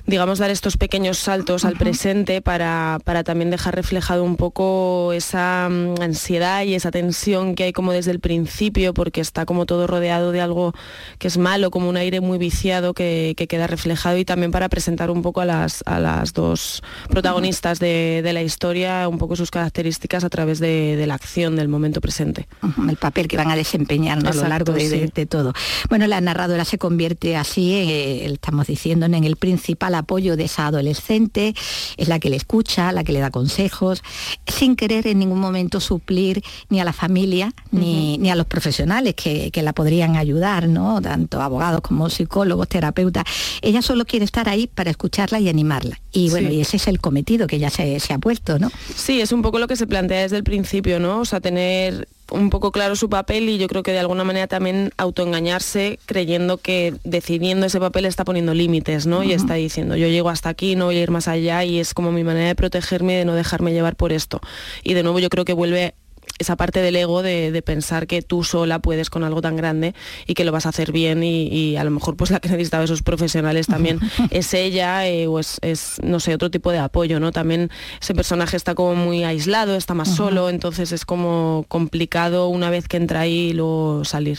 digamos, 0.06 0.38
dar 0.38 0.50
estos 0.50 0.76
pequeños 0.76 1.18
saltos 1.18 1.64
al 1.64 1.76
presente 1.76 2.40
para, 2.40 2.98
también 3.24 3.50
dejar 3.50 3.74
reflejado 3.74 4.24
un 4.24 4.36
poco 4.36 5.12
esa 5.12 5.68
mm, 5.70 6.00
ansiedad 6.00 6.64
y 6.64 6.74
esa 6.74 6.90
tensión 6.90 7.54
que 7.54 7.64
hay 7.64 7.72
como 7.72 7.92
desde 7.92 8.10
el 8.10 8.20
principio, 8.20 8.94
porque 8.94 9.20
está 9.20 9.46
como 9.46 9.66
todo 9.66 9.86
rodeado 9.86 10.32
de 10.32 10.40
algo 10.40 10.74
que 11.18 11.28
es 11.28 11.38
malo, 11.38 11.70
como 11.70 11.88
un 11.88 11.96
aire 11.96 12.20
muy 12.20 12.38
viciado 12.38 12.94
que, 12.94 13.34
queda 13.50 13.66
reflejado 13.66 14.16
y 14.16 14.24
también 14.24 14.52
para 14.52 14.68
presentar 14.68 15.10
un 15.10 15.22
poco 15.22 15.40
a 15.40 15.44
las, 15.44 15.82
a 15.86 15.98
las 15.98 16.34
dos 16.34 16.82
protagonistas 17.08 17.80
de, 17.80 18.28
la 18.32 18.42
historia, 18.42 19.08
un 19.08 19.18
poco 19.18 19.34
sus 19.34 19.50
características 19.50 20.22
a 20.22 20.28
través 20.28 20.60
de, 20.60 21.04
la 21.06 21.14
acción 21.14 21.56
del 21.56 21.68
momento 21.68 22.00
presente. 22.00 22.46
El 22.88 22.96
papel 22.96 23.26
que 23.26 23.36
van 23.36 23.50
a 23.50 23.56
desempeñar 23.56 24.24
a 24.24 24.32
lo 24.32 24.48
largo 24.48 24.72
de, 24.72 25.26
todo. 25.28 25.52
Bueno, 25.88 26.06
la 26.06 26.20
narradora 26.20 26.64
se 26.64 26.78
convierte 26.78 27.36
así, 27.36 27.74
eh, 27.74 28.26
estamos 28.26 28.66
diciendo, 28.66 29.06
en 29.06 29.24
el 29.24 29.36
principal 29.36 29.89
apoyo 29.94 30.36
de 30.36 30.44
esa 30.44 30.66
adolescente, 30.66 31.54
es 31.96 32.08
la 32.08 32.18
que 32.18 32.30
le 32.30 32.36
escucha, 32.36 32.92
la 32.92 33.04
que 33.04 33.12
le 33.12 33.20
da 33.20 33.30
consejos, 33.30 34.02
sin 34.46 34.76
querer 34.76 35.06
en 35.06 35.18
ningún 35.18 35.40
momento 35.40 35.80
suplir 35.80 36.42
ni 36.68 36.80
a 36.80 36.84
la 36.84 36.92
familia 36.92 37.52
ni, 37.70 38.30
a 38.30 38.36
los 38.36 38.46
profesionales 38.46 39.14
que, 39.14 39.50
la 39.60 39.74
podrían 39.74 40.16
ayudar, 40.16 40.68
¿no? 40.68 41.02
Tanto 41.02 41.42
abogados 41.42 41.82
como 41.82 42.08
psicólogos, 42.08 42.66
terapeutas. 42.66 43.24
Ella 43.60 43.82
solo 43.82 44.06
quiere 44.06 44.24
estar 44.24 44.48
ahí 44.48 44.66
para 44.66 44.90
escucharla 44.90 45.38
y 45.38 45.50
animarla. 45.50 46.00
Y 46.12 46.30
bueno, 46.30 46.50
y 46.50 46.62
ese 46.62 46.78
es 46.78 46.88
el 46.88 46.98
cometido 46.98 47.46
que 47.46 47.58
ya 47.58 47.68
se, 47.68 48.00
se 48.00 48.14
ha 48.14 48.18
puesto, 48.18 48.58
¿no? 48.58 48.70
Sí, 48.96 49.20
es 49.20 49.32
un 49.32 49.42
poco 49.42 49.58
lo 49.58 49.68
que 49.68 49.76
se 49.76 49.86
plantea 49.86 50.22
desde 50.22 50.38
el 50.38 50.44
principio, 50.44 50.98
¿no? 50.98 51.20
O 51.20 51.24
sea, 51.26 51.40
tener 51.40 52.08
un 52.30 52.50
poco 52.50 52.72
claro 52.72 52.96
su 52.96 53.08
papel 53.08 53.48
y 53.48 53.58
yo 53.58 53.68
creo 53.68 53.82
que 53.82 53.92
de 53.92 53.98
alguna 53.98 54.24
manera 54.24 54.46
también 54.46 54.92
autoengañarse 54.96 55.98
creyendo 56.06 56.58
que 56.58 56.94
decidiendo 57.04 57.66
ese 57.66 57.80
papel 57.80 58.04
está 58.06 58.24
poniendo 58.24 58.54
límites, 58.54 59.06
¿no? 59.06 59.22
Y 59.22 59.32
está 59.32 59.54
diciendo, 59.54 59.96
yo 59.96 60.08
llego 60.08 60.28
hasta 60.28 60.48
aquí, 60.48 60.76
no 60.76 60.86
voy 60.86 60.96
a 60.98 61.02
ir 61.02 61.10
más 61.10 61.28
allá 61.28 61.64
y 61.64 61.78
es 61.78 61.94
como 61.94 62.12
mi 62.12 62.24
manera 62.24 62.48
de 62.48 62.54
protegerme 62.54 63.14
y 63.14 63.16
de 63.16 63.24
no 63.24 63.34
dejarme 63.34 63.72
llevar 63.72 63.96
por 63.96 64.12
esto. 64.12 64.40
Y 64.82 64.94
de 64.94 65.02
nuevo 65.02 65.18
yo 65.18 65.28
creo 65.28 65.44
que 65.44 65.52
vuelve 65.52 65.94
esa 66.40 66.56
parte 66.56 66.80
del 66.80 66.96
ego 66.96 67.22
de, 67.22 67.60
pensar 67.64 68.06
que 68.06 68.22
tú 68.22 68.42
sola 68.42 68.78
puedes 68.78 69.10
con 69.10 69.22
algo 69.22 69.42
tan 69.42 69.54
grande 69.54 69.94
y 70.26 70.32
que 70.32 70.44
lo 70.44 70.52
vas 70.52 70.64
a 70.64 70.70
hacer 70.70 70.90
bien 70.90 71.22
y, 71.22 71.76
a 71.76 71.84
lo 71.84 71.90
mejor 71.90 72.16
pues 72.16 72.30
la 72.30 72.40
que 72.40 72.48
necesitaba 72.48 72.84
esos 72.84 73.02
profesionales 73.02 73.66
también 73.66 74.00
es 74.30 74.54
ella 74.54 75.06
eh, 75.06 75.26
o 75.26 75.38
es, 75.38 75.60
no 76.02 76.18
sé, 76.18 76.34
otro 76.34 76.50
tipo 76.50 76.72
de 76.72 76.78
apoyo, 76.78 77.20
¿no? 77.20 77.30
También 77.30 77.70
ese 78.00 78.14
personaje 78.14 78.56
está 78.56 78.74
como 78.74 78.94
muy 78.94 79.22
aislado, 79.24 79.76
está 79.76 79.92
más 79.92 80.14
solo, 80.14 80.48
entonces 80.48 80.92
es 80.92 81.04
como 81.04 81.66
complicado 81.68 82.48
una 82.48 82.70
vez 82.70 82.88
que 82.88 82.96
entra 82.96 83.20
ahí 83.20 83.52
luego 83.52 84.04
salir. 84.04 84.38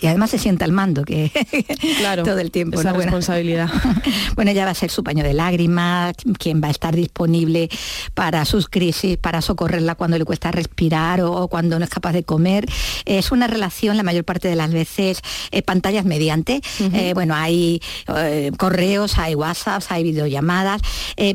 Y 0.00 0.06
además 0.06 0.30
se 0.30 0.38
sienta 0.38 0.64
al 0.64 0.72
mando, 0.72 1.04
que 1.04 1.30
claro, 1.98 2.22
todo 2.22 2.38
el 2.38 2.50
tiempo. 2.50 2.80
Esa 2.80 2.92
responsabilidad. 2.92 3.68
Bueno, 4.34 4.52
ella 4.52 4.64
va 4.64 4.70
a 4.70 4.74
ser 4.74 4.90
su 4.90 5.02
paño 5.02 5.24
de 5.24 5.32
lágrimas, 5.32 6.14
quien 6.38 6.62
va 6.62 6.68
a 6.68 6.70
estar 6.70 6.94
disponible 6.94 7.68
para 8.14 8.44
sus 8.44 8.68
crisis, 8.68 9.16
para 9.16 9.42
socorrerla 9.42 9.96
cuando 9.96 10.16
le 10.16 10.24
cuesta 10.24 10.52
respirar 10.52 11.20
o, 11.22 11.48
cuando 11.48 11.78
no 11.78 11.84
es 11.84 11.90
capaz 11.90 12.12
de 12.12 12.22
comer. 12.22 12.66
Es 13.04 13.32
una 13.32 13.46
relación, 13.46 13.96
la 13.96 14.02
mayor 14.02 14.24
parte 14.24 14.48
de 14.48 14.54
las 14.54 14.70
veces, 14.70 15.20
eh, 15.50 15.62
pantallas 15.62 16.04
mediante. 16.04 16.60
Eh, 16.92 17.12
bueno, 17.14 17.34
hay 17.34 17.80
eh, 18.16 18.52
correos, 18.56 19.18
hay 19.18 19.34
WhatsApps, 19.34 19.90
hay 19.90 20.04
videollamadas, 20.04 20.82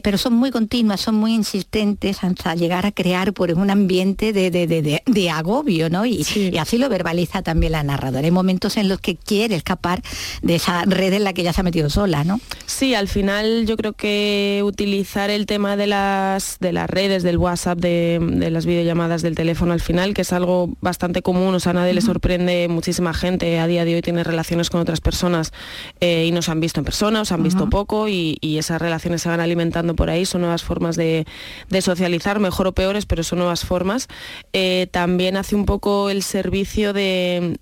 pero 0.01 0.17
son 0.17 0.33
muy 0.33 0.51
continuas, 0.51 1.01
son 1.01 1.15
muy 1.15 1.33
insistentes 1.33 2.23
hasta 2.23 2.55
llegar 2.55 2.85
a 2.85 2.91
crear 2.91 3.33
por 3.33 3.51
un 3.51 3.69
ambiente 3.69 4.31
de, 4.33 5.29
agobio, 5.29 5.89
¿no? 5.89 6.05
y 6.05 6.25
así 6.57 6.77
lo 6.77 6.89
verbaliza 6.89 7.41
también 7.41 7.73
la 7.73 7.83
narradora 7.83 8.22
hay 8.25 8.31
momentos 8.31 8.77
en 8.77 8.89
los 8.89 8.99
que 8.99 9.15
quiere 9.15 9.55
escapar 9.55 10.01
de 10.41 10.55
esa 10.55 10.83
red 10.85 11.13
en 11.13 11.23
la 11.23 11.33
que 11.33 11.43
ya 11.43 11.53
se 11.53 11.61
ha 11.61 11.63
metido 11.63 11.89
sola, 11.89 12.23
¿no? 12.23 12.39
Sí, 12.65 12.95
al 12.95 13.07
final 13.07 13.65
yo 13.65 13.77
creo 13.77 13.93
que 13.93 14.61
utilizar 14.63 15.29
el 15.29 15.45
tema 15.45 15.75
de 15.75 15.87
las, 15.87 16.57
de 16.59 16.73
las 16.73 16.89
redes, 16.89 17.23
del 17.23 17.37
WhatsApp, 17.37 17.77
de, 17.79 18.49
las 18.51 18.65
videollamadas 18.65 19.21
del 19.21 19.35
teléfono 19.35 19.73
al 19.73 19.81
final, 19.81 20.13
que 20.13 20.21
es 20.21 20.33
algo 20.33 20.69
bastante 20.81 21.21
común, 21.21 21.53
o 21.55 21.59
sea, 21.59 21.71
a 21.71 21.73
nadie 21.73 21.93
le 21.93 22.01
sorprende, 22.01 22.67
muchísima 22.69 23.13
gente 23.13 23.59
a 23.59 23.67
día 23.67 23.85
de 23.85 23.95
hoy 23.95 24.01
tiene 24.01 24.23
relaciones 24.23 24.69
con 24.69 24.81
otras 24.81 25.01
personas 25.01 25.51
eh, 25.99 26.25
y 26.27 26.31
no 26.31 26.41
se 26.41 26.51
han 26.51 26.59
visto 26.59 26.79
en 26.79 26.85
persona, 26.85 27.21
o 27.21 27.25
se 27.25 27.33
han 27.33 27.43
visto 27.43 27.69
poco 27.69 28.07
y, 28.07 28.37
esas 28.63 28.79
relaciones 28.81 29.21
se 29.21 29.29
van 29.29 29.39
alimentando 29.39 29.95
por 29.95 30.09
ahí, 30.09 30.25
son 30.25 30.41
nuevas 30.41 30.63
formas 30.63 30.95
de, 30.95 31.25
socializar, 31.81 32.39
mejor 32.39 32.67
o 32.67 32.71
peores, 32.71 33.05
pero 33.05 33.23
son 33.23 33.39
nuevas 33.39 33.65
formas. 33.65 34.07
Eh, 34.53 34.87
también 34.91 35.37
hace 35.37 35.55
un 35.55 35.65
poco 35.65 36.09
el 36.09 36.23
servicio 36.23 36.93
de 36.93 37.57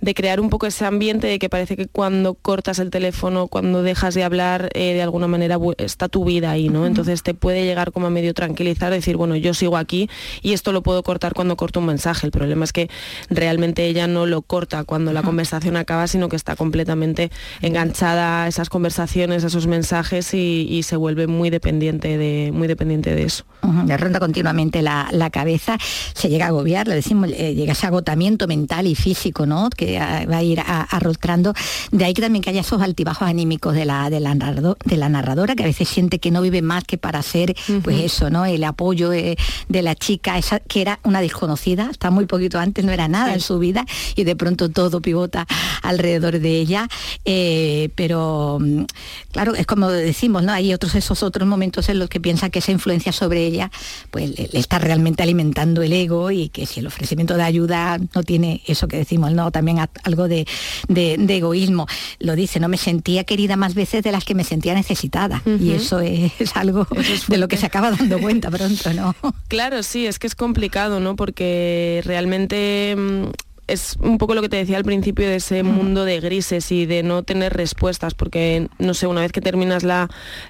de 0.00 0.14
crear 0.14 0.40
un 0.40 0.50
poco 0.50 0.66
ese 0.66 0.84
ambiente 0.84 1.26
de 1.26 1.38
que 1.38 1.48
parece 1.48 1.76
que 1.76 1.86
cuando 1.86 2.34
cortas 2.34 2.78
el 2.78 2.90
teléfono, 2.90 3.48
cuando 3.48 3.82
dejas 3.82 4.14
de 4.14 4.24
hablar, 4.24 4.70
eh, 4.74 4.94
de 4.94 5.02
alguna 5.02 5.28
manera 5.28 5.58
está 5.78 6.08
tu 6.08 6.24
vida 6.24 6.50
ahí, 6.50 6.68
¿no? 6.68 6.86
Entonces 6.86 7.22
te 7.22 7.34
puede 7.34 7.64
llegar 7.64 7.92
como 7.92 8.06
a 8.06 8.10
medio 8.10 8.34
tranquilizar, 8.34 8.92
decir, 8.92 9.16
bueno, 9.16 9.36
yo 9.36 9.54
sigo 9.54 9.76
aquí 9.76 10.08
y 10.42 10.52
esto 10.52 10.72
lo 10.72 10.82
puedo 10.82 11.02
cortar 11.02 11.34
cuando 11.34 11.56
corto 11.56 11.80
un 11.80 11.86
mensaje. 11.86 12.26
El 12.26 12.32
problema 12.32 12.64
es 12.64 12.72
que 12.72 12.88
realmente 13.30 13.86
ella 13.86 14.06
no 14.06 14.26
lo 14.26 14.42
corta 14.42 14.84
cuando 14.84 15.12
la 15.12 15.22
conversación 15.22 15.76
acaba, 15.76 16.06
sino 16.06 16.28
que 16.28 16.36
está 16.36 16.56
completamente 16.56 17.30
enganchada 17.60 18.44
a 18.44 18.48
esas 18.48 18.68
conversaciones, 18.68 19.44
a 19.44 19.46
esos 19.48 19.66
mensajes 19.66 20.34
y, 20.34 20.82
se 20.82 20.96
vuelve 20.96 21.28
muy 21.28 21.48
dependiente 21.48 22.18
de, 22.18 22.50
muy 22.52 22.66
dependiente 22.66 23.14
de 23.14 23.22
eso. 23.22 23.44
Le 23.86 23.96
ronda 23.96 24.18
continuamente 24.18 24.82
la, 24.82 25.30
cabeza, 25.32 25.78
se 26.14 26.28
llega 26.28 26.46
a 26.46 26.48
agobiar, 26.48 26.88
le 26.88 26.96
decimos, 26.96 27.30
eh, 27.32 27.54
llega 27.54 27.72
ese 27.72 27.86
agotamiento 27.86 28.46
mental 28.48 28.86
y 28.86 28.94
físico, 28.94 29.46
¿no? 29.46 29.70
Que 29.74 29.98
va 29.98 30.36
a 30.36 30.42
ir 30.42 30.60
arrastrando. 30.60 31.54
De 31.90 32.04
ahí 32.04 32.14
que 32.14 32.22
también 32.22 32.42
que 32.42 32.50
haya 32.50 32.60
esos 32.60 32.80
altibajos 32.80 33.28
anímicos 33.28 33.74
de 33.74 33.84
la, 33.84 34.10
de 34.10 34.20
la, 34.20 34.34
de 34.34 34.96
la 34.96 35.08
narradora, 35.08 35.54
que 35.54 35.62
a 35.62 35.66
veces 35.66 35.88
siente 35.88 36.18
que 36.18 36.30
no 36.30 36.42
vive 36.42 36.62
más 36.62 36.84
que 36.84 36.98
para 36.98 37.22
ser, 37.22 37.54
pues 37.82 38.00
eso, 38.00 38.30
¿no? 38.30 38.44
El 38.44 38.64
apoyo 38.64 39.10
de, 39.10 39.36
la 39.68 39.94
chica, 39.94 40.38
esa, 40.38 40.60
que 40.60 40.80
era 40.80 41.00
una 41.02 41.20
desconocida, 41.20 41.88
hasta 41.90 42.10
muy 42.10 42.26
poquito 42.26 42.58
antes 42.58 42.84
no 42.84 42.92
era 42.92 43.08
nada 43.08 43.34
en 43.34 43.40
su 43.40 43.58
vida, 43.58 43.84
y 44.14 44.24
de 44.24 44.36
pronto 44.36 44.68
todo 44.68 45.00
pivota 45.00 45.46
alrededor 45.82 46.38
de 46.38 46.60
ella. 46.60 46.88
Eh, 47.24 47.90
pero 47.94 48.58
mm, 48.60 48.84
claro, 49.32 49.54
es 49.54 49.66
como 49.66 49.90
decimos, 49.90 50.42
¿no? 50.42 50.52
Hay 50.52 50.72
otros 50.72 50.94
esos 50.94 51.22
otros 51.22 51.48
momentos 51.48 51.88
en 51.88 51.98
los 51.98 52.08
que 52.08 52.20
piensa 52.20 52.50
que 52.50 52.60
esa 52.60 52.72
influencia 52.72 53.12
sobre 53.12 53.44
ella, 53.44 53.70
pues 54.10 54.30
le, 54.38 54.48
le 54.52 54.58
está 54.58 54.78
realmente 54.78 55.22
alimentando 55.22 55.82
el 55.82 55.92
ego 55.92 56.30
y 56.30 56.48
que 56.48 56.66
si 56.66 56.80
el 56.80 56.86
ofrecimiento 56.86 57.34
de 57.34 57.42
ayuda 57.42 57.98
no 58.14 58.22
tiene 58.22 58.62
eso 58.66 58.88
que 58.88 58.98
decimos, 58.98 59.32
¿no? 59.32 59.50
También 59.62 59.78
algo 60.02 60.26
de, 60.26 60.44
egoísmo. 60.88 61.86
Lo 62.18 62.34
dice, 62.34 62.58
no 62.58 62.68
me 62.68 62.76
sentía 62.76 63.22
querida 63.22 63.56
más 63.56 63.74
veces 63.74 64.02
de 64.02 64.10
las 64.10 64.24
que 64.24 64.34
me 64.34 64.42
sentía 64.42 64.74
necesitada. 64.74 65.40
Y 65.46 65.70
eso 65.70 66.00
es, 66.00 66.32
algo 66.54 66.86
de 67.28 67.36
lo 67.38 67.46
que 67.46 67.56
se 67.56 67.66
acaba 67.66 67.92
dando 67.92 68.18
cuenta 68.20 68.50
pronto, 68.50 68.92
¿no? 68.92 69.14
Claro, 69.48 69.82
sí, 69.82 70.06
es 70.06 70.18
que 70.18 70.26
es 70.26 70.34
complicado, 70.34 70.98
¿no? 70.98 71.14
Porque 71.14 72.00
realmente 72.04 72.96
mm, 72.96 73.30
es 73.72 73.96
un 74.00 74.18
poco 74.18 74.34
lo 74.34 74.42
que 74.42 74.48
te 74.48 74.56
decía 74.56 74.76
al 74.76 74.84
principio 74.84 75.26
de 75.26 75.36
ese 75.36 75.62
mundo 75.62 76.04
de 76.04 76.20
grises 76.20 76.70
y 76.72 76.86
de 76.86 77.02
no 77.02 77.22
tener 77.22 77.54
respuestas, 77.54 78.14
porque 78.14 78.68
no 78.78 78.94
sé, 78.94 79.06
una 79.06 79.22
vez 79.22 79.32
que 79.32 79.40
terminas 79.40 79.82
la, 79.82 80.08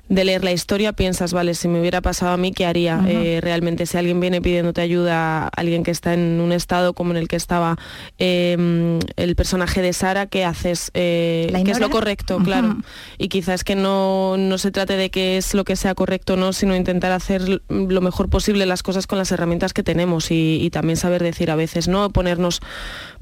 de 0.08 0.24
leer 0.24 0.42
la 0.42 0.52
historia 0.52 0.92
piensas, 0.92 1.32
vale, 1.32 1.54
si 1.54 1.68
me 1.68 1.80
hubiera 1.80 2.00
pasado 2.00 2.32
a 2.32 2.36
mí, 2.36 2.52
¿qué 2.52 2.66
haría? 2.66 3.00
Eh, 3.06 3.40
realmente, 3.40 3.86
si 3.86 3.96
alguien 3.96 4.20
viene 4.20 4.42
pidiéndote 4.42 4.80
ayuda, 4.80 5.48
alguien 5.48 5.84
que 5.84 5.92
está 5.92 6.14
en 6.14 6.40
un 6.40 6.52
estado 6.52 6.94
como 6.94 7.12
en 7.12 7.16
el 7.16 7.28
que 7.28 7.36
estaba 7.36 7.76
em, 8.18 8.98
el 9.16 9.36
personaje 9.36 9.82
de 9.82 9.92
Sara, 9.92 10.26
¿qué 10.26 10.44
haces? 10.44 10.90
Eh, 10.94 11.52
¿Qué 11.64 11.70
es 11.70 11.80
lo 11.80 11.90
correcto? 11.90 12.38
Claro. 12.38 12.78
Y 13.18 13.28
quizás 13.28 13.62
que 13.62 13.76
no, 13.76 14.36
no 14.36 14.58
se 14.58 14.70
trate 14.72 14.96
de 14.96 15.10
qué 15.10 15.36
es 15.36 15.54
lo 15.54 15.64
que 15.64 15.76
sea 15.76 15.94
correcto 15.94 16.34
o 16.34 16.36
no, 16.36 16.52
sino 16.52 16.74
intentar 16.74 17.12
hacer 17.12 17.62
lo 17.68 18.00
mejor 18.00 18.28
posible 18.28 18.66
las 18.66 18.82
cosas 18.82 19.06
con 19.06 19.18
las 19.18 19.30
herramientas 19.30 19.72
que 19.72 19.82
tenemos 19.82 20.30
y, 20.30 20.70
también 20.72 20.96
saber 20.96 21.22
decir 21.22 21.50
a 21.50 21.56
veces 21.56 21.86
no, 21.86 22.10
ponernos 22.10 22.60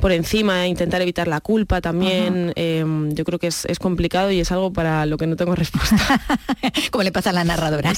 por 0.01 0.13
encima, 0.13 0.67
intentar 0.67 1.03
evitar 1.03 1.29
la 1.29 1.41
culpa 1.41 1.81
también. 1.81 2.53
Em, 2.57 3.13
yo 3.13 3.25
creo 3.25 3.39
que 3.39 3.49
es, 3.49 3.67
complicado 3.79 4.31
y 4.31 4.41
es 4.41 4.53
algo 4.53 4.73
para 4.73 5.07
lo 5.07 5.17
que 5.17 5.27
no 5.27 5.37
tengo 5.37 5.55
respuesta. 5.55 5.97
Como 6.91 7.03
le 7.03 7.13
pasa 7.13 7.31
a 7.31 7.33
la 7.33 7.45
narradora, 7.45 7.93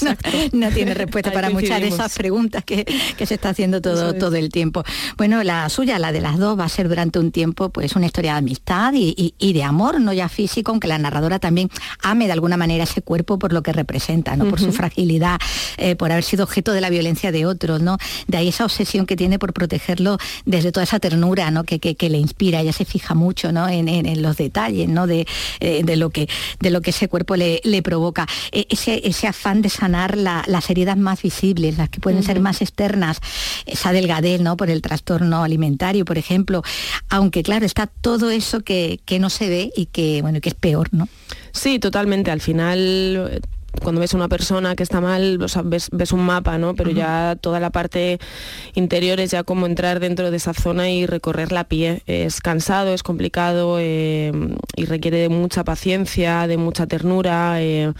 ¿no? 0.52 0.70
tiene 0.70 0.94
respuesta 0.94 1.32
para 1.32 1.50
muchas 1.50 1.80
de 1.80 1.88
esas 1.88 2.14
preguntas 2.16 2.64
que, 2.64 2.84
se 3.22 3.34
está 3.34 3.50
haciendo 3.50 3.80
todo, 3.80 4.14
todo 4.14 4.36
el 4.36 4.48
tiempo. 4.48 4.82
Bueno, 5.16 5.42
la 5.44 5.68
suya, 5.68 5.98
la 5.98 6.12
de 6.12 6.20
las 6.20 6.38
dos, 6.38 6.58
va 6.58 6.64
a 6.64 6.68
ser 6.68 6.88
durante 6.88 7.18
un 7.18 7.30
tiempo 7.30 7.68
pues 7.68 7.94
una 7.94 8.06
historia 8.06 8.32
de 8.32 8.38
amistad 8.38 8.92
y, 8.94 9.52
de 9.52 9.62
amor, 9.62 10.00
no 10.00 10.12
ya 10.12 10.28
físico, 10.28 10.72
aunque 10.72 10.88
la 10.88 10.98
narradora 10.98 11.38
también 11.38 11.70
ame 12.02 12.26
de 12.26 12.32
alguna 12.32 12.56
manera 12.56 12.84
ese 12.84 13.02
cuerpo 13.02 13.38
por 13.38 13.52
lo 13.52 13.62
que 13.62 13.72
representa, 13.72 14.36
¿no? 14.36 14.48
por 14.48 14.60
su 14.60 14.72
fragilidad, 14.72 15.38
eh, 15.76 15.94
por 15.94 16.10
haber 16.10 16.24
sido 16.24 16.44
objeto 16.44 16.72
de 16.72 16.80
la 16.80 16.90
violencia 16.90 17.32
de 17.32 17.46
otros, 17.46 17.80
¿no? 17.80 17.98
De 18.26 18.38
ahí 18.38 18.48
esa 18.48 18.64
obsesión 18.64 19.06
que 19.06 19.16
tiene 19.16 19.38
por 19.38 19.52
protegerlo 19.52 20.18
desde 20.44 20.72
toda 20.72 20.84
esa 20.84 20.98
ternura 20.98 21.50
¿no? 21.50 21.64
que, 21.64 21.78
que, 21.78 21.91
le 22.00 22.18
inspira. 22.18 22.60
Ella 22.60 22.72
se 22.72 22.84
fija 22.84 23.14
mucho 23.14 23.52
¿no? 23.52 23.68
en, 23.68 24.22
los 24.22 24.36
detalles 24.36 24.88
¿no? 24.88 25.06
de, 25.06 25.26
eh, 25.60 25.82
de, 25.84 25.96
lo 25.96 26.10
que, 26.10 26.28
de 26.60 26.70
lo 26.70 26.80
que 26.80 26.90
ese 26.90 27.08
cuerpo 27.08 27.36
le, 27.36 27.60
le 27.64 27.82
provoca. 27.82 28.26
E, 28.50 28.66
ese, 28.70 29.00
ese 29.04 29.26
afán 29.26 29.62
de 29.62 29.68
sanar 29.68 30.16
las 30.16 30.70
heridas 30.70 30.96
más 30.96 31.22
visibles, 31.22 31.78
las 31.78 31.88
que 31.88 32.00
pueden 32.00 32.22
ser 32.22 32.40
más 32.40 32.62
externas, 32.62 33.18
esa 33.66 33.92
delgadez 33.92 34.40
¿no? 34.40 34.56
por 34.56 34.70
el 34.70 34.82
trastorno 34.82 35.42
alimentario, 35.42 36.04
por 36.04 36.18
ejemplo, 36.18 36.62
aunque 37.08 37.42
claro, 37.42 37.66
está 37.66 37.86
todo 37.86 38.30
eso 38.30 38.60
que, 38.60 39.00
que 39.04 39.18
no 39.18 39.30
se 39.30 39.48
ve 39.48 39.72
y 39.76 39.86
que, 39.86 40.22
bueno, 40.22 40.40
que 40.40 40.50
es 40.50 40.54
peor, 40.54 40.88
¿no? 40.92 41.08
Sí, 41.52 41.78
totalmente. 41.78 42.30
Al 42.30 42.40
final 42.40 43.42
cuando 43.80 44.00
ves 44.00 44.14
a 44.14 44.16
una 44.16 44.28
persona 44.28 44.74
que 44.74 44.82
está 44.82 45.00
mal, 45.00 45.38
ves, 45.64 46.12
un 46.12 46.24
mapa, 46.24 46.58
¿no? 46.58 46.74
Pero 46.74 46.90
ya 46.90 47.36
toda 47.40 47.60
la 47.60 47.70
parte 47.70 48.18
interior 48.74 49.20
es 49.20 49.30
ya 49.30 49.44
como 49.44 49.66
entrar 49.66 50.00
dentro 50.00 50.30
de 50.30 50.36
esa 50.36 50.54
zona 50.54 50.90
y 50.90 51.06
recorrer 51.06 51.52
la 51.52 51.64
pie. 51.64 52.02
Es 52.06 52.40
cansado, 52.40 52.92
es 52.92 53.02
complicado 53.02 53.78
eh, 53.80 54.32
y 54.76 54.84
requiere 54.84 55.18
de 55.18 55.28
mucha 55.28 55.64
paciencia, 55.64 56.46
de 56.46 56.56
mucha 56.56 56.86
ternura. 56.86 57.62
Eh, 57.62 57.92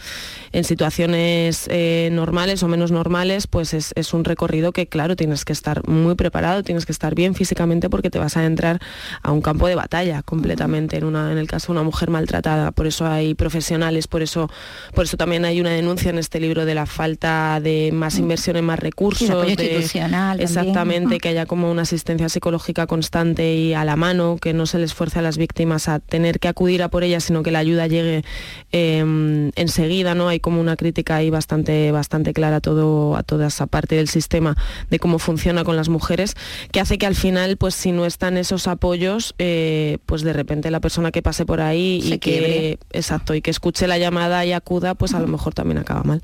en 0.53 0.63
situaciones 0.63 1.67
eh, 1.69 2.09
normales 2.11 2.61
o 2.61 2.67
menos 2.67 2.91
normales, 2.91 3.47
pues 3.47 3.73
es, 3.73 4.13
un 4.13 4.23
recorrido 4.23 4.71
que, 4.71 4.85
claro, 4.85 5.15
tienes 5.15 5.45
que 5.45 5.53
estar 5.53 5.87
muy 5.87 6.13
preparado, 6.13 6.61
tienes 6.61 6.85
que 6.85 6.91
estar 6.91 7.15
bien 7.15 7.33
físicamente 7.33 7.89
porque 7.89 8.11
te 8.11 8.19
vas 8.19 8.37
a 8.37 8.45
entrar 8.45 8.79
a 9.23 9.31
un 9.31 9.41
campo 9.41 9.67
de 9.67 9.73
batalla 9.73 10.21
completamente, 10.21 10.97
en, 10.97 11.05
una, 11.05 11.31
en 11.31 11.39
el 11.39 11.47
caso 11.47 11.67
de 11.67 11.79
una 11.79 11.83
mujer 11.83 12.11
maltratada. 12.11 12.71
Por 12.71 12.85
eso 12.85 13.07
hay 13.07 13.33
profesionales, 13.33 14.07
por 14.07 14.21
eso, 14.21 14.49
por 14.93 15.05
eso 15.05 15.17
también 15.17 15.43
hay 15.43 15.59
una 15.63 15.71
denuncia 15.71 16.09
en 16.09 16.17
este 16.17 16.41
libro 16.41 16.65
de 16.65 16.75
la 16.75 16.85
falta 16.85 17.61
de 17.61 17.91
más 17.93 18.19
inversión 18.19 18.57
en 18.57 18.65
más 18.65 18.79
recursos. 18.79 19.29
exactamente, 20.39 21.19
que 21.19 21.29
haya 21.29 21.45
como 21.45 21.71
una 21.71 21.83
asistencia 21.83 22.27
psicológica 22.27 22.85
constante 22.85 23.55
y 23.55 23.73
a 23.73 23.85
la 23.85 23.95
mano, 23.95 24.37
que 24.41 24.51
no 24.51 24.65
se 24.65 24.77
les 24.77 24.93
fuerce 24.93 25.19
a 25.19 25.21
las 25.21 25.37
víctimas 25.37 25.87
a 25.87 25.99
tener 25.99 26.41
que 26.41 26.49
acudir 26.49 26.83
a 26.83 26.89
por 26.89 27.03
ellas, 27.03 27.23
sino 27.23 27.43
que 27.43 27.51
la 27.51 27.59
ayuda 27.59 27.87
llegue 27.87 28.25
em, 28.73 29.51
enseguida, 29.55 30.15
¿no? 30.15 30.27
Hay 30.27 30.41
como 30.41 30.59
una 30.59 30.75
crítica 30.75 31.15
ahí 31.15 31.29
bastante, 31.29 31.93
bastante 31.93 32.33
clara 32.33 32.57
a, 32.57 32.61
todo, 32.61 33.15
a 33.15 33.23
toda 33.23 33.47
esa 33.47 33.65
parte 33.65 33.95
del 33.95 34.09
sistema 34.09 34.57
de 34.89 34.99
cómo 34.99 35.17
funciona 35.17 35.63
con 35.63 35.77
las 35.77 35.87
mujeres, 35.87 36.35
que 36.73 36.81
hace 36.81 36.97
que 36.97 37.05
al 37.05 37.15
final, 37.15 37.55
pues 37.55 37.73
si 37.73 37.93
no 37.93 38.05
están 38.05 38.35
esos 38.35 38.67
apoyos, 38.67 39.33
eh, 39.37 39.99
pues 40.05 40.23
de 40.23 40.33
repente 40.33 40.71
la 40.71 40.81
persona 40.81 41.11
que 41.11 41.21
pase 41.21 41.45
por 41.45 41.61
ahí 41.61 42.01
y 42.03 42.17
que, 42.17 42.79
exacto, 42.91 43.33
y 43.33 43.41
que 43.41 43.51
escuche 43.51 43.87
la 43.87 43.97
llamada 43.97 44.45
y 44.45 44.51
acuda, 44.51 44.93
pues 44.95 45.13
a 45.13 45.21
lo 45.21 45.27
mejor 45.27 45.52
también 45.53 45.79
acaba 45.79 46.03
mal. 46.03 46.21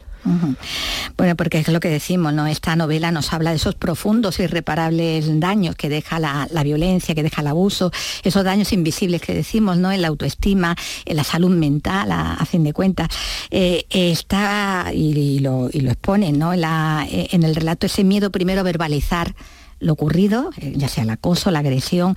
Bueno, 1.18 1.36
porque 1.36 1.60
es 1.60 1.68
lo 1.70 1.80
que 1.80 1.88
decimos, 1.88 2.34
¿no? 2.34 2.46
Esta 2.46 2.76
novela 2.76 3.12
nos 3.12 3.32
habla 3.32 3.52
de 3.52 3.56
esos 3.56 3.76
profundos, 3.76 4.40
irreparables 4.40 5.40
daños 5.40 5.76
que 5.76 5.88
deja 5.88 6.20
la, 6.20 6.48
violencia, 6.64 7.16
que 7.16 7.24
deja 7.24 7.42
el 7.42 7.48
abuso, 7.48 7.92
esos 8.24 8.44
daños 8.44 8.74
invisibles 8.74 9.22
que 9.22 9.34
decimos, 9.34 9.78
¿no? 9.78 9.92
En 9.92 10.02
la 10.02 10.10
autoestima, 10.10 10.76
en 11.06 11.16
la 11.16 11.24
salud 11.24 11.56
mental, 11.56 12.12
a, 12.12 12.46
fin 12.46 12.64
de 12.64 12.74
cuentas. 12.74 13.08
Eh, 13.50 13.86
está, 13.90 14.92
y, 14.94 15.40
lo, 15.40 15.70
y, 15.72 15.88
expone, 15.88 16.32
¿no? 16.34 16.54
En, 16.54 16.64
en 16.64 17.44
el 17.44 17.56
relato 17.56 17.86
ese 17.86 18.04
miedo 18.04 18.30
primero 18.32 18.60
a 18.60 18.64
verbalizar 18.64 19.34
lo 19.80 19.94
ocurrido, 19.94 20.50
eh, 20.58 20.74
ya 20.76 20.88
sea 20.88 21.04
el 21.04 21.10
acoso, 21.10 21.52
la 21.52 21.60
agresión, 21.60 22.16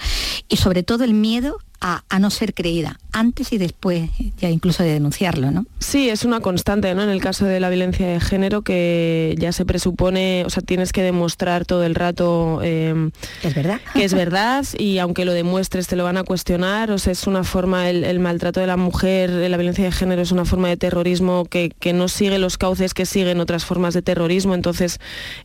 y 0.48 0.56
sobre 0.56 0.82
todo 0.82 1.04
el 1.04 1.14
miedo 1.14 1.58
a, 1.80 2.02
no 2.20 2.30
ser 2.30 2.54
creída, 2.54 2.98
antes 3.12 3.52
y 3.52 3.58
después 3.58 4.10
ya 4.38 4.50
incluso 4.50 4.82
de 4.82 4.92
denunciarlo, 4.92 5.50
¿no? 5.50 5.66
Sí, 5.78 6.08
es 6.08 6.24
una 6.24 6.40
constante, 6.40 6.94
¿no? 6.94 7.02
En 7.02 7.10
el 7.10 7.20
caso 7.20 7.44
de 7.44 7.60
la 7.60 7.68
violencia 7.68 8.06
de 8.06 8.20
género 8.20 8.62
que 8.62 9.34
ya 9.38 9.52
se 9.52 9.64
presupone, 9.64 10.44
o 10.46 10.50
sea, 10.50 10.62
tienes 10.62 10.92
que 10.92 11.02
demostrar 11.02 11.64
todo 11.66 11.84
el 11.84 11.94
rato 11.94 12.60
em, 12.62 13.10
es 13.42 13.54
verdad. 13.54 13.80
que 13.92 14.04
es 14.04 14.14
verdad 14.14 14.64
y 14.78 14.98
aunque 14.98 15.24
lo 15.24 15.32
demuestres 15.32 15.86
te 15.86 15.96
lo 15.96 16.04
van 16.04 16.16
a 16.16 16.24
cuestionar, 16.24 16.90
o 16.90 16.98
sea, 16.98 17.12
es 17.12 17.26
una 17.26 17.44
forma, 17.44 17.90
el, 17.90 18.18
maltrato 18.20 18.60
de 18.60 18.66
la 18.66 18.76
mujer, 18.76 19.30
la 19.30 19.56
violencia 19.56 19.84
de 19.84 19.92
género 19.92 20.22
es 20.22 20.32
una 20.32 20.44
forma 20.44 20.68
de 20.68 20.76
terrorismo 20.76 21.44
que, 21.44 21.72
no 21.92 22.08
sigue 22.08 22.38
los 22.38 22.56
cauces 22.56 22.94
que 22.94 23.04
siguen 23.04 23.38
otras 23.38 23.66
formas 23.66 23.92
de 23.92 24.00
terrorismo, 24.00 24.54
entonces 24.54 24.98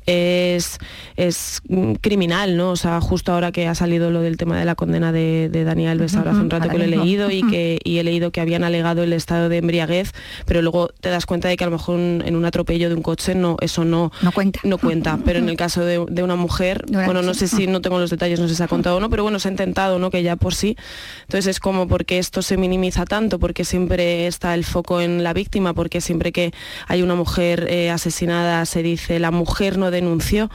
es, 0.06 0.78
es 1.18 1.62
criminal, 2.00 2.56
¿no? 2.56 2.72
O 2.72 2.76
sea, 2.78 3.02
justo 3.02 3.34
ahora 3.34 3.52
que 3.52 3.68
ha 3.68 3.76
salido 3.76 4.12
lo 4.12 4.22
del 4.22 4.38
tema 4.38 4.58
de 4.58 4.64
la 4.64 4.76
condena 4.76 5.12
de, 5.12 5.50
Daniel 5.66 6.00
Besar 6.00 6.28
hace 6.30 6.40
un 6.40 6.50
rato 6.50 6.70
que 6.70 6.78
lo 6.78 6.86
he 6.86 6.88
leído 6.88 7.30
y 7.30 7.44
que 7.44 7.57
he 7.84 8.04
leído 8.04 8.32
que 8.32 8.42
habían 8.42 8.64
alegado 8.64 9.04
el 9.04 9.14
estado 9.14 9.50
de 9.50 9.58
embriaguez, 9.58 10.14
pero 10.46 10.62
luego 10.62 10.90
te 11.00 11.10
das 11.10 11.26
cuenta 11.26 11.48
de 11.48 11.58
que 11.58 11.64
a 11.64 11.68
lo 11.68 11.72
mejor 11.72 12.00
en 12.00 12.36
un 12.36 12.46
atropello 12.46 12.90
de 12.90 12.96
un 12.96 13.02
coche 13.02 13.36
no, 13.36 13.58
eso 13.62 13.86
no, 13.86 14.12
no 14.22 14.32
cuenta. 14.32 14.60
No 14.64 14.78
cuenta. 14.78 15.20
Pero 15.26 15.40
en 15.40 15.50
el 15.50 15.58
caso 15.58 15.84
de, 15.84 16.00
una 16.00 16.36
mujer, 16.36 16.86
bueno, 16.90 17.22
no 17.22 17.34
sé 17.34 17.48
si 17.48 17.68
no 17.68 17.82
tengo 17.82 18.00
los 18.00 18.10
detalles, 18.10 18.40
no 18.40 18.48
sé 18.48 18.54
si 18.54 18.58
se 18.58 18.64
ha 18.64 18.68
contado 18.68 18.98
o 18.98 19.00
no, 19.00 19.10
pero 19.10 19.24
bueno, 19.24 19.40
se 19.40 19.48
ha 19.48 19.52
intentado, 19.52 20.00
¿no? 20.00 20.10
Que 20.10 20.24
ya 20.24 20.36
por 20.36 20.54
sí. 20.56 20.76
Entonces 21.24 21.48
es 21.48 21.60
como 21.60 21.88
porque 21.88 22.18
esto 22.18 22.42
se 22.42 22.58
minimiza 22.58 23.06
tanto, 23.06 23.40
porque 23.40 23.66
siempre 23.66 24.28
está 24.28 24.54
el 24.54 24.64
foco 24.64 25.02
en 25.02 25.24
la 25.24 25.34
víctima, 25.34 25.74
porque 25.74 26.02
siempre 26.02 26.32
que 26.32 26.54
hay 26.88 27.02
una 27.02 27.16
mujer 27.16 27.68
eh, 27.70 27.90
asesinada 27.90 28.66
se 28.66 28.84
dice 28.84 29.20
la 29.20 29.32
mujer 29.32 29.78
no 29.78 29.92
denunció, 29.92 30.50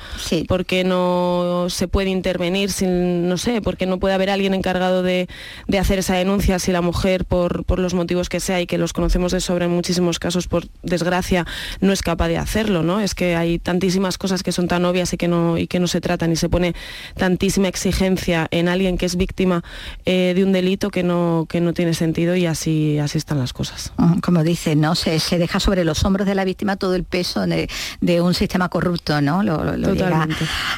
porque 0.48 0.84
no 0.84 1.66
se 1.68 1.88
puede 1.88 2.10
intervenir 2.10 2.70
sin, 2.70 3.28
no 3.28 3.38
sé, 3.38 3.60
porque 3.62 3.86
no 3.86 3.98
puede 3.98 4.14
haber 4.14 4.30
alguien 4.30 4.54
encargado 4.54 5.02
de, 5.02 5.28
de 5.66 5.78
hacer 5.78 5.98
esa 5.98 6.14
denuncia 6.14 6.58
si 6.58 6.72
la 6.72 6.80
mujer, 6.80 6.91
por, 7.28 7.64
por, 7.64 7.78
los 7.78 7.94
motivos 7.94 8.28
que 8.28 8.40
sea 8.40 8.60
y 8.60 8.66
que 8.66 8.78
los 8.78 8.92
conocemos 8.92 9.32
de 9.32 9.40
sobra 9.40 9.64
en 9.64 9.70
muchísimos 9.72 10.18
casos, 10.18 10.46
por 10.46 10.66
desgracia, 10.82 11.46
no 11.80 11.92
es 11.92 12.02
capaz 12.02 12.28
de 12.28 12.38
hacerlo, 12.38 12.82
¿no? 12.82 13.00
Es 13.00 13.14
que 13.14 13.36
hay 13.36 13.58
tantísimas 13.58 14.18
cosas 14.18 14.42
que 14.42 14.52
son 14.52 14.68
tan 14.68 14.84
obvias 14.84 15.12
y 15.12 15.16
que 15.16 15.28
no, 15.28 15.58
y 15.58 15.66
que 15.66 15.80
no 15.80 15.86
se 15.86 16.00
tratan 16.00 16.32
y 16.32 16.36
se 16.36 16.48
pone 16.48 16.74
tantísima 17.16 17.68
exigencia 17.68 18.46
en 18.50 18.68
alguien 18.68 18.98
que 18.98 19.06
es 19.06 19.16
víctima 19.16 19.62
eh, 20.04 20.32
de 20.34 20.44
un 20.44 20.52
delito 20.52 20.90
que 20.90 21.02
no, 21.02 21.46
que 21.48 21.60
no 21.60 21.72
tiene 21.72 21.94
sentido 21.94 22.36
y 22.36 22.46
así, 22.46 22.98
así 22.98 23.18
están 23.18 23.38
las 23.38 23.52
cosas. 23.52 23.92
Como 24.22 24.44
dice, 24.44 24.76
¿no? 24.76 24.94
Se, 24.94 25.18
se 25.18 25.38
deja 25.38 25.60
sobre 25.60 25.84
los 25.84 26.04
hombros 26.04 26.26
de 26.26 26.34
la 26.34 26.44
víctima 26.44 26.76
todo 26.76 26.94
el 26.94 27.04
peso 27.04 27.46
de, 27.46 27.68
de 28.00 28.20
un 28.20 28.34
sistema 28.34 28.68
corrupto, 28.68 29.20
¿no? 29.20 29.42
Lo, 29.42 29.76
lo 29.76 29.94
llega 29.94 30.28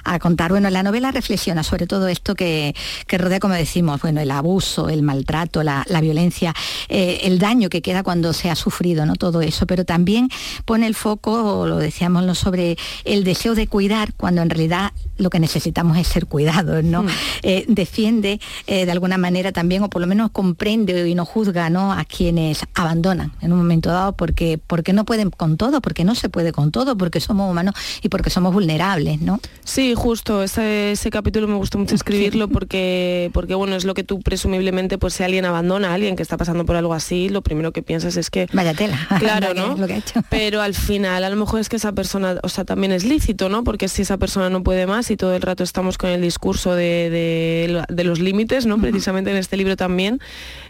a 0.04 0.18
contar. 0.18 0.50
Bueno, 0.50 0.70
la 0.70 0.82
novela 0.82 1.10
reflexiona 1.10 1.62
sobre 1.62 1.86
todo 1.86 2.08
esto 2.08 2.34
que, 2.34 2.74
que 3.06 3.18
rodea, 3.18 3.40
como 3.40 3.54
decimos, 3.54 4.00
bueno, 4.00 4.20
el 4.20 4.30
abuso, 4.30 4.88
el 4.88 5.02
maltrato, 5.02 5.62
la, 5.62 5.84
violencia, 6.04 6.54
eh, 6.88 7.20
el 7.22 7.38
daño 7.38 7.68
que 7.68 7.82
queda 7.82 8.02
cuando 8.02 8.32
se 8.32 8.50
ha 8.50 8.54
sufrido, 8.54 9.06
¿no? 9.06 9.16
Todo 9.16 9.40
eso, 9.40 9.66
pero 9.66 9.84
también 9.84 10.28
pone 10.64 10.86
el 10.86 10.94
foco, 10.94 11.66
lo 11.66 11.78
decíamos, 11.78 12.24
¿no? 12.24 12.34
sobre 12.34 12.76
el 13.04 13.24
deseo 13.24 13.54
de 13.54 13.66
cuidar, 13.66 14.14
cuando 14.14 14.42
en 14.42 14.50
realidad 14.50 14.92
lo 15.16 15.30
que 15.30 15.40
necesitamos 15.40 15.96
es 15.96 16.06
ser 16.06 16.26
cuidados, 16.26 16.84
¿no? 16.84 17.04
Mm. 17.04 17.08
Eh, 17.42 17.64
defiende 17.68 18.40
eh, 18.66 18.86
de 18.86 18.92
alguna 18.92 19.18
manera 19.18 19.52
también, 19.52 19.82
o 19.82 19.90
por 19.90 20.00
lo 20.00 20.06
menos 20.06 20.30
comprende 20.30 21.08
y 21.08 21.14
no 21.14 21.24
juzga 21.24 21.70
¿no? 21.70 21.92
a 21.92 22.04
quienes 22.04 22.60
abandonan 22.74 23.32
en 23.40 23.52
un 23.52 23.58
momento 23.58 23.90
dado 23.90 24.12
porque, 24.12 24.58
porque 24.58 24.92
no 24.92 25.04
pueden 25.04 25.30
con 25.30 25.56
todo, 25.56 25.80
porque 25.80 26.04
no 26.04 26.14
se 26.14 26.28
puede 26.28 26.52
con 26.52 26.70
todo, 26.70 26.96
porque 26.96 27.20
somos 27.20 27.50
humanos 27.50 27.74
y 28.02 28.08
porque 28.08 28.30
somos 28.30 28.52
vulnerables, 28.52 29.20
¿no? 29.20 29.40
Sí, 29.64 29.94
justo, 29.94 30.42
ese, 30.42 30.94
capítulo 31.10 31.48
me 31.48 31.54
gustó 31.54 31.78
mucho 31.78 31.94
escribirlo 31.94 32.48
porque, 32.48 33.30
porque 33.32 33.54
bueno, 33.54 33.76
es 33.76 33.84
lo 33.84 33.94
que 33.94 34.04
tú 34.04 34.20
presumiblemente 34.20 34.98
pues 34.98 35.14
si 35.14 35.22
alguien 35.22 35.44
abandona 35.44 35.93
a 35.94 35.96
alguien 35.96 36.16
que 36.16 36.22
está 36.22 36.36
pasando 36.36 36.66
por 36.66 36.76
algo 36.76 36.94
así, 36.94 37.28
lo 37.28 37.42
primero 37.42 37.72
que 37.72 37.82
piensas 37.82 38.16
es 38.16 38.30
que... 38.30 38.46
Vaya 38.52 38.74
tela. 38.74 38.98
Claro, 39.18 39.54
¿no? 39.54 39.76
Pero 40.30 40.60
al 40.60 40.74
final 40.74 41.24
a 41.24 41.30
lo 41.30 41.36
mejor 41.36 41.60
es 41.60 41.68
que 41.68 41.76
esa 41.76 41.92
persona, 41.92 42.36
o 42.42 42.48
sea, 42.48 42.64
también 42.64 42.92
es 42.92 43.04
lícito, 43.04 43.48
¿no? 43.48 43.64
Porque 43.64 43.88
si 43.88 44.02
esa 44.02 44.18
persona 44.18 44.50
no 44.50 44.62
puede 44.62 44.86
más 44.86 45.10
y 45.10 45.16
todo 45.16 45.34
el 45.34 45.42
rato 45.42 45.64
estamos 45.64 45.98
con 45.98 46.10
el 46.10 46.20
discurso 46.20 46.74
de, 46.74 47.84
los 47.88 48.18
límites, 48.18 48.66
¿no? 48.66 48.78
Precisamente 48.78 49.30
en 49.30 49.36
este 49.36 49.56
libro 49.56 49.76
también, 49.76 50.20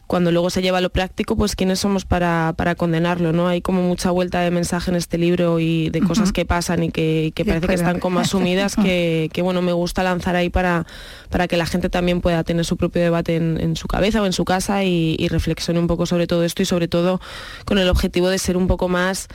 cuando 0.07 0.31
luego 0.31 0.51
se 0.51 0.63
lleva 0.63 0.79
a 0.79 0.81
lo 0.81 0.91
práctico, 0.91 1.37
pues 1.37 1.57
quiénes 1.57 1.81
somos 1.81 2.05
para, 2.05 2.55
condenarlo, 2.77 3.33
¿no? 3.33 3.49
Hay 3.49 3.63
como 3.63 3.83
mucha 3.83 4.11
vuelta 4.11 4.41
de 4.41 4.51
mensaje 4.51 4.91
en 4.91 4.97
este 4.97 5.19
libro 5.19 5.61
y 5.61 5.91
de 5.91 6.01
cosas 6.01 6.33
que 6.33 6.45
pasan 6.45 6.83
y 6.83 6.91
que, 6.91 7.33
parece 7.47 7.67
que 7.67 7.75
están 7.75 8.01
como 8.01 8.21
asumidas 8.21 8.77
que, 8.83 9.31
bueno, 9.43 9.63
me 9.63 9.73
gusta 9.73 10.03
lanzar 10.03 10.37
ahí 10.37 10.51
para, 10.51 10.87
para 11.31 11.49
que 11.49 11.57
la 11.57 11.67
gente 11.67 11.89
también 11.89 12.21
pueda 12.21 12.45
tener 12.45 12.65
su 12.65 12.77
propio 12.77 13.03
debate 13.03 13.37
en, 13.37 13.77
su 13.77 13.89
cabeza 13.89 14.23
o 14.23 14.27
en 14.27 14.33
su 14.33 14.45
casa 14.45 14.85
y, 14.85 15.17
y 15.19 15.29
reflexione 15.29 15.81
un 15.81 15.87
poco 15.87 16.07
sobre 16.07 16.27
todo 16.27 16.45
esto 16.45 16.63
y 16.63 16.67
sobre 16.67 16.89
todo 16.89 17.21
con 17.65 17.79
el 17.79 17.89
objetivo 17.89 18.29
de 18.29 18.39
ser 18.39 18.57
un 18.57 18.67
poco 18.67 18.89
más 18.89 19.29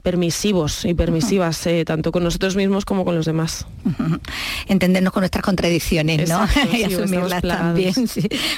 permisivos 0.00 0.84
y 0.84 0.94
permisivas, 0.94 1.66
eh, 1.66 1.84
tanto 1.84 2.12
con 2.12 2.24
nosotros 2.24 2.56
mismos 2.56 2.84
como 2.84 3.04
con 3.04 3.14
los 3.14 3.26
demás. 3.26 3.66
Entendernos 4.66 5.12
con 5.12 5.22
nuestras 5.22 5.44
contradicciones, 5.44 6.28
¿no? 6.28 6.46
y 6.76 6.84
asumirlas 6.84 7.42
también. 7.42 7.94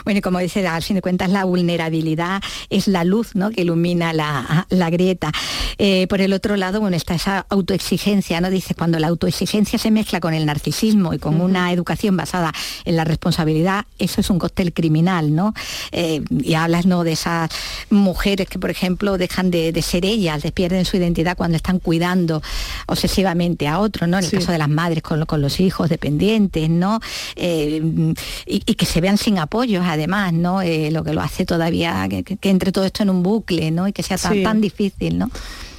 Bueno, 0.04 0.18
y 0.18 0.20
como 0.20 0.38
dice, 0.38 0.66
al 0.66 0.82
fin 0.82 0.96
de 0.96 1.02
cuentas, 1.02 1.30
la 1.30 1.44
vulnerabilidad 1.44 2.42
es 2.70 2.88
la 2.88 3.04
luz 3.04 3.34
¿no? 3.34 3.50
que 3.50 3.62
ilumina 3.62 4.12
la, 4.12 4.90
grieta. 4.90 5.30
Eh, 5.78 6.06
por 6.08 6.20
el 6.20 6.32
otro 6.32 6.56
lado, 6.56 6.80
bueno, 6.80 6.96
está 6.96 7.14
esa 7.14 7.46
autoexigencia, 7.48 8.40
¿no? 8.40 8.50
Dice, 8.50 8.74
cuando 8.74 8.98
la 8.98 9.08
autoexigencia 9.08 9.78
se 9.78 9.90
mezcla 9.90 10.20
con 10.20 10.34
el 10.34 10.46
narcisismo 10.46 11.14
y 11.14 11.18
con 11.18 11.40
una 11.40 11.72
educación 11.72 12.16
basada 12.16 12.52
en 12.84 12.96
la 12.96 13.04
responsabilidad, 13.04 13.86
eso 13.98 14.20
es 14.20 14.30
un 14.30 14.38
cóctel 14.38 14.72
criminal, 14.72 15.34
¿no? 15.34 15.54
Eh, 15.92 16.22
y 16.30 16.54
hablas, 16.54 16.86
¿no?, 16.86 17.04
de 17.04 17.12
esas 17.12 17.50
mujeres 17.90 18.48
que, 18.48 18.58
por 18.58 18.70
ejemplo, 18.70 19.18
dejan 19.18 19.50
de, 19.50 19.72
de 19.72 19.82
ser 19.82 20.04
ellas, 20.04 20.42
pierden 20.52 20.84
su 20.84 20.96
identidad 20.96 21.31
cuando 21.34 21.56
están 21.56 21.78
cuidando 21.78 22.42
obsesivamente 22.86 23.68
a 23.68 23.78
otro, 23.78 24.06
¿no? 24.06 24.18
En 24.18 24.24
el 24.24 24.30
caso 24.30 24.52
de 24.52 24.58
las 24.58 24.68
madres 24.68 25.02
con, 25.02 25.40
los 25.40 25.60
hijos 25.60 25.88
dependientes, 25.88 26.68
¿no? 26.68 27.00
Eh, 27.36 28.14
y, 28.46 28.60
que 28.60 28.86
se 28.86 29.00
vean 29.00 29.18
sin 29.18 29.38
apoyos, 29.38 29.84
además, 29.86 30.32
¿no? 30.32 30.62
Eh, 30.62 30.90
lo 30.90 31.04
que 31.04 31.12
lo 31.12 31.20
hace 31.20 31.44
todavía, 31.44 32.08
que, 32.08 32.38
entre 32.42 32.72
todo 32.72 32.84
esto 32.84 33.02
en 33.02 33.10
un 33.10 33.22
bucle, 33.22 33.70
¿no? 33.70 33.88
Y 33.88 33.92
que 33.92 34.02
sea 34.02 34.18
tan, 34.18 34.42
tan 34.42 34.60
difícil, 34.60 35.18
¿no? 35.18 35.30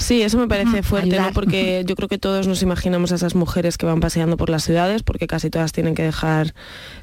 Sí, 0.04 0.22
eso 0.22 0.38
me 0.38 0.50
parece 0.50 0.84
fuerte, 0.84 1.18
¿no? 1.18 1.32
porque 1.34 1.84
yo 1.88 1.96
creo 1.96 2.10
que 2.10 2.18
todos 2.18 2.46
nos 2.46 2.62
imaginamos 2.62 3.14
a 3.14 3.16
esas 3.16 3.36
mujeres 3.36 3.78
que 3.78 3.86
van 3.86 4.02
paseando 4.02 4.36
por 4.36 4.50
las 4.50 4.64
ciudades, 4.64 5.02
porque 5.02 5.28
casi 5.28 5.50
todas 5.50 5.72
tienen 5.72 5.96
que 5.96 6.04
dejar 6.04 6.54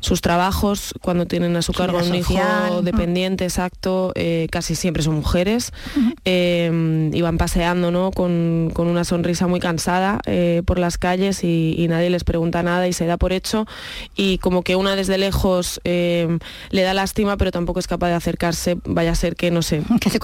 sus 0.01 0.21
trabajos 0.21 0.93
cuando 1.01 1.25
tienen 1.25 1.57
a 1.57 1.63
su 1.63 1.73
cargo 1.73 1.99
un 1.99 2.15
hijo 2.15 2.83
dependiente, 2.83 3.45
exacto, 3.45 4.13
eh, 4.17 4.49
casi 4.51 4.75
siempre 4.75 5.03
son 5.03 5.15
mujeres, 5.15 5.73
eh, 6.27 7.11
y 7.11 7.23
van 7.23 7.39
paseando 7.39 7.91
¿no? 7.91 8.11
con, 8.11 8.71
una 8.77 9.05
sonrisa 9.05 9.47
muy 9.47 9.61
cansada 9.61 10.21
eh, 10.27 10.63
por 10.67 10.79
las 10.79 10.99
calles 10.99 11.43
y, 11.43 11.87
nadie 11.91 12.11
les 12.11 12.23
pregunta 12.23 12.63
nada 12.63 12.87
y 12.87 12.93
se 12.93 13.07
da 13.07 13.17
por 13.17 13.33
hecho, 13.33 13.67
y 14.15 14.39
como 14.39 14.63
que 14.63 14.77
una 14.77 14.95
desde 14.95 15.17
lejos 15.17 15.81
le 15.85 16.83
da 16.83 16.93
lástima, 16.93 17.39
pero 17.39 17.51
tampoco 17.51 17.81
es 17.81 17.87
capaz 17.87 18.09
de 18.09 18.15
acercarse, 18.15 18.77
vaya 18.85 19.13
a 19.13 19.15
ser 19.15 19.37
que, 19.37 19.51
no 19.51 19.63
sé. 19.63 19.83
Que 20.01 20.11
se. 20.11 20.19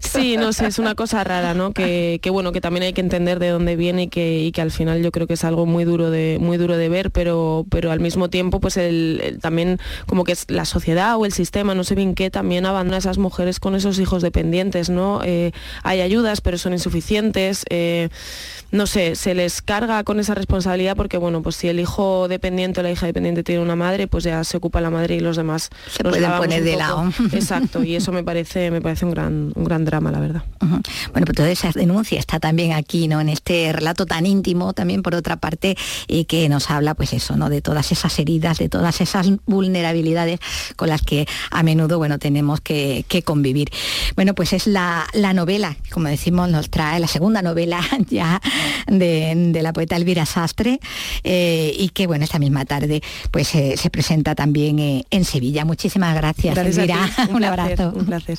Sí, 0.00 0.36
no 0.36 0.52
sé, 0.52 0.66
es 0.66 0.78
una 0.78 0.94
cosa 0.94 1.22
rara, 1.24 1.54
¿no? 1.54 1.72
Que, 1.72 2.17
que, 2.18 2.30
bueno, 2.30 2.52
que 2.52 2.60
también 2.60 2.84
hay 2.84 2.92
que 2.92 3.00
entender 3.00 3.38
de 3.38 3.48
dónde 3.48 3.76
viene 3.76 4.04
y 4.04 4.08
que, 4.08 4.50
que, 4.54 4.60
al 4.60 4.70
final 4.70 5.02
yo 5.02 5.10
creo 5.10 5.26
que 5.26 5.34
es 5.34 5.44
algo 5.44 5.66
muy 5.66 5.84
duro 5.84 6.10
de, 6.10 6.38
muy 6.40 6.56
duro 6.56 6.76
de 6.76 6.88
ver, 6.88 7.10
pero, 7.10 7.66
pero 7.70 7.90
al 7.90 8.00
mismo 8.00 8.28
tiempo 8.30 8.60
pues 8.60 8.76
el, 8.76 9.38
también 9.40 9.78
como 10.06 10.24
que 10.24 10.32
es 10.32 10.46
la 10.48 10.64
sociedad 10.64 11.16
o 11.16 11.26
el 11.26 11.32
sistema, 11.32 11.74
no 11.74 11.84
sé 11.84 11.94
bien 11.94 12.14
qué, 12.14 12.30
también 12.30 12.66
abandona 12.66 12.96
a 12.96 12.98
esas 12.98 13.18
mujeres 13.18 13.60
con 13.60 13.74
esos 13.74 13.98
hijos 13.98 14.22
dependientes, 14.22 14.90
¿no? 14.90 15.20
Eh, 15.24 15.52
hay 15.82 16.00
ayudas, 16.00 16.40
pero 16.40 16.58
son 16.58 16.72
insuficientes. 16.72 17.64
Eh, 17.70 18.08
no 18.70 18.86
sé, 18.86 19.16
se 19.16 19.34
les 19.34 19.62
carga 19.62 20.04
con 20.04 20.20
esa 20.20 20.34
responsabilidad 20.34 20.94
porque, 20.94 21.16
bueno, 21.16 21.42
pues 21.42 21.56
si 21.56 21.68
el 21.68 21.80
hijo 21.80 22.28
dependiente 22.28 22.80
o 22.80 22.82
la 22.82 22.90
hija 22.90 23.06
dependiente 23.06 23.42
tiene 23.42 23.62
una 23.62 23.76
madre, 23.76 24.08
pues 24.08 24.24
ya 24.24 24.44
se 24.44 24.58
ocupa 24.58 24.80
la 24.80 24.90
madre 24.90 25.16
y 25.16 25.20
los 25.20 25.36
demás 25.36 25.70
se 25.90 26.02
pueden 26.02 26.30
poner 26.32 26.62
de 26.62 26.76
lado. 26.76 27.10
Exacto, 27.32 27.82
y 27.82 27.94
eso 27.96 28.12
me 28.12 28.22
parece, 28.22 28.70
me 28.70 28.82
parece 28.82 29.06
un 29.06 29.12
gran, 29.12 29.52
un 29.54 29.64
gran 29.64 29.84
drama, 29.84 30.10
la 30.10 30.20
verdad. 30.20 30.42
Bueno, 30.60 31.24
pues 31.24 31.34
toda 31.34 31.50
esa 31.50 31.72
denuncia 32.08 32.18
está 32.18 32.40
también 32.40 32.72
aquí, 32.72 33.08
¿no? 33.08 33.20
En 33.20 33.28
este 33.28 33.72
relato 33.72 34.06
tan 34.06 34.26
íntimo, 34.26 34.72
también 34.72 35.02
por 35.02 35.14
otra 35.14 35.36
parte, 35.36 35.76
y 36.06 36.24
que 36.24 36.48
nos 36.48 36.70
habla, 36.70 36.94
pues 36.94 37.12
eso, 37.12 37.36
¿no? 37.36 37.48
De 37.50 37.60
todas 37.60 37.92
esas 37.92 38.18
heridas, 38.18 38.58
de 38.58 38.68
todas 38.68 39.00
esas 39.00 39.28
vulnerabilidades 39.46 40.40
con 40.76 40.88
las 40.88 41.02
que 41.02 41.26
a 41.50 41.62
menudo, 41.62 41.98
bueno, 41.98 42.18
tenemos 42.18 42.60
que, 42.60 43.04
convivir. 43.24 43.70
Bueno, 44.14 44.34
pues 44.34 44.52
es 44.52 44.66
la, 44.66 45.06
la 45.12 45.32
novela, 45.32 45.76
como 45.90 46.08
decimos, 46.08 46.48
nos 46.48 46.70
trae 46.70 47.00
la 47.00 47.08
segunda 47.08 47.42
novela 47.42 47.80
ya 48.08 48.40
de, 48.86 49.58
la 49.60 49.72
poeta 49.72 49.96
Elvira 49.96 50.24
Sastre 50.24 50.78
eh, 51.24 51.74
y 51.76 51.88
que 51.88 52.06
bueno, 52.06 52.24
esta 52.24 52.38
misma 52.38 52.64
tarde 52.64 53.02
pues 53.32 53.52
eh, 53.56 53.74
se 53.76 53.90
presenta 53.90 54.36
también 54.36 54.78
eh, 54.78 55.04
en 55.10 55.24
Sevilla. 55.24 55.64
Muchísimas 55.64 56.14
gracias, 56.14 56.56
Elvira. 56.56 57.10
Un, 57.30 57.44
abrazo. 57.44 57.92
Un 57.94 58.06
placer. 58.06 58.38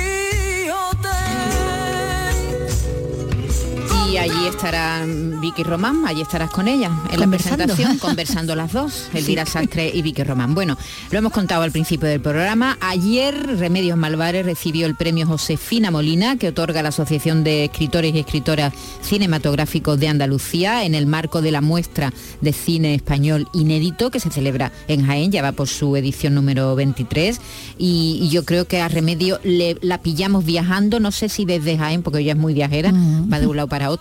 Allí 4.17 4.47
estará 4.47 5.05
Vicky 5.05 5.63
Román, 5.63 6.05
allí 6.05 6.21
estarás 6.21 6.49
con 6.49 6.67
ella 6.67 6.91
en 7.11 7.19
la 7.19 7.27
presentación, 7.27 7.97
conversando 7.99 8.55
las 8.55 8.73
dos, 8.73 9.09
Elvira 9.13 9.45
Sastre 9.45 9.89
y 9.93 10.01
Vicky 10.01 10.23
Román. 10.23 10.53
Bueno, 10.53 10.77
lo 11.11 11.19
hemos 11.19 11.31
contado 11.31 11.61
al 11.61 11.71
principio 11.71 12.09
del 12.09 12.19
programa. 12.19 12.77
Ayer 12.81 13.57
Remedios 13.57 13.97
Malvares 13.97 14.45
recibió 14.45 14.85
el 14.85 14.95
premio 14.95 15.25
Josefina 15.25 15.91
Molina, 15.91 16.35
que 16.35 16.49
otorga 16.49 16.83
la 16.83 16.89
Asociación 16.89 17.45
de 17.45 17.65
Escritores 17.65 18.13
y 18.13 18.19
Escritoras 18.19 18.73
Cinematográficos 19.01 19.97
de 19.97 20.09
Andalucía 20.09 20.83
en 20.83 20.93
el 20.93 21.05
marco 21.05 21.41
de 21.41 21.51
la 21.51 21.61
muestra 21.61 22.11
de 22.41 22.51
cine 22.51 22.95
español 22.95 23.47
inédito 23.53 24.11
que 24.11 24.19
se 24.19 24.29
celebra 24.29 24.73
en 24.89 25.05
Jaén, 25.05 25.31
ya 25.31 25.41
va 25.41 25.53
por 25.53 25.69
su 25.69 25.95
edición 25.95 26.35
número 26.35 26.75
23. 26.75 27.39
Y, 27.77 28.29
yo 28.31 28.45
creo 28.45 28.65
que 28.65 28.79
a 28.79 28.87
Remedio 28.87 29.39
le, 29.43 29.77
la 29.81 30.01
pillamos 30.01 30.45
viajando, 30.45 30.99
no 30.99 31.11
sé 31.11 31.29
si 31.29 31.45
desde 31.45 31.77
Jaén, 31.77 32.01
porque 32.01 32.19
ella 32.19 32.33
es 32.33 32.37
muy 32.37 32.53
viajera, 32.53 32.91
va 32.91 33.39
de 33.39 33.47
un 33.47 33.55
lado 33.55 33.67
para 33.67 33.89
otro 33.89 34.00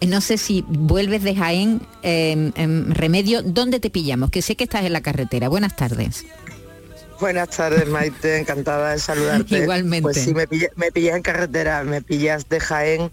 eh, 0.00 0.06
no 0.06 0.20
sé 0.20 0.38
si 0.38 0.64
vuelves 0.68 1.22
de 1.22 1.34
Jaén, 1.34 1.80
em, 2.02 2.52
em, 2.56 2.90
Remedio, 2.92 3.42
¿dónde 3.42 3.80
te 3.80 3.90
pillamos? 3.90 4.30
Que 4.30 4.42
sé 4.42 4.56
que 4.56 4.64
estás 4.64 4.84
en 4.84 4.92
la 4.92 5.00
carretera. 5.00 5.48
Buenas 5.48 5.76
tardes. 5.76 6.24
Buenas 7.20 7.50
tardes, 7.50 7.86
Maite, 7.88 8.38
encantada 8.38 8.92
de 8.92 8.98
saludarte. 8.98 9.58
Igualmente. 9.62 10.02
Pues 10.02 10.16
sí, 10.18 10.34
me, 10.34 10.46
pillas 10.46 11.16
en 11.16 11.22
carretera, 11.22 11.84
me 11.84 12.02
pillas 12.02 12.48
de 12.48 12.58
Jaén 12.58 13.12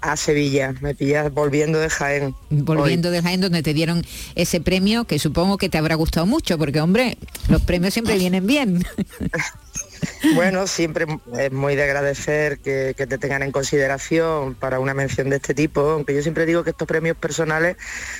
a 0.00 0.16
Sevilla, 0.16 0.74
me 0.80 0.94
pillas 0.94 1.32
volviendo 1.32 1.78
de 1.78 1.88
Jaén. 1.88 2.34
Volviendo 2.50 3.12
de 3.12 3.22
Jaén, 3.22 3.40
donde 3.40 3.62
te 3.62 3.72
dieron 3.72 4.04
ese 4.34 4.60
premio, 4.60 5.04
que 5.04 5.20
supongo 5.20 5.56
que 5.56 5.68
te 5.68 5.78
habrá 5.78 5.94
gustado 5.94 6.26
mucho, 6.26 6.58
porque 6.58 6.80
hombre, 6.80 7.16
los 7.48 7.62
premios 7.62 7.94
siempre 7.94 8.18
vienen 8.18 8.46
bien. 8.46 8.84
Bueno, 10.34 10.66
siempre 10.66 11.06
es 11.38 11.52
muy 11.52 11.76
de 11.76 11.84
agradecer 11.84 12.58
que, 12.58 12.94
te 12.94 13.18
tengan 13.18 13.42
en 13.42 13.52
consideración 13.52 14.54
para 14.54 14.80
una 14.80 14.94
mención 14.94 15.30
de 15.30 15.36
este 15.36 15.54
tipo, 15.54 15.80
aunque 15.80 16.14
yo 16.14 16.22
siempre 16.22 16.46
digo 16.46 16.64
que 16.64 16.70
estos 16.70 16.88
premios 16.88 17.16
personales 17.16 17.76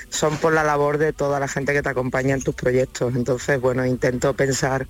son 0.09 0.37
por 0.37 0.53
la 0.53 0.62
labor 0.62 0.99
de 0.99 1.12
toda 1.12 1.41
la 1.41 1.49
gente 1.49 1.72
que 1.72 1.82
te 1.82 1.89
acompaña 1.89 2.35
en 2.35 2.43
tus 2.43 2.55
proyectos. 2.55 3.14
Entonces, 3.16 3.61
bueno, 3.61 3.85
intento 3.87 4.35
pensar 4.35 4.87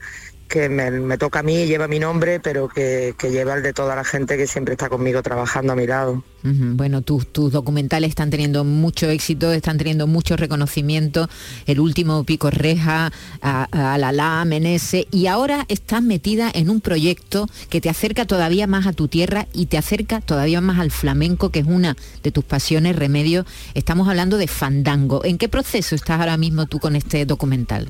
que 0.54 0.68
me, 0.68 1.18
toca 1.18 1.40
a 1.40 1.42
mí, 1.42 1.66
lleva 1.66 1.88
mi 1.88 1.98
nombre, 1.98 2.38
pero 2.38 2.68
que, 2.68 3.12
lleva 3.20 3.54
el 3.54 3.62
de 3.64 3.72
toda 3.72 3.96
la 3.96 4.04
gente 4.04 4.36
que 4.36 4.46
siempre 4.46 4.74
está 4.74 4.88
conmigo 4.88 5.20
trabajando 5.20 5.72
a 5.72 5.76
mi 5.76 5.84
lado. 5.84 6.22
Bueno, 6.44 7.02
tus, 7.02 7.26
tus 7.26 7.50
documentales 7.50 8.10
están 8.10 8.30
teniendo 8.30 8.62
mucho 8.62 9.08
éxito, 9.08 9.52
están 9.52 9.78
teniendo 9.78 10.06
mucho 10.06 10.36
reconocimiento. 10.36 11.28
El 11.66 11.80
último 11.80 12.22
Pico 12.22 12.50
Reja, 12.50 13.10
a, 13.42 13.98
la 13.98 14.12
La, 14.12 14.44
Menese, 14.44 15.08
y 15.10 15.26
ahora 15.26 15.64
estás 15.68 16.02
metida 16.02 16.52
en 16.54 16.70
un 16.70 16.80
proyecto 16.80 17.48
que 17.68 17.80
te 17.80 17.90
acerca 17.90 18.24
todavía 18.24 18.68
más 18.68 18.86
a 18.86 18.92
tu 18.92 19.08
tierra 19.08 19.48
y 19.52 19.66
te 19.66 19.76
acerca 19.76 20.20
todavía 20.20 20.60
más 20.60 20.78
al 20.78 20.92
flamenco, 20.92 21.50
que 21.50 21.60
es 21.60 21.66
una 21.66 21.96
de 22.22 22.30
tus 22.30 22.44
pasiones, 22.44 22.94
remedio. 22.94 23.44
Estamos 23.74 24.08
hablando 24.08 24.36
de 24.36 24.46
fandango. 24.46 25.24
¿En 25.24 25.36
qué 25.36 25.48
proceso 25.48 25.96
estás 25.96 26.20
ahora 26.20 26.36
mismo 26.36 26.66
tú 26.66 26.78
con 26.78 26.94
este 26.94 27.26
documental? 27.26 27.88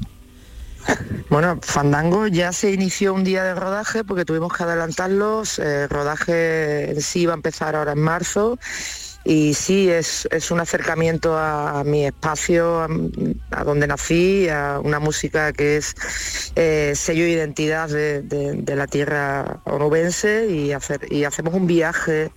Bueno, 1.31 1.59
Fandango 1.63 2.27
ya 2.27 2.53
se 2.53 2.71
inició 2.73 3.15
un 3.15 3.25
día 3.25 3.43
de 3.43 3.55
rodaje 3.55 4.05
porque 4.05 4.25
tuvimos 4.25 4.53
que 4.53 4.63
adelantarlos. 4.63 5.59
El 5.59 5.89
rodaje 5.89 6.93
en 6.93 7.01
sí 7.01 7.27
va 7.27 7.33
a 7.33 7.37
empezar 7.37 7.75
ahora 7.75 7.93
en 7.93 8.01
marzo 8.01 8.59
y 9.25 9.55
sí, 9.55 9.89
es, 9.89 10.29
un 10.51 10.61
acercamiento 10.61 11.37
a, 11.39 11.83
mi 11.83 12.05
espacio, 12.05 12.83
a, 13.51 13.65
donde 13.65 13.87
nací, 13.87 14.49
a 14.51 14.81
una 14.85 15.01
música 15.01 15.53
que 15.55 15.79
es 15.79 15.95
eh, 16.57 16.93
sello 16.95 17.25
de 17.25 17.31
identidad 17.31 17.89
de, 17.89 18.77
la 18.77 18.87
tierra 18.87 19.61
onubense 19.65 20.47
y, 20.51 20.73
hacer, 20.73 21.11
y 21.11 21.25
hacemos 21.25 21.55
un 21.55 21.67
viaje 21.67 22.33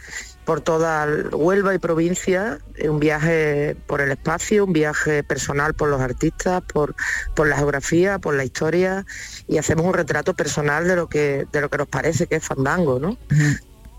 por 0.47 0.61
toda 0.61 1.05
Huelva 1.33 1.75
y 1.75 1.77
provincia, 1.77 2.59
un 2.87 3.01
viaje 3.01 3.75
por 3.85 3.99
el 3.99 4.11
espacio, 4.11 4.63
un 4.63 4.71
viaje 4.71 5.21
personal 5.21 5.73
por 5.73 5.89
los 5.89 5.99
artistas, 5.99 6.63
por, 6.63 6.95
por 7.35 7.49
la 7.49 7.57
geografía, 7.57 8.17
por 8.17 8.33
la 8.33 8.45
historia 8.45 9.05
y 9.49 9.57
hacemos 9.57 9.85
un 9.85 9.93
retrato 9.93 10.35
personal 10.35 10.87
de 10.87 10.95
lo 10.95 11.09
que, 11.09 11.45
de 11.51 11.59
lo 11.59 11.69
que 11.69 11.79
nos 11.79 11.89
parece 11.89 12.27
que 12.27 12.37
es 12.37 12.45
Fandango, 12.45 12.97
¿no? 12.97 13.17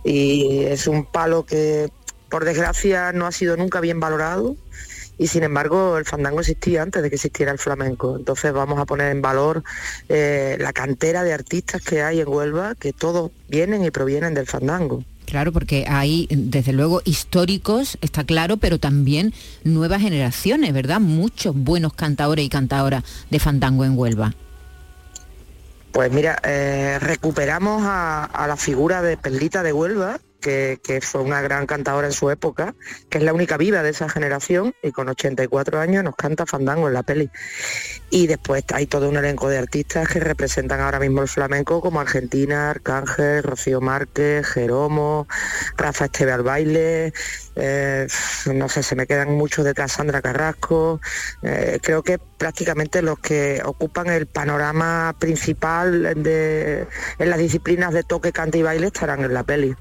Y 0.05 0.65
es 0.65 0.87
un 0.87 1.05
palo 1.05 1.45
que 1.45 1.91
por 2.31 2.47
desgracia 2.47 3.13
no 3.13 3.27
ha 3.27 3.33
sido 3.33 3.59
nunca 3.59 3.81
bien 3.81 4.01
valorado 4.01 4.57
y 5.19 5.27
sin 5.27 5.43
embargo 5.43 5.99
el 5.99 6.07
fandango 6.07 6.41
existía 6.41 6.81
antes 6.81 7.03
de 7.03 7.11
que 7.11 7.17
existiera 7.17 7.53
el 7.53 7.59
flamenco. 7.59 8.17
Entonces 8.17 8.55
vamos 8.55 8.79
a 8.79 8.87
poner 8.87 9.11
en 9.11 9.21
valor 9.21 9.65
eh, 10.09 10.57
la 10.59 10.73
cantera 10.73 11.25
de 11.25 11.35
artistas 11.35 11.83
que 11.83 12.03
hay 12.03 12.23
en 12.23 12.29
Huelva, 12.29 12.75
que 12.75 12.95
todos 12.95 13.33
vienen 13.51 13.85
y 13.85 13.91
provienen 13.91 14.33
del 14.33 14.47
fandango. 14.47 15.05
Claro, 15.29 15.53
porque 15.53 15.85
hay, 15.87 16.27
desde 16.31 16.73
luego, 16.73 17.03
históricos, 17.05 17.99
está 18.01 18.25
claro, 18.25 18.57
pero 18.57 18.79
también 18.79 19.35
nuevas 19.63 20.01
generaciones, 20.01 20.73
¿verdad? 20.73 21.01
Muchos 21.01 21.55
buenos 21.55 21.93
cantadores 21.93 22.47
y 22.47 22.49
cantadoras 22.49 23.05
de 23.29 23.39
fandango 23.39 23.85
en 23.85 23.99
Huelva. 23.99 24.35
Pues 25.93 26.11
mira, 26.11 26.39
eh, 26.45 26.99
recuperamos 26.99 27.83
a, 27.85 28.47
la 28.49 28.57
figura 28.57 29.03
de 29.03 29.19
Perlita 29.19 29.63
de 29.63 29.75
Huelva, 29.75 30.19
que, 30.41 31.01
fue 31.03 31.23
una 31.23 31.41
gran 31.41 31.67
cantadora 31.67 32.07
en 32.07 32.13
su 32.13 32.31
época, 32.31 32.75
que 33.09 33.19
es 33.19 33.25
la 33.25 33.33
única 33.33 33.57
viva 33.57 33.83
de 33.83 33.91
esa 33.91 34.09
generación 34.09 34.75
y 34.83 34.93
con 34.93 35.09
84 35.09 35.81
años 35.81 36.05
nos 36.05 36.17
canta 36.17 36.47
Fandango 36.47 36.89
en 36.89 36.95
la 36.95 37.03
peli. 37.03 37.31
Y 38.11 38.27
después 38.27 38.65
hay 38.73 38.87
todo 38.87 39.09
un 39.09 39.17
elenco 39.17 39.49
de 39.49 39.59
artistas 39.59 40.09
que 40.09 40.21
representan 40.21 40.81
ahora 40.81 40.99
mismo 40.99 41.23
el 41.23 41.29
flamenco 41.29 41.81
como 41.81 42.01
Argentina, 42.01 42.71
Arcángel, 42.71 43.43
Rocío 43.43 43.81
Márquez, 43.81 44.47
Jeromo, 44.47 45.27
Rafa 45.77 46.07
Esteve 46.07 46.33
al 46.33 46.43
baile, 46.43 47.13
eh, 47.57 48.07
no 48.55 48.69
sé, 48.69 48.83
se 48.83 48.95
me 48.95 49.07
quedan 49.07 49.35
muchos 49.35 49.65
detrás 49.65 49.93
Sandra 49.93 50.23
Carrasco, 50.23 51.01
eh, 51.43 51.79
creo 51.83 52.03
que 52.03 52.19
prácticamente 52.39 53.03
los 53.03 53.19
que 53.19 53.61
ocupan 53.65 54.07
el 54.07 54.27
panorama 54.27 55.15
principal 55.19 56.23
de, 56.23 56.87
en 57.19 57.31
las 57.31 57.39
disciplinas 57.39 57.93
de 57.93 58.05
toque, 58.05 58.33
cante 58.33 58.59
y 58.59 58.63
baile 58.63 58.87
estarán 58.87 59.25
en 59.25 59.35
la 59.35 59.43
peli. 59.43 59.75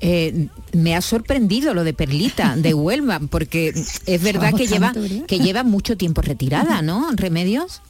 Eh, 0.00 0.48
me 0.72 0.96
ha 0.96 1.02
sorprendido 1.02 1.74
lo 1.74 1.84
de 1.84 1.92
Perlita 1.92 2.56
de 2.56 2.72
Huelva, 2.72 3.20
porque 3.30 3.68
es 4.06 4.22
verdad 4.22 4.54
que 4.54 4.66
lleva, 4.66 4.92
que 5.26 5.38
lleva 5.38 5.62
mucho 5.62 5.96
tiempo 5.96 6.22
retirada, 6.22 6.80
¿no? 6.80 7.10
¿Remedios? 7.12 7.82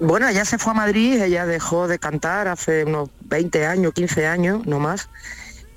Bueno, 0.00 0.28
ella 0.28 0.44
se 0.44 0.58
fue 0.58 0.72
a 0.72 0.76
Madrid, 0.76 1.20
ella 1.20 1.44
dejó 1.44 1.88
de 1.88 1.98
cantar 1.98 2.48
hace 2.48 2.84
unos 2.84 3.10
20 3.22 3.66
años, 3.66 3.92
15 3.92 4.26
años, 4.26 4.66
no 4.66 4.78
más, 4.78 5.08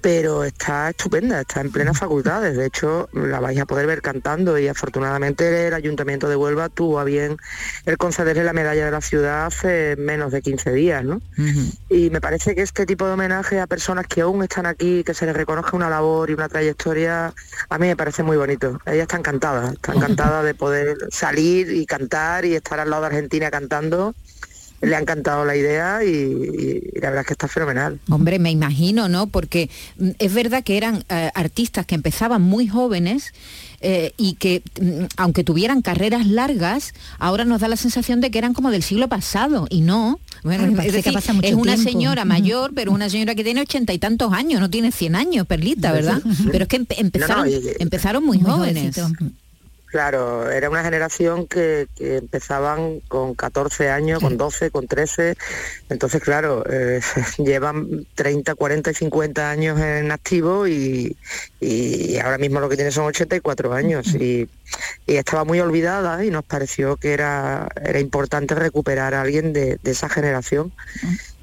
pero 0.02 0.44
está 0.44 0.90
estupenda, 0.90 1.42
está 1.42 1.62
en 1.62 1.72
plenas 1.72 2.00
facultades. 2.00 2.58
De 2.58 2.66
hecho, 2.66 3.08
la 3.14 3.40
vais 3.40 3.60
a 3.60 3.66
poder 3.66 3.86
ver 3.86 4.02
cantando 4.02 4.58
y 4.58 4.68
afortunadamente 4.68 5.68
el 5.68 5.74
Ayuntamiento 5.74 6.28
de 6.28 6.36
Huelva 6.36 6.70
tuvo 6.70 7.00
a 7.00 7.04
bien 7.04 7.38
el 7.86 7.98
concederle 7.98 8.44
la 8.44 8.54
medalla 8.54 8.86
de 8.86 8.92
la 8.92 9.02
ciudad 9.02 9.46
hace 9.46 9.96
menos 9.98 10.32
de 10.32 10.42
15 10.42 10.72
días, 10.74 11.04
¿no? 11.04 11.22
Y 11.90 12.10
me 12.10 12.20
parece 12.20 12.56
que 12.56 12.62
este 12.62 12.86
tipo 12.86 13.06
de 13.06 13.14
homenaje 13.14 13.60
a 13.60 13.68
personas 13.68 14.08
que 14.08 14.22
aún 14.22 14.44
están 14.44 14.66
aquí, 14.66 15.04
que 15.04 15.14
se 15.14 15.26
les 15.26 15.36
reconozca 15.36 15.76
una 15.76 15.90
labor 15.90 16.30
y 16.30 16.34
una 16.34 16.50
trayectoria, 16.50 17.34
a 17.70 17.78
mí 17.78 17.88
me 17.88 17.96
parece 17.96 18.24
muy 18.24 18.38
bonito. 18.38 18.80
Ella 18.86 19.04
está 19.04 19.18
encantada, 19.18 19.72
está 19.72 19.94
encantada 19.94 20.44
de 20.44 20.56
poder 20.56 20.98
salir 21.12 21.72
y 21.72 21.86
cantar 21.86 22.46
y 22.46 22.56
estar 22.56 22.80
al 22.80 22.90
lado 22.90 23.04
de 23.04 23.08
Argentina 23.08 23.52
cantando 23.52 24.16
le 24.82 24.96
ha 24.96 25.00
encantado 25.00 25.46
la 25.46 25.56
idea 25.56 26.04
y, 26.04 26.82
la 26.96 27.10
verdad 27.10 27.22
es 27.22 27.28
que 27.28 27.34
está 27.34 27.48
fenomenal. 27.48 28.00
Hombre, 28.10 28.40
me 28.40 28.52
imagino, 28.52 29.10
¿no? 29.10 29.28
Porque 29.28 29.70
mm, 29.98 30.10
es 30.20 30.34
verdad 30.34 30.64
que 30.64 30.78
eran 30.78 31.04
eh, 31.10 31.32
artistas 31.34 31.86
que 31.86 31.96
empezaban 31.96 32.42
muy 32.42 32.68
jóvenes 32.68 33.34
eh, 33.82 34.14
y 34.18 34.34
que 34.36 34.64
mm, 34.80 35.06
aunque 35.18 35.44
tuvieran 35.44 35.82
carreras 35.82 36.26
largas, 36.28 36.94
ahora 37.20 37.46
nos 37.46 37.62
da 37.62 37.68
la 37.68 37.78
sensación 37.78 38.22
de 38.22 38.32
que 38.32 38.40
eran 38.40 38.54
como 38.54 38.72
del 38.72 38.84
siglo 38.84 39.08
pasado 39.08 39.68
y 39.70 39.82
no. 39.82 40.20
Bueno, 40.44 40.82
es, 40.82 41.54
una 41.54 41.78
señora 41.78 42.26
mayor, 42.26 42.72
pero 42.74 42.92
una 42.92 43.10
señora 43.10 43.36
que 43.36 43.44
tiene 43.44 43.62
ochenta 43.62 43.94
y 43.94 44.00
tantos 44.00 44.34
años, 44.34 44.60
no 44.60 44.72
tiene 44.72 44.92
100 44.92 45.16
años, 45.16 45.46
Perlita, 45.46 45.92
¿verdad? 45.92 46.20
Pero 46.52 46.64
es 46.64 46.68
que 46.68 46.84
empezaron, 46.98 47.48
empezaron 47.80 48.26
muy, 48.26 48.40
jóvenes. 48.40 49.00
Claro, 49.92 50.50
era 50.50 50.70
una 50.70 50.84
generación 50.84 51.48
que, 51.48 51.86
empezaban 52.00 53.02
con 53.10 53.36
14 53.36 53.90
años, 53.90 54.22
con 54.22 54.38
12, 54.38 54.72
con 54.72 54.88
13. 54.88 55.36
Entonces, 55.90 56.22
claro, 56.22 56.64
eh, 56.70 57.02
llevan 57.38 58.08
30, 58.16 58.56
40 58.56 58.92
y 58.92 58.94
50 58.94 59.52
años 59.52 59.80
en 59.82 60.12
activo 60.14 60.66
y, 60.66 61.18
ahora 62.24 62.38
mismo 62.38 62.62
lo 62.62 62.70
que 62.70 62.78
tiene 62.78 62.92
son 62.92 63.06
84 63.06 63.74
años. 63.74 64.08
Y, 64.16 64.48
estaba 65.08 65.44
muy 65.44 65.60
olvidada 65.60 66.24
y 66.24 66.32
nos 66.32 66.46
pareció 66.46 66.96
que 66.96 67.12
era, 67.12 67.68
era 67.84 68.00
importante 68.00 68.56
recuperar 68.56 69.14
a 69.14 69.22
alguien 69.22 69.52
de, 69.52 69.78
de 69.84 69.92
esa 69.92 70.08
generación 70.08 70.72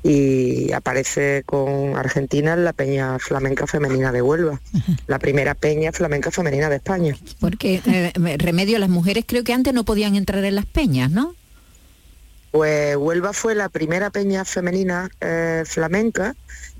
y 0.09 0.72
aparece 0.72 1.42
con 1.44 1.94
Argentina 1.96 2.54
en 2.54 2.64
la 2.64 2.72
Peña 2.72 3.18
Flamenca 3.18 3.66
Femenina 3.66 4.11
de 4.11 4.22
Huelva, 4.22 4.59
la 5.06 5.18
primera 5.18 5.54
Peña 5.54 5.92
Flamenca 5.92 6.30
Femenina 6.30 6.70
de 6.70 6.76
España. 6.76 7.14
Porque, 7.40 7.82
eh, 7.84 8.12
remedio, 8.38 8.78
las 8.78 8.88
mujeres 8.88 9.24
creo 9.26 9.44
que 9.44 9.52
antes 9.52 9.74
no 9.74 9.84
podían 9.84 10.16
entrar 10.16 10.42
en 10.44 10.54
las 10.54 10.64
peñas, 10.64 11.11
¿no? 11.11 11.34
Pues 12.52 12.96
Huelva 12.96 13.34
fue 13.34 13.54
la 13.54 13.68
primera 13.68 14.09
peña 14.09 14.46
femenina 14.46 15.11
eh, 15.20 15.64
flamenca 15.66 16.34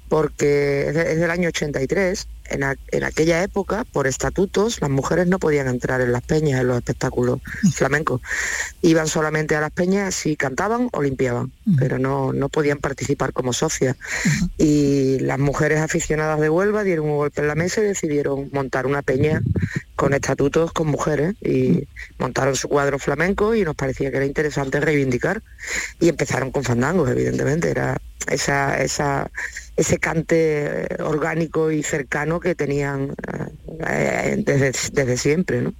porque 0.09 0.89
es, 0.89 0.95
del 0.95 1.31
año 1.31 1.49
83 1.49 2.27
en, 2.51 3.05
aquella 3.05 3.43
época, 3.43 3.85
por 3.93 4.07
estatutos, 4.07 4.81
las 4.81 4.91
mujeres 4.91 5.27
no 5.27 5.39
podían 5.39 5.69
entrar 5.69 6.01
en 6.01 6.13
las 6.13 6.23
peñas, 6.23 6.61
en 6.61 6.69
los 6.69 6.79
espectáculos 6.79 7.41
flamencos. 7.75 8.23
Iban 8.83 9.07
solamente 9.07 9.55
a 9.55 9.61
las 9.61 9.71
peñas 9.71 10.15
si 10.15 10.37
cantaban 10.37 10.89
o 10.93 11.03
limpiaban, 11.03 11.53
pero 11.79 11.99
no, 11.99 12.33
no 12.33 12.49
podían 12.49 12.79
participar 12.79 13.33
como 13.33 13.53
socias. 13.53 13.97
Y 14.57 15.19
las 15.21 15.39
mujeres 15.39 15.81
aficionadas 15.81 16.41
de 16.41 16.49
Huelva 16.49 16.85
dieron 16.85 17.07
un 17.07 17.17
golpe 17.17 17.43
en 17.43 17.49
la 17.49 17.55
mesa 17.55 17.81
y 17.81 17.85
decidieron 17.85 18.49
montar 18.53 18.87
una 18.87 19.03
peña 19.03 19.43
con 19.97 20.15
estatutos 20.15 20.73
con 20.73 20.87
mujeres 20.87 21.35
y 21.43 21.87
montaron 22.19 22.57
su 22.57 22.69
cuadro 22.69 22.99
flamenco 22.99 23.55
y 23.55 23.65
nos 23.65 23.75
parecía 23.75 24.11
que 24.11 24.17
era 24.17 24.27
interesante 24.27 24.81
reivindicar 24.81 25.43
y 26.01 26.09
empezaron 26.09 26.51
con 26.51 26.63
fandangos, 26.63 27.11
evidentemente, 27.11 27.69
era 27.71 28.01
esa, 28.31 28.81
esa, 28.81 29.31
ese 29.79 29.99
cante 29.99 30.89
orgánico 30.99 31.71
y 31.71 31.85
cercano 31.85 32.41
que 32.41 32.57
tenían 32.57 33.15
eh, 33.89 34.43
desde, 34.45 34.73
desde 34.93 35.17
siempre, 35.17 35.63
¿no? 35.63 35.73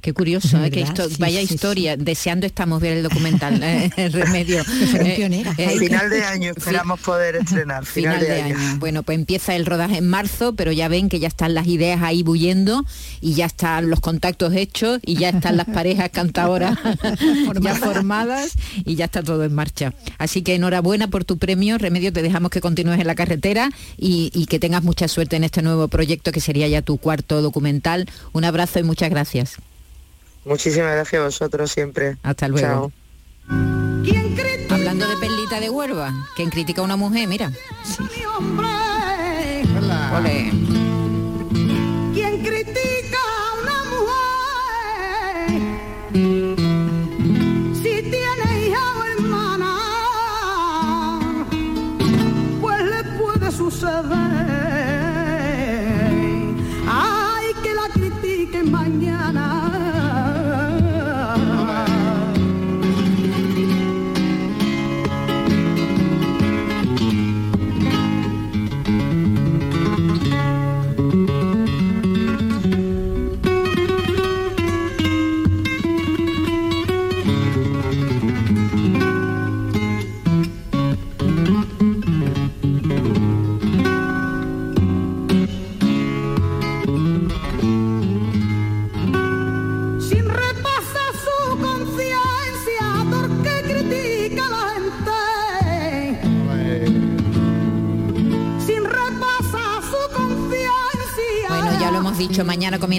Qué 0.00 0.12
curioso, 0.12 0.62
¿eh? 0.62 0.70
que 0.70 0.82
esto 0.82 1.06
vaya 1.18 1.40
historia. 1.40 1.96
Deseando 1.96 2.46
estamos 2.46 2.80
ver 2.80 2.98
el 2.98 3.02
documental 3.02 3.62
eh, 3.62 3.90
el 3.96 4.12
Remedio. 4.12 4.62
Eh, 5.02 5.78
final 5.78 6.10
de 6.10 6.24
año 6.24 6.52
esperamos 6.56 7.00
poder 7.00 7.36
estrenar. 7.36 7.84
Final, 7.84 8.20
de, 8.20 8.42
año. 8.42 8.56
Bueno, 8.78 9.02
pues 9.02 9.18
empieza 9.18 9.54
el 9.54 9.66
rodaje 9.66 9.98
en 9.98 10.08
marzo, 10.08 10.54
pero 10.54 10.72
ya 10.72 10.88
ven 10.88 11.08
que 11.08 11.18
ya 11.18 11.28
están 11.28 11.54
las 11.54 11.66
ideas 11.66 12.02
ahí 12.02 12.22
bullendo 12.22 12.84
y 13.20 13.34
ya 13.34 13.46
están 13.46 13.90
los 13.90 14.00
contactos 14.00 14.54
hechos 14.54 15.00
y 15.04 15.16
ya 15.16 15.30
están 15.30 15.56
las 15.56 15.66
parejas 15.66 16.10
cantadoras 16.10 16.78
ya 17.60 17.74
formadas 17.74 18.52
y 18.84 18.94
ya 18.94 19.06
está 19.06 19.22
todo 19.22 19.44
en 19.44 19.54
marcha. 19.54 19.92
Así 20.18 20.42
que 20.42 20.54
enhorabuena 20.54 21.08
por 21.08 21.24
tu 21.24 21.38
premio, 21.38 21.78
Remedio. 21.78 22.12
Te 22.12 22.22
dejamos 22.22 22.50
que 22.50 22.60
continúes 22.60 23.00
en 23.00 23.06
la 23.06 23.14
carretera 23.14 23.70
y, 23.96 24.30
y 24.34 24.46
que 24.46 24.58
tengas 24.58 24.82
mucha 24.82 25.08
suerte 25.08 25.36
en 25.36 25.44
este 25.44 25.62
nuevo 25.62 25.88
proyecto 25.88 26.32
que 26.32 26.40
sería 26.40 26.68
ya 26.68 26.82
tu 26.82 26.98
cuarto 26.98 27.42
documental. 27.42 28.08
Un 28.32 28.44
abrazo 28.44 28.78
y 28.78 28.82
muchas 28.82 29.10
gracias 29.10 29.21
gracias. 29.22 29.56
Muchísimas 30.44 30.92
gracias 30.92 31.20
a 31.20 31.24
vosotros 31.24 31.70
siempre. 31.70 32.16
Hasta 32.22 32.48
luego. 32.48 32.90
Hablando 34.68 35.08
de 35.08 35.16
perlita 35.18 35.60
de 35.60 35.70
Huelva, 35.70 36.12
¿quién 36.34 36.50
critica 36.50 36.80
a 36.80 36.84
una 36.84 36.96
mujer? 36.96 37.28
Mira. 37.28 37.52
Sí. 37.84 38.02
¿Quién 42.12 42.42
critica 42.42 43.18
a 43.38 43.54
una 43.62 43.84
mujer? 43.94 45.62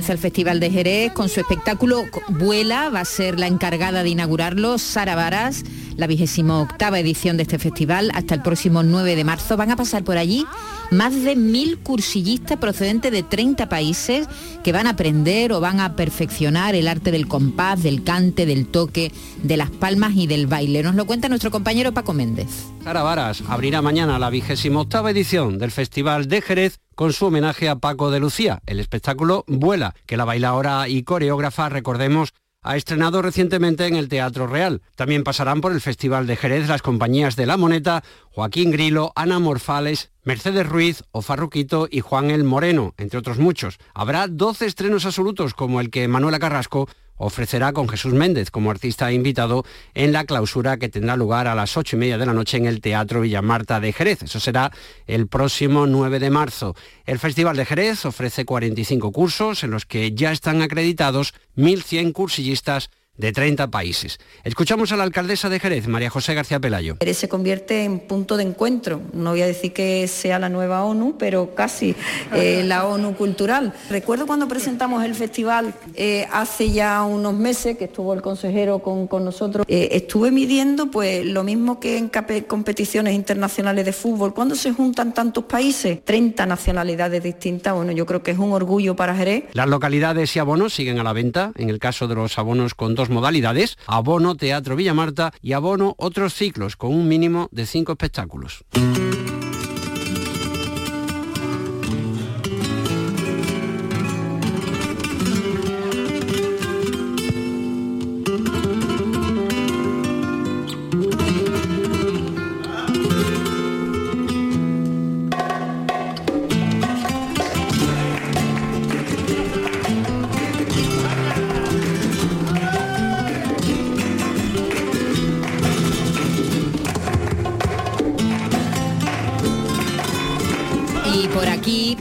Comienza 0.04 0.14
el 0.14 0.20
Festival 0.20 0.60
de 0.60 0.70
Jerez. 0.70 1.14
Con 1.14 1.30
su 1.30 1.40
espectáculo 1.40 2.04
Vuela, 2.28 2.90
va 2.90 3.00
a 3.00 3.06
ser 3.06 3.40
la 3.40 3.48
encargada 3.48 4.04
de 4.04 4.10
inaugurarlo, 4.10 4.78
Sara 4.78 5.16
Varas, 5.16 5.64
la 5.96 6.08
vigésima 6.08 6.60
octava 6.60 7.00
edición 7.00 7.38
de 7.38 7.44
este 7.44 7.58
festival, 7.58 8.12
hasta 8.14 8.36
el 8.36 8.42
próximo 8.42 8.84
9 8.84 9.16
de 9.16 9.24
marzo. 9.24 9.56
Van 9.56 9.72
a 9.72 9.78
pasar 9.78 10.04
por 10.04 10.18
allí 10.18 10.46
más 10.92 11.24
de 11.24 11.36
mil 11.36 11.80
cursillistas 11.80 12.58
procedentes 12.58 13.12
de 13.12 13.24
30 13.24 13.70
países 13.70 14.28
que 14.64 14.72
van 14.72 14.88
a 14.88 14.92
aprender 14.92 15.52
o 15.52 15.60
van 15.60 15.80
a 15.80 15.96
perfeccionar 15.96 16.76
el 16.76 16.88
arte 16.88 17.12
del 17.12 17.28
compás, 17.28 17.84
del 17.84 18.04
cante, 18.04 18.46
del 18.46 18.68
toque, 18.68 19.12
de 19.42 19.58
las 19.58 19.70
palmas 19.70 20.14
y 20.16 20.28
del 20.28 20.48
baile. 20.48 20.84
Nos 20.84 20.96
lo 20.96 21.06
cuenta 21.06 21.30
nuestro 21.30 21.52
compañero 21.52 21.94
Paco 21.94 22.14
Méndez. 22.14 22.48
Sara 22.84 23.04
Varas 23.04 23.44
abrirá 23.48 23.82
mañana 23.82 24.20
la 24.20 24.30
vigésima 24.30 24.82
octava 24.82 25.12
edición 25.12 25.58
del 25.58 25.72
Festival 25.72 26.28
de 26.28 26.42
Jerez 26.42 26.80
con 26.96 27.14
su 27.14 27.26
homenaje 27.26 27.70
a 27.70 27.78
Paco 27.78 28.12
de 28.12 28.20
Lucía. 28.20 28.62
El 28.66 28.80
espectáculo 28.80 29.46
Vuela, 29.48 29.96
que 30.06 30.18
la 30.18 30.26
bailadora 30.26 30.88
y 30.88 31.04
coreógrafa, 31.04 31.70
recordemos, 31.70 32.34
ha 32.64 32.78
estrenado 32.78 33.22
recientemente 33.22 33.86
en 33.86 33.96
el 33.96 34.10
Teatro 34.10 34.48
Real. 34.48 34.82
También 34.96 35.24
pasarán 35.24 35.62
por 35.62 35.74
el 35.74 35.82
Festival 35.82 36.26
de 36.26 36.38
Jerez 36.38 36.68
las 36.68 36.82
compañías 36.82 37.36
de 37.36 37.46
La 37.46 37.58
Moneta, 37.58 38.04
Joaquín 38.32 38.72
Grilo, 38.72 39.12
Ana 39.16 39.40
Morfales, 39.40 40.12
Mercedes 40.24 40.68
Ruiz, 40.68 41.04
Ofarruquito 41.12 41.88
y 41.92 42.00
Juan 42.00 42.32
el 42.32 42.44
Moreno, 42.44 42.94
entre 42.98 43.20
otros 43.20 43.38
muchos. 43.38 43.78
Habrá 43.94 44.28
12 44.28 44.66
estrenos 44.66 45.06
absolutos 45.06 45.54
como 45.54 45.82
el 45.82 45.90
que 45.90 46.08
Manuela 46.08 46.40
Carrasco 46.40 46.88
ofrecerá 47.18 47.74
con 47.74 47.88
Jesús 47.88 48.14
Méndez 48.14 48.52
como 48.52 48.72
artista 48.72 49.12
invitado 49.12 49.66
en 49.94 50.12
la 50.12 50.26
clausura 50.26 50.78
que 50.78 50.90
tendrá 50.90 51.16
lugar 51.16 51.48
a 51.48 51.56
las 51.56 51.78
ocho 51.78 51.96
y 51.96 52.00
media 52.00 52.18
de 52.18 52.26
la 52.26 52.34
noche 52.34 52.58
en 52.58 52.66
el 52.66 52.82
Teatro 52.82 53.22
Villamarta 53.22 53.80
de 53.80 53.94
Jerez. 53.94 54.24
Eso 54.24 54.40
será 54.40 54.72
el 55.08 55.28
próximo 55.28 55.88
9 55.88 56.20
de 56.20 56.30
marzo. 56.30 56.76
El 57.06 57.20
Festival 57.20 57.58
de 57.58 57.66
Jerez 57.66 58.06
ofrece 58.06 58.46
45 58.46 59.12
cursos 59.12 59.64
en 59.64 59.72
los 59.72 59.86
que 59.86 60.14
ya 60.14 60.32
están 60.32 60.62
acreditados 60.62 61.34
1.100 61.58 62.14
cursillistas 62.14 62.90
de 63.18 63.32
30 63.32 63.70
países. 63.70 64.20
Escuchamos 64.44 64.92
a 64.92 64.98
la 64.98 65.04
alcaldesa 65.04 65.48
de 65.48 65.60
Jerez, 65.60 65.88
María 65.88 66.10
José 66.10 66.34
García 66.34 66.60
Pelayo. 66.60 66.98
Jerez 67.00 67.18
se 67.18 67.30
convierte 67.30 67.84
en 67.84 68.00
punto 68.00 68.38
de 68.38 68.44
encuentro. 68.44 69.02
No 69.14 69.32
voy 69.32 69.44
a 69.44 69.46
decir 69.46 69.72
que 69.72 70.08
sea 70.08 70.40
la 70.40 70.50
nueva 70.50 70.84
ONU, 70.84 71.16
pero 71.20 71.54
casi 71.54 71.96
eh, 72.34 72.64
la 72.66 72.86
ONU 72.86 73.16
cultural. 73.16 73.74
Recuerdo 73.90 74.26
cuando 74.26 74.48
presentamos 74.48 75.04
el 75.06 75.14
festival 75.14 75.76
eh, 75.94 76.28
hace 76.32 76.72
ya 76.72 77.04
unos 77.04 77.36
meses, 77.36 77.78
que 77.78 77.86
estuvo 77.86 78.14
el 78.16 78.24
consejero 78.24 78.80
con, 78.80 79.08
nosotros, 79.24 79.66
eh, 79.70 79.90
estuve 79.92 80.32
midiendo 80.32 80.90
pues 80.90 81.24
lo 81.24 81.44
mismo 81.44 81.80
que 81.80 81.98
en 81.98 82.10
competiciones 82.48 83.14
internacionales 83.14 83.86
de 83.86 83.94
fútbol. 83.94 84.34
Cuando 84.34 84.56
se 84.56 84.74
juntan 84.74 85.14
tantos 85.14 85.44
países, 85.44 86.04
30 86.04 86.48
nacionalidades 86.48 87.22
distintas, 87.22 87.76
bueno, 87.76 87.92
yo 87.92 88.08
creo 88.08 88.24
que 88.24 88.32
es 88.32 88.40
un 88.40 88.54
orgullo 88.54 88.96
para 88.96 89.16
Jerez. 89.16 89.46
Las 89.54 89.68
localidades 89.68 90.36
y 90.36 90.40
abonos 90.40 90.74
siguen 90.74 90.98
a 90.98 91.04
la 91.04 91.14
venta. 91.14 91.52
En 91.56 91.70
el 91.70 91.78
caso 91.78 92.08
de 92.08 92.16
los 92.16 92.38
abonos 92.40 92.74
con 92.74 92.96
dos 92.96 93.03
modalidades, 93.10 93.78
abono 93.88 94.36
Teatro 94.36 94.76
Villamarta 94.76 95.34
y 95.42 95.54
abono 95.54 95.96
otros 95.98 96.34
ciclos 96.34 96.76
con 96.76 96.94
un 96.94 97.08
mínimo 97.08 97.50
de 97.52 97.66
cinco 97.66 97.94
espectáculos. 97.94 98.66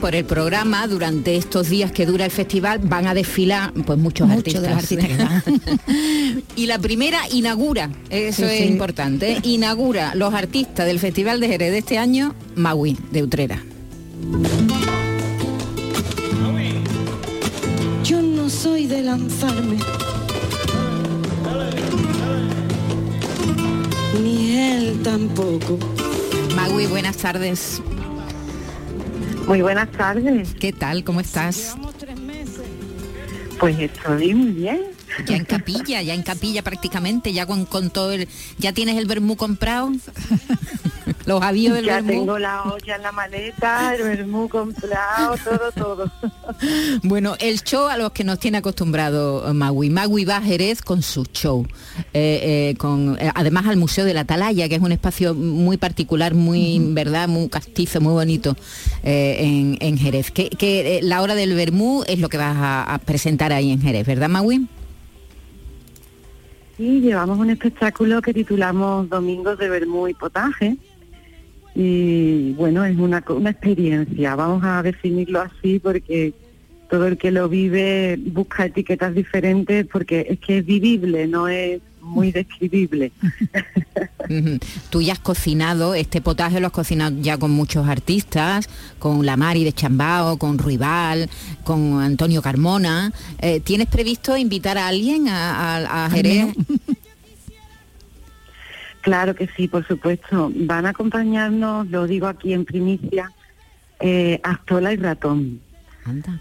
Por 0.03 0.15
el 0.15 0.25
programa, 0.25 0.85
durante 0.85 1.37
estos 1.37 1.69
días 1.69 1.93
que 1.93 2.05
dura 2.05 2.25
el 2.25 2.31
festival, 2.31 2.79
van 2.79 3.07
a 3.07 3.13
desfilar 3.13 3.71
pues 3.85 3.97
muchos, 3.97 4.29
artistas. 4.29 4.83
y 6.57 6.65
la 6.65 6.77
primera 6.77 7.21
inaugura, 7.31 7.89
eso 8.09 8.45
es 8.45 8.69
importante, 8.69 9.37
inaugura 9.43 10.13
los 10.15 10.33
artistas 10.33 10.87
del 10.87 10.99
Festival 10.99 11.39
de 11.39 11.47
Jerez 11.47 11.71
de 11.71 11.77
este 11.77 11.97
año, 11.97 12.35
Maui, 12.53 12.97
de 13.11 13.23
Utrera. 13.23 13.63
Yo 18.03 18.21
no 18.21 18.49
soy 18.49 18.87
de 18.87 19.03
lanzarme. 19.03 19.77
Ni 24.21 24.57
él 24.57 24.99
tampoco. 25.01 25.79
Magui, 26.57 26.87
buenas 26.87 27.15
tardes. 27.15 27.81
Muy 29.47 29.61
buenas 29.61 29.91
tardes. 29.91 30.53
¿Qué 30.59 30.71
tal? 30.71 31.03
¿Cómo 31.03 31.19
estás? 31.19 31.75
Pues 33.59 33.77
estoy 33.79 34.33
muy 34.33 34.51
bien. 34.51 34.92
Ya 35.25 35.35
en 35.35 35.45
capilla, 35.45 36.01
ya 36.01 36.13
en 36.13 36.23
capilla 36.23 36.63
prácticamente, 36.63 37.33
ya 37.33 37.45
con, 37.45 37.65
con 37.65 37.89
todo 37.89 38.11
el... 38.11 38.27
¿Ya 38.57 38.73
tienes 38.73 38.97
el 38.97 39.05
vermú 39.05 39.35
comprado? 39.35 39.91
Los 41.25 41.41
avíos 41.41 41.75
del 41.75 41.85
Ya 41.85 42.01
tengo 42.01 42.37
la 42.37 42.63
olla 42.63 42.95
en 42.95 43.01
la 43.01 43.11
maleta, 43.11 43.95
el 43.95 44.03
vermú 44.03 44.49
comprado, 44.49 45.35
todo, 45.43 45.71
todo. 45.71 46.11
bueno, 47.03 47.35
el 47.39 47.61
show 47.63 47.87
a 47.87 47.97
los 47.97 48.11
que 48.11 48.23
nos 48.23 48.39
tiene 48.39 48.57
acostumbrado 48.57 49.49
eh, 49.49 49.53
Magui. 49.53 49.89
Magui 49.89 50.25
va 50.25 50.37
a 50.37 50.41
Jerez 50.41 50.81
con 50.81 51.01
su 51.01 51.23
show. 51.25 51.65
Eh, 52.13 52.71
eh, 52.73 52.75
con, 52.77 53.17
además 53.35 53.67
al 53.67 53.77
Museo 53.77 54.05
de 54.05 54.13
la 54.13 54.21
Atalaya, 54.21 54.67
que 54.67 54.75
es 54.75 54.81
un 54.81 54.91
espacio 54.91 55.33
muy 55.33 55.77
particular, 55.77 56.33
muy, 56.33 56.79
¿verdad? 56.79 57.27
Muy 57.29 57.47
castizo, 57.47 58.01
muy 58.01 58.13
bonito 58.13 58.57
en, 59.03 59.77
en, 59.79 59.97
Jerez. 59.97 60.31
Que, 60.31 60.99
la 61.03 61.21
hora 61.21 61.35
del 61.35 61.53
vermú 61.53 62.03
es 62.07 62.19
lo 62.19 62.29
que 62.29 62.37
vas 62.37 62.55
a, 62.57 62.93
a 62.93 62.97
presentar 62.99 63.53
ahí 63.53 63.71
en 63.71 63.81
Jerez, 63.81 64.05
¿verdad, 64.05 64.29
Magui? 64.29 64.67
Llevamos 66.83 67.39
un 67.39 67.49
espectáculo 67.49 68.21
que 68.21 68.33
titulamos 68.33 69.09
Domingos 69.09 69.57
de 69.57 69.69
Vermú 69.69 70.09
y 70.09 70.13
Potaje. 70.13 70.75
Y 71.75 72.51
bueno, 72.53 72.83
es 72.83 72.97
una, 72.97 73.23
una 73.29 73.51
experiencia, 73.51 74.35
vamos 74.35 74.63
a 74.65 74.83
definirlo 74.83 75.41
así 75.41 75.79
porque 75.79 76.33
todo 76.89 77.07
el 77.07 77.17
que 77.17 77.31
lo 77.31 77.47
vive 77.47 78.19
busca 78.19 78.65
etiquetas 78.65 79.15
diferentes 79.15 79.87
porque 79.87 80.27
es 80.29 80.39
que 80.39 80.57
es 80.57 80.65
vivible, 80.65 81.25
no 81.25 81.47
es 81.47 81.81
muy 82.03 82.31
describible. 82.31 83.11
Tú 84.89 85.01
ya 85.01 85.13
has 85.13 85.19
cocinado, 85.19 85.95
este 85.95 86.21
potaje 86.21 86.59
lo 86.59 86.67
has 86.67 86.73
cocinado 86.73 87.15
ya 87.19 87.37
con 87.37 87.51
muchos 87.51 87.87
artistas, 87.87 88.69
con 88.99 89.25
la 89.25 89.37
Mari 89.37 89.63
de 89.63 89.73
Chambao, 89.73 90.37
con 90.37 90.57
Ruibal, 90.57 91.29
con 91.63 92.01
Antonio 92.01 92.41
Carmona. 92.41 93.11
Eh, 93.39 93.59
¿Tienes 93.61 93.87
previsto 93.87 94.37
invitar 94.37 94.77
a 94.77 94.87
alguien 94.87 95.27
a, 95.27 96.05
a 96.05 96.09
Jerez? 96.09 96.53
Claro 99.01 99.35
que 99.35 99.49
sí, 99.57 99.67
por 99.67 99.85
supuesto. 99.85 100.49
Van 100.55 100.85
a 100.85 100.89
acompañarnos, 100.89 101.87
lo 101.89 102.07
digo 102.07 102.27
aquí 102.27 102.53
en 102.53 102.63
primicia, 102.63 103.33
eh, 103.99 104.39
Astola 104.43 104.93
y 104.93 104.95
Ratón. 104.95 105.59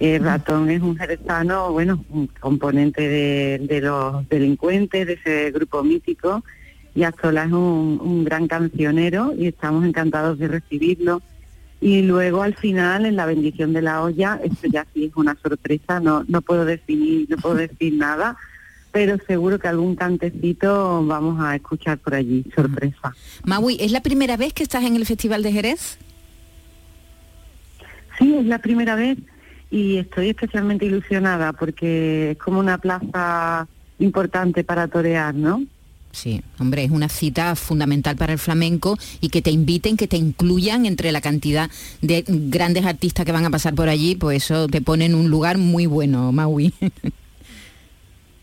Eh, 0.00 0.18
ratón 0.18 0.70
es 0.70 0.82
un 0.82 0.96
jerezano, 0.96 1.72
bueno, 1.72 2.04
un 2.10 2.26
componente 2.26 3.08
de, 3.08 3.80
los 3.80 4.28
delincuentes, 4.28 5.06
de 5.06 5.12
ese 5.14 5.50
grupo 5.50 5.82
mítico, 5.82 6.44
y 6.94 7.04
Astola 7.04 7.44
es 7.44 7.52
un, 7.52 8.24
gran 8.24 8.48
cancionero 8.48 9.32
y 9.36 9.46
estamos 9.46 9.84
encantados 9.84 10.38
de 10.38 10.48
recibirlo. 10.48 11.22
Y 11.80 12.02
luego 12.02 12.42
al 12.42 12.54
final, 12.54 13.06
en 13.06 13.16
la 13.16 13.26
bendición 13.26 13.72
de 13.72 13.82
la 13.82 14.02
olla, 14.02 14.38
esto 14.44 14.68
ya 14.68 14.86
sí 14.94 15.06
es 15.06 15.16
una 15.16 15.36
sorpresa, 15.42 15.98
no, 15.98 16.24
no 16.28 16.40
puedo 16.40 16.64
definir, 16.64 17.28
no 17.28 17.36
puedo 17.38 17.56
decir 17.56 17.94
nada, 17.94 18.36
pero 18.92 19.16
seguro 19.26 19.58
que 19.58 19.66
algún 19.66 19.96
cantecito 19.96 21.04
vamos 21.04 21.42
a 21.42 21.56
escuchar 21.56 21.98
por 21.98 22.14
allí, 22.14 22.44
sorpresa. 22.54 23.14
Maui, 23.44 23.78
¿es 23.80 23.90
la 23.90 24.00
primera 24.00 24.36
vez 24.36 24.52
que 24.52 24.62
estás 24.62 24.84
en 24.84 24.94
el 24.94 25.06
Festival 25.06 25.42
de 25.42 25.50
Jerez? 25.50 25.98
Sí, 28.18 28.34
es 28.36 28.46
la 28.46 28.58
primera 28.58 28.94
vez 28.94 29.18
y 29.72 29.96
estoy 29.96 30.28
especialmente 30.28 30.84
ilusionada 30.84 31.54
porque 31.54 32.32
es 32.32 32.38
como 32.38 32.60
una 32.60 32.76
plaza 32.76 33.66
importante 33.98 34.64
para 34.64 34.86
torear, 34.86 35.34
¿no? 35.34 35.64
Sí, 36.12 36.42
hombre, 36.58 36.84
es 36.84 36.90
una 36.90 37.08
cita 37.08 37.56
fundamental 37.56 38.16
para 38.16 38.34
el 38.34 38.38
flamenco 38.38 38.98
y 39.22 39.30
que 39.30 39.40
te 39.40 39.50
inviten, 39.50 39.96
que 39.96 40.06
te 40.06 40.18
incluyan 40.18 40.84
entre 40.84 41.10
la 41.10 41.22
cantidad 41.22 41.70
de 42.02 42.22
grandes 42.28 42.84
artistas 42.84 43.24
que 43.24 43.32
van 43.32 43.46
a 43.46 43.50
pasar 43.50 43.74
por 43.74 43.88
allí, 43.88 44.14
pues 44.14 44.44
eso 44.44 44.68
te 44.68 44.82
pone 44.82 45.06
en 45.06 45.14
un 45.14 45.30
lugar 45.30 45.56
muy 45.56 45.86
bueno, 45.86 46.30
Maui. 46.32 46.74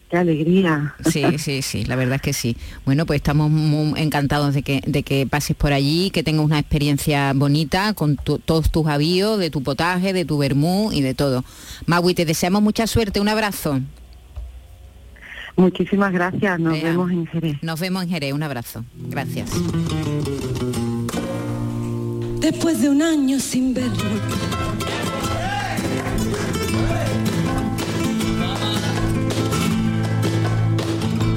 qué 0.10 0.18
alegría. 0.18 0.96
Sí, 1.06 1.38
sí, 1.38 1.62
sí, 1.62 1.86
la 1.86 1.96
verdad 1.96 2.16
es 2.16 2.22
que 2.22 2.34
sí. 2.34 2.58
Bueno, 2.86 3.06
pues 3.06 3.18
estamos 3.18 3.50
muy 3.50 4.00
encantados 4.00 4.54
de 4.54 4.64
que, 4.64 4.82
de 4.86 5.04
que 5.04 5.28
pases 5.28 5.56
por 5.56 5.72
allí, 5.72 6.10
que 6.12 6.24
tengas 6.24 6.46
una 6.46 6.60
experiencia 6.60 7.32
bonita 7.34 7.94
con 7.94 8.16
todos 8.18 8.72
tus 8.72 8.88
avíos, 8.88 9.40
de 9.40 9.50
tu 9.50 9.62
potaje, 9.62 10.14
de 10.14 10.26
tu 10.26 10.38
vermú 10.38 10.92
y 10.92 11.02
de 11.02 11.14
todo. 11.14 11.44
Magui, 11.86 12.14
te 12.14 12.26
deseamos 12.26 12.62
mucha 12.62 12.88
suerte, 12.88 13.20
un 13.20 13.30
abrazo. 13.30 13.80
Muchísimas 15.56 16.14
gracias, 16.14 16.60
nos 16.60 16.82
vemos 16.82 17.12
en 17.12 17.28
Jerez. 17.28 17.58
Nos 17.62 17.80
vemos 17.80 18.04
en 18.04 18.10
Jerez, 18.10 18.34
un 18.34 18.44
abrazo. 18.44 18.86
Gracias. 18.96 19.52
Después 22.40 22.82
de 22.82 22.90
un 22.90 23.02
año 23.02 23.40
sin 23.40 23.74
verlo 23.74 24.49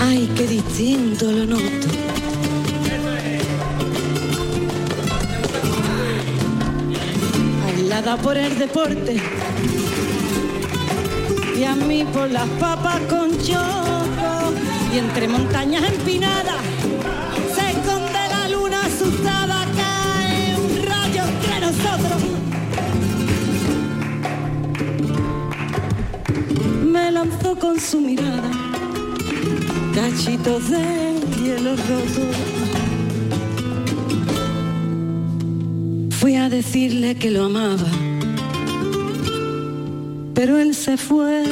Ay, 0.04 0.28
qué 0.36 0.48
distinto 0.48 1.30
lo 1.30 1.46
noto. 1.46 1.88
Aislada 7.66 8.16
por 8.16 8.36
el 8.36 8.58
deporte. 8.58 9.22
Y 11.56 11.62
a 11.62 11.76
mí 11.76 12.04
por 12.12 12.28
las 12.30 12.48
papas 12.58 13.00
con 13.08 13.30
choco. 13.38 14.52
Y 14.92 14.98
entre 14.98 15.28
montañas 15.28 15.84
empinadas 15.84 16.62
se 17.54 17.70
esconde 17.70 18.22
la 18.28 18.48
luna 18.48 18.80
asustada. 18.84 19.64
Cae 19.76 20.56
un 20.56 20.84
rayo 20.84 21.22
entre 21.32 21.60
nosotros. 21.60 22.22
Me 26.86 27.12
lanzó 27.12 27.56
con 27.56 27.78
su 27.78 28.00
mirada 28.00 28.71
cachitos 29.94 30.70
de 30.70 30.84
hielo 31.42 31.76
roto. 31.76 32.24
Fui 36.18 36.36
a 36.36 36.48
decirle 36.48 37.16
que 37.16 37.30
lo 37.30 37.44
amaba, 37.44 37.90
pero 40.34 40.58
él 40.58 40.74
se 40.74 40.96
fue 40.96 41.44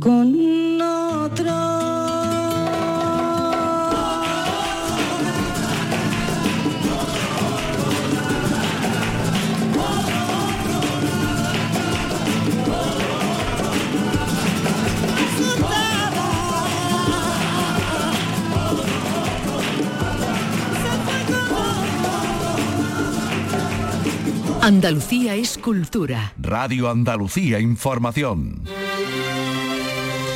con 0.00 0.80
otro. 0.80 1.79
Andalucía 24.62 25.36
es 25.36 25.56
cultura. 25.56 26.34
Radio 26.38 26.90
Andalucía 26.90 27.58
Información. 27.60 28.62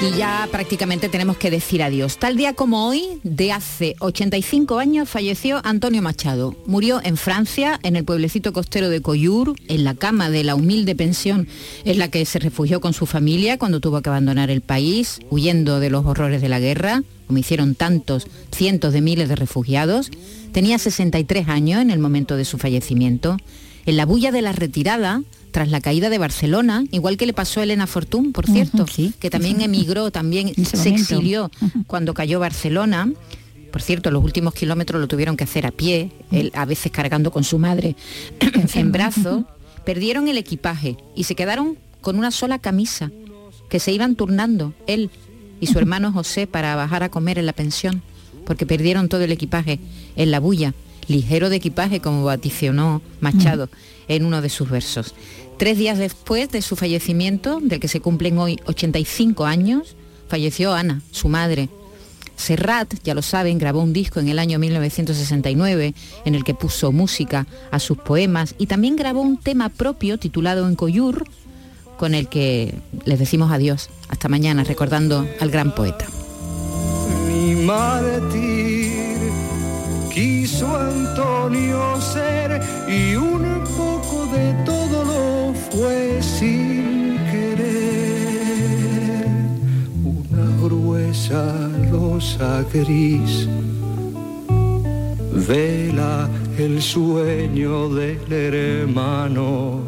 Y 0.00 0.16
ya 0.16 0.48
prácticamente 0.50 1.10
tenemos 1.10 1.36
que 1.36 1.50
decir 1.50 1.82
adiós. 1.82 2.16
Tal 2.16 2.36
día 2.36 2.54
como 2.54 2.88
hoy, 2.88 3.20
de 3.22 3.52
hace 3.52 3.96
85 4.00 4.78
años, 4.78 5.10
falleció 5.10 5.60
Antonio 5.62 6.00
Machado. 6.00 6.56
Murió 6.64 7.00
en 7.04 7.18
Francia, 7.18 7.78
en 7.82 7.96
el 7.96 8.04
pueblecito 8.04 8.54
costero 8.54 8.88
de 8.88 9.02
Coyur, 9.02 9.54
en 9.68 9.84
la 9.84 9.94
cama 9.94 10.30
de 10.30 10.42
la 10.42 10.54
humilde 10.54 10.96
pensión 10.96 11.46
en 11.84 11.98
la 11.98 12.08
que 12.08 12.24
se 12.24 12.38
refugió 12.38 12.80
con 12.80 12.94
su 12.94 13.04
familia 13.04 13.58
cuando 13.58 13.80
tuvo 13.80 14.00
que 14.00 14.08
abandonar 14.08 14.50
el 14.50 14.62
país, 14.62 15.20
huyendo 15.28 15.80
de 15.80 15.90
los 15.90 16.06
horrores 16.06 16.40
de 16.40 16.48
la 16.48 16.60
guerra, 16.60 17.02
como 17.26 17.38
hicieron 17.38 17.74
tantos, 17.74 18.26
cientos 18.50 18.94
de 18.94 19.02
miles 19.02 19.28
de 19.28 19.36
refugiados. 19.36 20.10
Tenía 20.52 20.78
63 20.78 21.48
años 21.48 21.82
en 21.82 21.90
el 21.90 21.98
momento 21.98 22.36
de 22.36 22.46
su 22.46 22.56
fallecimiento 22.56 23.36
en 23.86 23.96
la 23.96 24.06
bulla 24.06 24.32
de 24.32 24.42
la 24.42 24.52
retirada, 24.52 25.22
tras 25.50 25.70
la 25.70 25.80
caída 25.80 26.10
de 26.10 26.18
Barcelona, 26.18 26.84
igual 26.90 27.16
que 27.16 27.26
le 27.26 27.32
pasó 27.32 27.60
a 27.60 27.62
Elena 27.62 27.86
Fortún, 27.86 28.32
por 28.32 28.46
cierto, 28.46 28.86
que 29.20 29.30
también 29.30 29.60
emigró, 29.60 30.10
también 30.10 30.52
se 30.64 30.88
exilió 30.88 31.48
cuando 31.86 32.12
cayó 32.12 32.40
Barcelona. 32.40 33.12
Por 33.70 33.80
cierto, 33.80 34.10
los 34.10 34.24
últimos 34.24 34.52
kilómetros 34.54 35.00
lo 35.00 35.06
tuvieron 35.06 35.36
que 35.36 35.44
hacer 35.44 35.64
a 35.64 35.70
pie, 35.70 36.10
él 36.32 36.50
a 36.54 36.64
veces 36.64 36.90
cargando 36.90 37.30
con 37.30 37.44
su 37.44 37.60
madre 37.60 37.94
en 38.74 38.90
brazos. 38.90 39.44
Perdieron 39.84 40.26
el 40.26 40.38
equipaje 40.38 40.96
y 41.14 41.24
se 41.24 41.36
quedaron 41.36 41.78
con 42.00 42.18
una 42.18 42.32
sola 42.32 42.58
camisa, 42.58 43.12
que 43.68 43.78
se 43.78 43.92
iban 43.92 44.16
turnando 44.16 44.74
él 44.88 45.10
y 45.60 45.68
su 45.68 45.78
hermano 45.78 46.10
José 46.12 46.48
para 46.48 46.74
bajar 46.74 47.04
a 47.04 47.10
comer 47.10 47.38
en 47.38 47.46
la 47.46 47.52
pensión, 47.52 48.02
porque 48.44 48.66
perdieron 48.66 49.08
todo 49.08 49.22
el 49.22 49.30
equipaje 49.30 49.78
en 50.16 50.32
la 50.32 50.40
bulla 50.40 50.74
ligero 51.08 51.50
de 51.50 51.56
equipaje, 51.56 52.00
como 52.00 52.24
vaticionó 52.24 53.02
Machado 53.20 53.68
en 54.08 54.24
uno 54.24 54.42
de 54.42 54.48
sus 54.48 54.70
versos. 54.70 55.14
Tres 55.58 55.78
días 55.78 55.98
después 55.98 56.50
de 56.50 56.62
su 56.62 56.76
fallecimiento, 56.76 57.60
del 57.60 57.80
que 57.80 57.88
se 57.88 58.00
cumplen 58.00 58.38
hoy 58.38 58.58
85 58.66 59.46
años, 59.46 59.96
falleció 60.28 60.74
Ana, 60.74 61.00
su 61.10 61.28
madre. 61.28 61.68
Serrat, 62.36 62.92
ya 63.04 63.14
lo 63.14 63.22
saben, 63.22 63.58
grabó 63.58 63.80
un 63.80 63.92
disco 63.92 64.18
en 64.18 64.28
el 64.28 64.40
año 64.40 64.58
1969 64.58 65.94
en 66.24 66.34
el 66.34 66.42
que 66.42 66.54
puso 66.54 66.90
música 66.90 67.46
a 67.70 67.78
sus 67.78 67.96
poemas 67.96 68.56
y 68.58 68.66
también 68.66 68.96
grabó 68.96 69.20
un 69.20 69.36
tema 69.36 69.68
propio 69.68 70.18
titulado 70.18 70.66
En 70.66 70.74
Coyur, 70.74 71.24
con 71.96 72.14
el 72.14 72.28
que 72.28 72.74
les 73.04 73.20
decimos 73.20 73.52
adiós. 73.52 73.88
Hasta 74.08 74.28
mañana, 74.28 74.64
recordando 74.64 75.26
al 75.40 75.50
gran 75.50 75.74
poeta 75.74 76.06
quiso 80.14 80.76
Antonio 80.76 82.00
ser 82.00 82.60
y 82.86 83.16
un 83.16 83.42
poco 83.76 84.26
de 84.26 84.54
todo 84.64 85.02
lo 85.02 85.52
fue 85.54 86.22
sin 86.22 87.18
querer. 87.32 89.26
Una 90.04 90.46
gruesa 90.62 91.68
losa 91.90 92.64
gris 92.72 93.48
vela 95.48 96.28
el 96.58 96.80
sueño 96.80 97.88
del 97.88 98.32
hermano. 98.32 99.80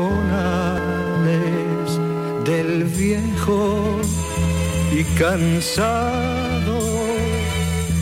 del 2.45 2.83
viejo 2.85 3.61
y 4.99 5.03
cansado 5.19 6.79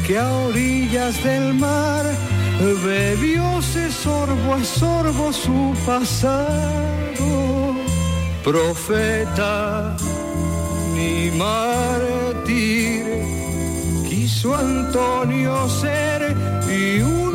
que 0.05 0.19
a 0.19 0.31
orillas 0.49 1.23
del 1.23 1.53
mar 1.55 2.05
bebióse 2.85 3.91
sorbo 3.91 4.53
a 4.53 4.63
sorbo 4.63 5.33
su 5.33 5.73
pasado, 5.85 7.29
profeta 8.43 9.95
ni 10.95 11.31
mártir, 11.43 13.03
quiso 14.07 14.55
Antonio 14.55 15.67
ser 15.81 16.35
y 16.69 17.01
un 17.01 17.34